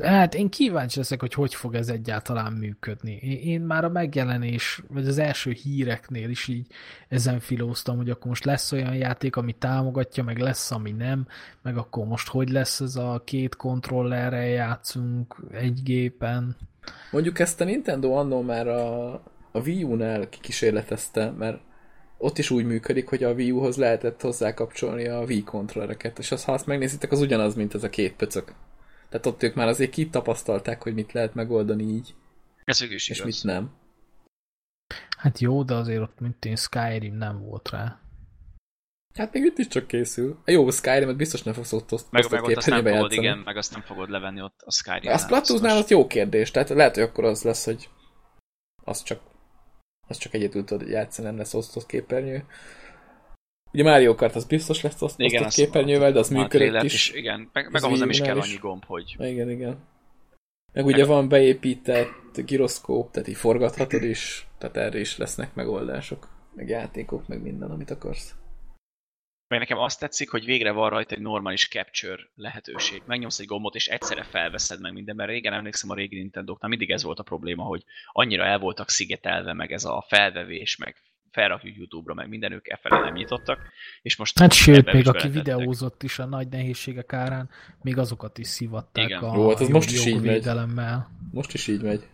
[0.02, 3.12] Hát én kíváncsi leszek, hogy hogy fog ez egyáltalán működni.
[3.12, 6.66] Én, én már a megjelenés, vagy az első híreknél is így
[7.08, 11.26] ezen filóztam, hogy akkor most lesz olyan játék, ami támogatja, meg lesz, ami nem,
[11.62, 16.56] meg akkor most hogy lesz ez a két kontrollerrel játszunk egy gépen.
[17.10, 19.12] Mondjuk ezt a Nintendo annó már a,
[19.52, 21.60] a Wii U-nál kikísérletezte, mert
[22.18, 26.44] ott is úgy működik, hogy a Wii U-hoz lehetett hozzákapcsolni a Wii kontrollereket, és azt,
[26.44, 28.52] ha azt megnézitek, az ugyanaz, mint ez a két pöcök.
[29.08, 32.14] Tehát ott ők már azért kitapasztalták, hogy mit lehet megoldani így,
[32.64, 33.24] Ez is és igaz.
[33.24, 33.70] mit nem.
[35.18, 37.98] Hát jó, de azért ott, mint én, Skyrim nem volt rá.
[39.14, 40.38] Hát még itt is csak készül.
[40.44, 43.14] A jó, Skyrim-et biztos nem fogsz ott oszt, Meg, meg ott azt nem fogod, játszani.
[43.14, 45.12] igen, meg azt nem fogod levenni ott a Skyrim.
[45.12, 47.88] A Splatoonnál ott jó kérdés, tehát lehet, hogy akkor az lesz, hogy
[48.84, 49.20] az csak,
[50.08, 52.44] az csak egyedül tudod játszani, nem lesz osztott képernyő.
[53.72, 57.10] Ugye Mario Kart az biztos lesz oszt, Igen, osztott képernyővel, de az működött trailer is.
[57.10, 58.44] Igen, meg, meg ahhoz nem is kell is.
[58.44, 59.16] annyi gomb, hogy...
[59.18, 59.78] Igen, igen.
[60.72, 66.68] Meg ugye van beépített gyroszkóp, tehát így forgathatod is, tehát erre is lesznek megoldások, meg
[66.68, 68.34] játékok, meg minden, amit akarsz.
[69.54, 73.02] Meg nekem azt tetszik, hogy végre van rajta egy normális capture lehetőség.
[73.06, 76.90] Megnyomsz egy gombot, és egyszerre felveszed meg minden, mert régen emlékszem a régi nintendo mindig
[76.90, 80.96] ez volt a probléma, hogy annyira el voltak szigetelve, meg ez a felvevés, meg
[81.30, 83.58] felrakjuk YouTube-ra, meg minden ők e felé nem nyitottak,
[84.02, 87.50] és most Hát sőt, még aki videózott is a nagy nehézségek árán,
[87.82, 89.22] még azokat is szivatták Igen.
[89.22, 90.48] a Jó, hát most is így megy.
[91.32, 92.06] Most is így megy.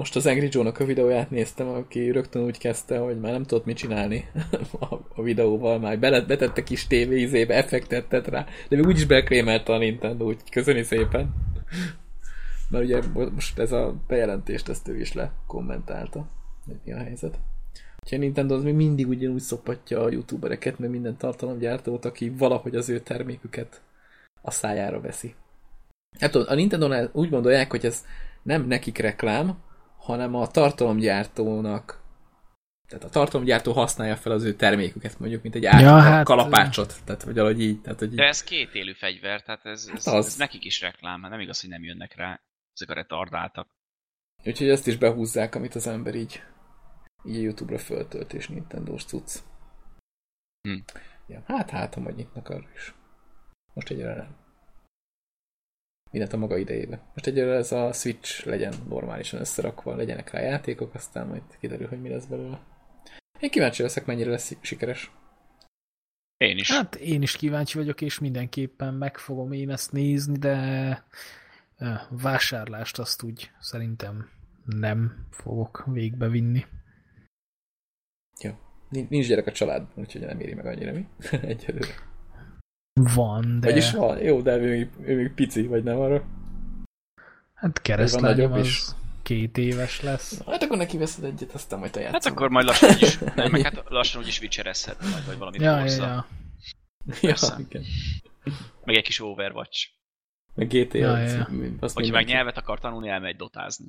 [0.00, 3.64] Most az Angry Joe-nak a videóját néztem, aki rögtön úgy kezdte, hogy már nem tudott
[3.64, 4.30] mit csinálni
[4.80, 9.72] a, a videóval, már bele, betette kis tévéizébe, effektet tett rá, de még úgyis bekrémelte
[9.72, 11.34] a Nintendo, úgy köszöni szépen.
[12.70, 13.00] Mert ugye
[13.34, 16.28] most ez a bejelentést ezt ő is lekommentálta,
[16.66, 17.38] hogy mi a helyzet.
[18.02, 22.76] Úgyhogy a Nintendo az még mindig ugyanúgy szopatja a youtubereket, meg minden tartalomgyártót, aki valahogy
[22.76, 23.80] az ő terméküket
[24.42, 25.34] a szájára veszi.
[26.20, 28.04] Hát a nintendo úgy gondolják, hogy ez
[28.42, 29.68] nem nekik reklám,
[30.00, 31.98] hanem a tartalomgyártónak
[32.88, 36.94] tehát a tartalomgyártó használja fel az ő terméküket, mondjuk, mint egy ár, Ja, hát- kalapácsot,
[37.04, 37.80] tehát vagy valahogy így.
[37.80, 38.16] Tehát, hogy így.
[38.16, 40.26] De ez két élő fegyver, tehát ez, ez, Hát az.
[40.26, 42.40] ez nekik is reklám, hát nem igaz, hogy nem jönnek rá
[42.74, 43.68] ezek a retardáltak.
[44.44, 46.42] Úgyhogy ezt is behúzzák, amit az ember így,
[47.24, 49.38] így a Youtube-ra föltölt, és Nintendo-s cucc.
[50.68, 50.76] Hm.
[51.26, 52.94] Ja, hát hát, ha majd nyitnak arra is.
[53.74, 54.36] Most egyre nem.
[56.10, 57.02] Mindent a maga idejébe.
[57.14, 62.00] Most egyre ez a Switch legyen normálisan összerakva, legyenek rá játékok, aztán majd kiderül, hogy
[62.00, 62.60] mi lesz belőle.
[63.40, 65.10] Én kíváncsi leszek, mennyire lesz sikeres.
[66.36, 66.70] Én is.
[66.70, 71.04] Hát én is kíváncsi vagyok, és mindenképpen meg fogom én ezt nézni, de
[72.08, 74.28] vásárlást azt úgy szerintem
[74.64, 76.64] nem fogok végbevinni.
[78.90, 81.06] Nin- Nincs gyerek a családban, úgyhogy nem éri meg annyira mi.
[81.42, 81.94] Egyelőre.
[83.14, 86.24] Van, de Vagyis van, jó, de ő, még- ő még pici, vagy nem arra.
[87.54, 88.82] hát keresztlányom nagyobb az is.
[89.22, 90.42] két éves lesz.
[90.46, 92.32] Hát akkor neki veszed egyet, aztán majd te Hát játszol.
[92.32, 95.78] akkor majd lassan úgyis, nem, meg hát lassan úgyis vicserezhet majd, vagy valamit Ja, ja,
[95.80, 96.02] Forza.
[96.06, 96.26] ja.
[97.06, 97.56] ja, persze.
[97.68, 97.84] igen.
[98.84, 99.88] Meg egy kis Overwatch.
[100.54, 100.98] Meg GTA.
[100.98, 101.48] Ja, az- ja.
[101.80, 103.86] azt Hogyha meg nyelvet akar tanulni, elmegy dotázni.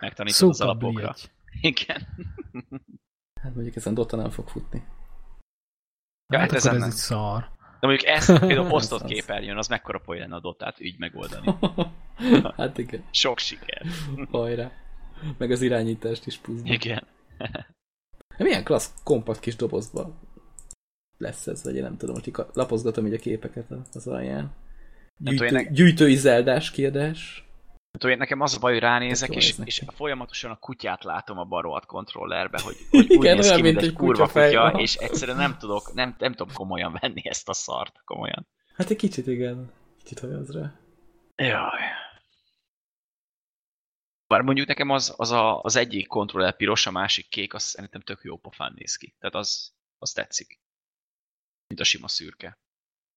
[0.00, 1.14] Megtanítod az Szóka alapokra.
[1.60, 2.06] Igen.
[3.40, 4.82] Hát mondjuk ezen Dota nem fog futni.
[6.32, 6.90] Ja, hát hát ezen akkor ez nem.
[6.90, 7.48] egy szar.
[7.80, 11.54] De mondjuk ezt például osztott képernyőn, az mekkora poén lenne a dotát így megoldani.
[12.56, 13.82] hát igen, Sok siker.
[14.30, 14.70] hajrá.
[15.38, 16.72] Meg az irányítást is pluszban.
[16.72, 17.06] Igen.
[18.36, 20.18] Milyen klassz, kompakt kis dobozba
[21.18, 24.52] lesz ez, vagy én nem tudom, hogy lapozgatom így a képeket az alján.
[25.16, 27.47] tudom, Gyűjtő, én ne- gyűjtői zeldás kiadás.
[27.98, 31.44] Tudod, én nekem az a baj, hogy ránézek, és, és folyamatosan a kutyát látom a
[31.44, 34.80] barolt kontrollerbe, hogy, hogy úgy Igen, néz olyan, ki, mint mint egy kurva kutya, Aha.
[34.80, 38.46] és egyszerűen nem tudok, nem, nem tudom komolyan venni ezt a szart, komolyan.
[38.74, 40.80] Hát egy kicsit igen, kicsit hajaz rá.
[41.36, 41.80] Jaj.
[44.26, 48.00] Bár mondjuk nekem az, az, a, az egyik kontroller piros, a másik kék, az szerintem
[48.00, 49.14] tök jó pofán néz ki.
[49.18, 50.60] Tehát az, az tetszik.
[51.66, 52.58] Mint a sima szürke.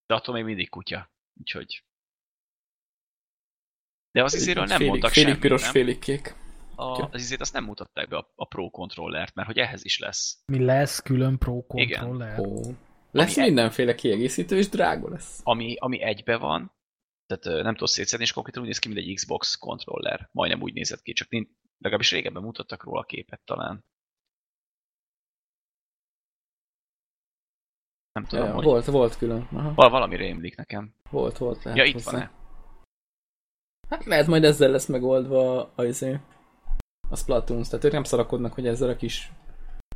[0.06, 1.12] De attól még mindig kutya.
[1.40, 1.84] Úgyhogy...
[4.12, 5.72] De az izéről nem félig, mondtak félig semmit, piros, nem?
[5.72, 6.36] félig kék.
[6.76, 10.00] A, az izét azt nem mutatták be a, a Pro controllert, mert hogy ehhez is
[10.00, 10.44] lesz.
[10.46, 12.00] Mi lesz külön Pro Igen.
[12.00, 12.40] controller?
[12.40, 12.62] Ó.
[13.12, 15.40] Lesz Ami- mindenféle kiegészítő, és drága lesz.
[15.44, 16.74] Ami, ami egybe van,
[17.26, 20.30] tehát nem tudsz szétszedni, és konkrétan úgy néz ki, mint egy Xbox controller.
[20.32, 23.86] Majdnem úgy nézett ki, csak nincs, legalábbis régebben mutattak róla a képet talán.
[28.12, 29.48] Nem tudom, Ja, hogy volt, volt külön.
[29.52, 29.74] Aha.
[29.74, 30.94] Val- valami rémlik nekem.
[31.10, 31.64] Volt, volt.
[31.64, 32.32] Lehet Ja, itt van-e?
[33.92, 36.20] Hát lehet majd ezzel lesz megoldva a, izé,
[37.10, 39.32] a Splatoon, tehát ők nem szarakodnak, hogy ezzel a kis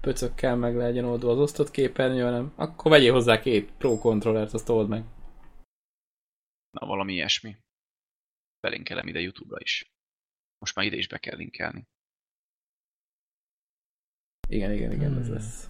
[0.01, 4.69] pöcökkel meg legyen oldva az osztott képernyő, hanem akkor vegyél hozzá két Pro kontrollert, azt
[4.69, 5.03] old meg.
[6.79, 7.57] Na, valami ilyesmi.
[8.59, 9.91] Belinkelem ide YouTube-ra is.
[10.57, 11.87] Most már ide is be kell linkelni.
[14.47, 15.33] Igen, igen, igen, ez Hmm.
[15.33, 15.69] lesz.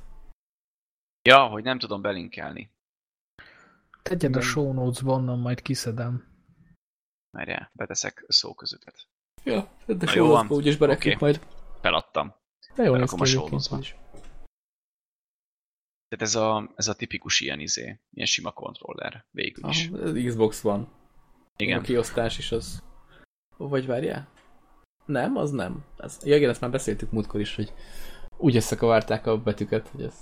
[1.22, 2.72] Ja, hogy nem tudom belinkelni.
[4.02, 4.48] Tegyed a Nem.
[4.48, 6.35] show notes-ba, onnan majd kiszedem.
[7.36, 9.08] Merje, beteszek szóközöket.
[9.44, 10.48] Ja, de jó van.
[10.50, 11.26] úgyis berekjük Oké.
[11.26, 11.40] majd.
[11.82, 12.36] Feladtam.
[12.76, 13.80] De Berakom ki a show.
[16.08, 19.88] Tehát ez a, ez a tipikus ilyen izé, ilyen sima kontroller végül is.
[19.88, 20.94] Aha, ez Xbox van.
[21.58, 21.80] Igen.
[21.80, 22.84] A kiosztás is az...
[23.58, 24.30] Vagy várjál?
[25.06, 25.86] Nem, az nem.
[25.98, 27.74] Ez, ja, igen, ezt már beszéltük múltkor is, hogy
[28.38, 30.16] úgy összekavarták a betűket, hogy ez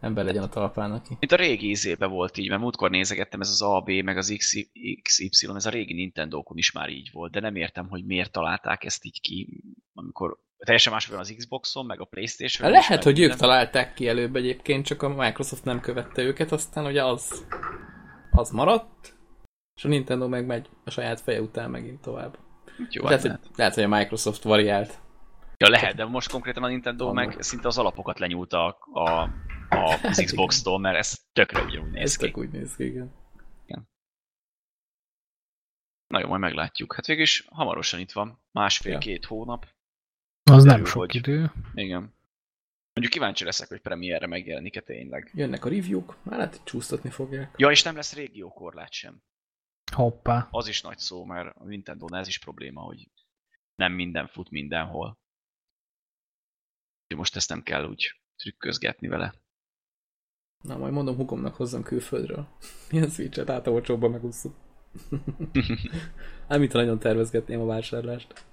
[0.00, 1.16] ember legyen a talpán neki.
[1.20, 4.70] Mint a régi izébe volt így, mert múltkor nézegettem, ez az AB, meg az XY,
[5.54, 9.04] ez a régi Nintendo-kon is már így volt, de nem értem, hogy miért találták ezt
[9.04, 9.62] így ki,
[9.94, 12.70] amikor teljesen más van az Xboxon, meg a Playstation.
[12.70, 17.04] Lehet, hogy ők találták ki előbb egyébként, csak a Microsoft nem követte őket, aztán ugye
[17.04, 17.46] az,
[18.30, 19.16] az maradt,
[19.76, 22.38] és a Nintendo meg megy a saját feje után megint tovább.
[22.90, 24.98] Jó, lehet, lehet, hogy, lehet, hogy a Microsoft variált.
[25.56, 27.14] Ja, lehet, de most konkrétan a Nintendo Van.
[27.14, 29.30] meg szinte az alapokat lenyúlta a, a,
[29.68, 32.24] az Xbox-tól, mert ez tökre ugyanúgy néz Ez ki.
[32.26, 33.16] tök úgy néz ki, igen.
[36.06, 36.94] Na jó, majd meglátjuk.
[36.94, 38.42] Hát végül is hamarosan itt van.
[38.50, 39.68] Másfél-két hónap.
[40.50, 41.52] Az nem sok hogy- idő.
[41.74, 42.00] Igen.
[42.92, 45.30] Mondjuk kíváncsi leszek, hogy premierre megjelenik-e tényleg.
[45.34, 47.54] Jönnek a review-k, már lehet, hogy csúsztatni fogják.
[47.56, 49.22] Ja, és nem lesz régiókorlát sem.
[49.92, 50.48] Hoppá.
[50.50, 53.08] Az is nagy szó, mert a nintendo ez is probléma, hogy
[53.74, 55.06] nem minden fut mindenhol.
[57.02, 59.34] Úgyhogy most ezt nem kell úgy trükközgetni vele.
[60.64, 62.46] Na, majd mondom hugomnak hozzam külföldről.
[62.90, 64.54] Milyen switch-et át a olcsóbban megúszunk.
[66.48, 68.46] Hát, ha nagyon tervezgetném a vásárlást.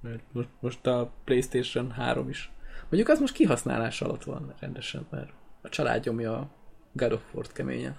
[0.00, 2.52] Mert most, most a Playstation 3 is.
[2.80, 5.32] Mondjuk az most kihasználás alatt van rendesen, mert
[5.62, 6.50] a család nyomja a
[6.92, 7.96] God of War-t keményen.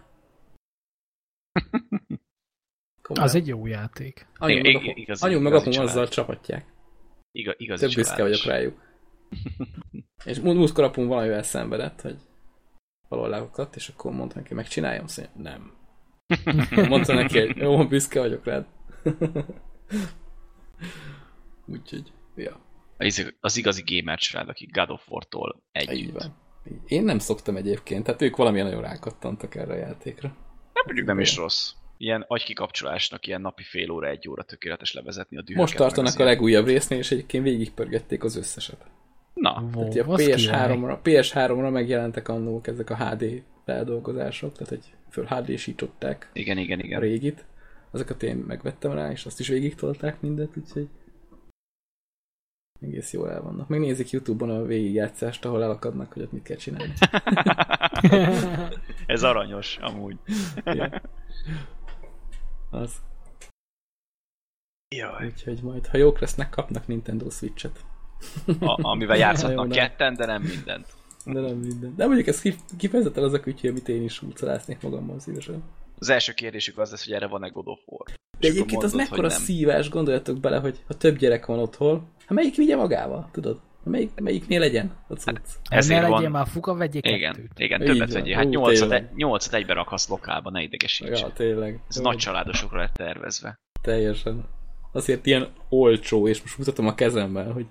[3.02, 3.28] Komolyan.
[3.30, 4.28] Az egy jó játék.
[4.38, 6.74] Anyu meg, ig- apu, igazi- anyu meg igazi azzal csapatják.
[7.32, 8.82] Iga, igazi Több büszke vagyok rájuk.
[10.26, 12.18] És múlt- múltkor apum valamivel szenvedett, hogy
[13.08, 15.04] valahol leakadt, és akkor mondta neki, megcsináljam?
[15.04, 15.74] Azt mondja, nem.
[16.90, 18.66] Mondta neki, hogy jó, büszke vagyok rád.
[21.66, 22.60] Úgyhogy, ja,
[22.98, 26.30] Az, az igazi gamer család, aki God of War-tól együtt.
[26.88, 30.28] Én nem szoktam egyébként, tehát ők valamilyen nagyon rákattantak erre a játékra.
[30.74, 31.72] Nem, mondjuk nem is rossz.
[31.98, 35.62] Ilyen agykikapcsolásnak ilyen napi fél óra, egy óra tökéletes levezetni a dühöket.
[35.62, 38.86] Most tartanak a legújabb résznél, és egyébként végigpörgették az összeset.
[39.36, 40.78] Na, Wow, Tehát a az király.
[40.78, 46.84] PS3-ra, PS3-ra megjelentek annók ezek a HD feldolgozások, tehát hogy föl HD-sították igen, igen, a
[46.84, 47.00] igen.
[47.00, 47.46] régit.
[47.92, 50.90] Azokat én megvettem rá, és azt is végig tolták mindet, úgyhogy
[52.82, 53.68] egész jól el vannak.
[53.68, 56.94] Megnézik Youtube-on a végigjátszást, ahol elakadnak, hogy ott mit kell csinálni.
[59.06, 60.18] Ez aranyos, amúgy.
[60.66, 61.02] Ja.
[62.70, 62.96] Az.
[64.96, 65.26] Jaj.
[65.26, 67.86] Úgyhogy majd, ha jók lesznek, kapnak Nintendo Switch-et.
[68.60, 70.86] A, amivel játszhatnak de- ketten, de nem mindent.
[71.26, 71.94] De nem minden.
[71.96, 75.64] De mondjuk ez kif- kifejezetten az a kütyű, amit én is útszalásznék magammal szívesen.
[76.00, 78.06] Az első kérdésük az lesz, hogy erre van-e God of War.
[78.40, 79.46] De egyébként az mondod, mekkora hogy nem.
[79.46, 83.60] szívás, gondoljatok bele, hogy ha több gyerek van otthon, hát melyik vigye magával, tudod?
[83.84, 85.38] Melyik, melyiknél legyen a cucc?
[85.70, 87.52] Ezért ne van- legyen már fuka, vegyél Igen, kettőt.
[87.60, 88.36] igen, Így többet vegyél.
[88.36, 91.20] Hát nyolcat, egy, nyolcat egybe rakhatsz lokálba, ne idegesíts.
[91.22, 91.80] Ja, tényleg.
[91.90, 93.60] Ez Jó, nagy családosokra lett tervezve.
[93.82, 94.46] Teljesen.
[94.92, 97.66] Azért ilyen olcsó, és most mutatom a kezemmel, hogy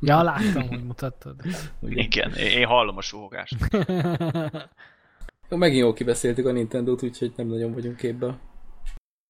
[0.00, 1.36] Ja, láttam, hogy mutattad.
[1.82, 3.56] Igen, én, hallom a suhogást.
[5.48, 8.38] Jó, megint jól kibeszéltük a Nintendo-t, úgyhogy nem nagyon vagyunk képbe.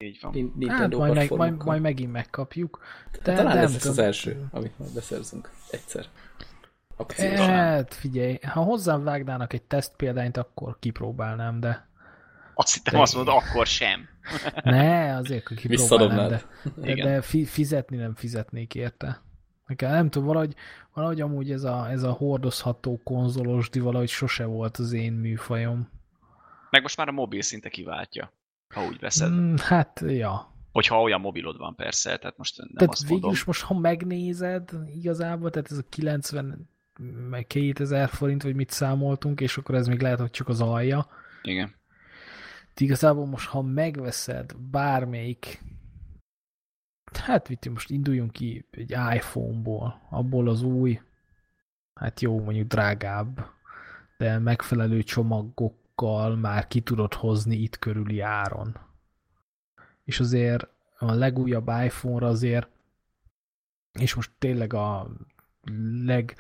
[0.04, 0.32] Így van.
[0.32, 2.82] Hát Nintendo majd, meg, majd, majd megint megkapjuk.
[3.12, 6.06] De Talán nem ez lesz az első, amit majd beszerzünk egyszer.
[6.96, 7.46] Akciósan.
[7.48, 11.88] Hát figyelj, ha hozzám vágnának egy teszt példányt, akkor kipróbálnám, de
[12.54, 14.08] Azt hittem, azt mondod, akkor sem.
[14.62, 16.42] ne, azért, hogy kipróbálnám, de,
[16.76, 17.06] de, Igen.
[17.06, 19.22] de fi, fizetni nem fizetnék érte.
[19.70, 20.54] Nekem nem tudom, valahogy,
[20.94, 25.88] valahogy amúgy ez a, ez a hordozható konzolosdi valahogy sose volt az én műfajom.
[26.70, 28.32] Meg most már a mobil szinte kiváltja,
[28.74, 29.30] ha úgy veszed.
[29.32, 30.54] Mm, hát, ja.
[30.72, 33.30] Hogyha olyan mobilod van persze, tehát most nem Tehát azt mondom.
[33.30, 36.68] is most, ha megnézed igazából, tehát ez a 90
[37.30, 41.06] meg 2000 forint, vagy mit számoltunk, és akkor ez még lehet, hogy csak az alja.
[41.42, 41.74] Igen.
[42.74, 45.62] De igazából most, ha megveszed bármelyik,
[47.18, 51.00] hát mit most induljunk ki egy iPhone-ból, abból az új,
[51.94, 53.46] hát jó, mondjuk drágább,
[54.18, 58.76] de megfelelő csomagokkal már ki tudod hozni itt körüli áron.
[60.04, 60.66] És azért
[60.98, 62.68] a legújabb iPhone-ra azért,
[63.92, 65.10] és most tényleg a
[66.04, 66.36] leg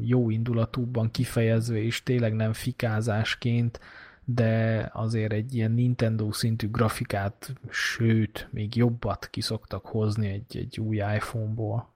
[0.00, 3.80] jó indulatúbban kifejezve, és tényleg nem fikázásként,
[4.24, 10.96] de azért egy ilyen Nintendo szintű grafikát, sőt, még jobbat kiszoktak hozni egy, egy új
[10.96, 11.94] iPhone-ból.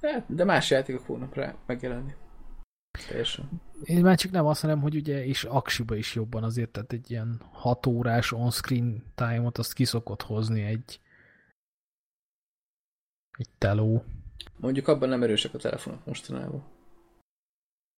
[0.00, 2.12] Hát, de más játékok fognak rá megjelenni.
[3.08, 3.60] Teljesen.
[3.82, 7.10] Én már csak nem azt mondom, hogy ugye, és aksiba is jobban azért, tehát egy
[7.10, 11.00] ilyen 6 órás on-screen time-ot azt kiszokott hozni egy
[13.36, 14.04] egy teló.
[14.56, 16.64] Mondjuk abban nem erősek a telefonok mostanában.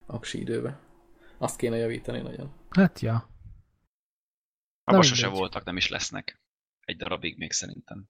[0.06, 0.78] Aksi időben.
[1.38, 2.52] Azt kéne javítani nagyon.
[2.70, 3.28] Hát ja.
[4.84, 5.40] Abban sose mindegy.
[5.40, 6.40] voltak, nem is lesznek.
[6.80, 8.08] Egy darabig még szerintem.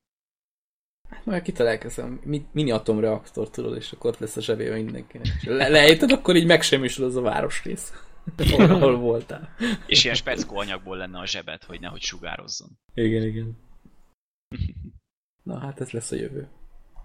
[1.08, 5.26] Hát majd kitalálkozom, mi, mini atomreaktor tudod, és akkor ott lesz a zsebébe mindenkinek.
[5.26, 7.92] És le, lejted, akkor így megsemmisül az a városrész.
[8.36, 9.54] ahol, ahol voltál.
[9.86, 12.78] És ilyen speckó anyagból lenne a zsebet, hogy nehogy sugározzon.
[12.94, 13.56] Igen, igen.
[15.42, 16.48] Na hát ez lesz a jövő.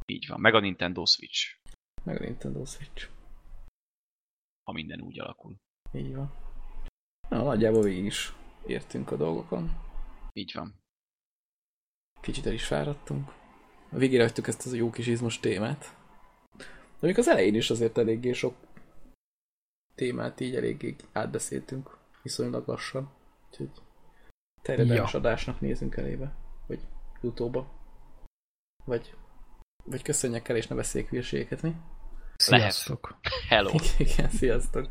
[0.06, 0.40] Így van.
[0.40, 1.58] Meg a Nintendo Switch,
[2.04, 3.10] Meg a Nintendo Switch.
[4.64, 5.56] ha minden úgy alakul.
[5.94, 6.32] Így van.
[7.30, 8.34] Na, nagyjából végig is
[8.66, 9.72] értünk a dolgokon.
[10.34, 10.74] Így van.
[12.22, 13.34] Kicsit el is fáradtunk.
[13.92, 15.96] A végére hagytuk ezt az jó kis izmos témát.
[17.00, 18.56] De még az elején is azért eléggé sok
[19.96, 21.98] témát így eléggé átbeszéltünk.
[22.22, 23.12] Viszonylag lassan.
[23.50, 23.70] Úgyhogy
[24.62, 25.20] terjedelmes Ja.
[25.20, 26.36] adásnak nézünk elébe.
[26.68, 26.80] Vagy
[27.22, 27.72] utóba.
[28.86, 29.16] Vagy,
[29.84, 31.76] vagy köszönjek el és ne beszéljek hülyeségeket, mi?
[32.36, 33.20] Sziasztok!
[33.50, 33.72] Hello!
[33.98, 34.90] Igen, sziasztok!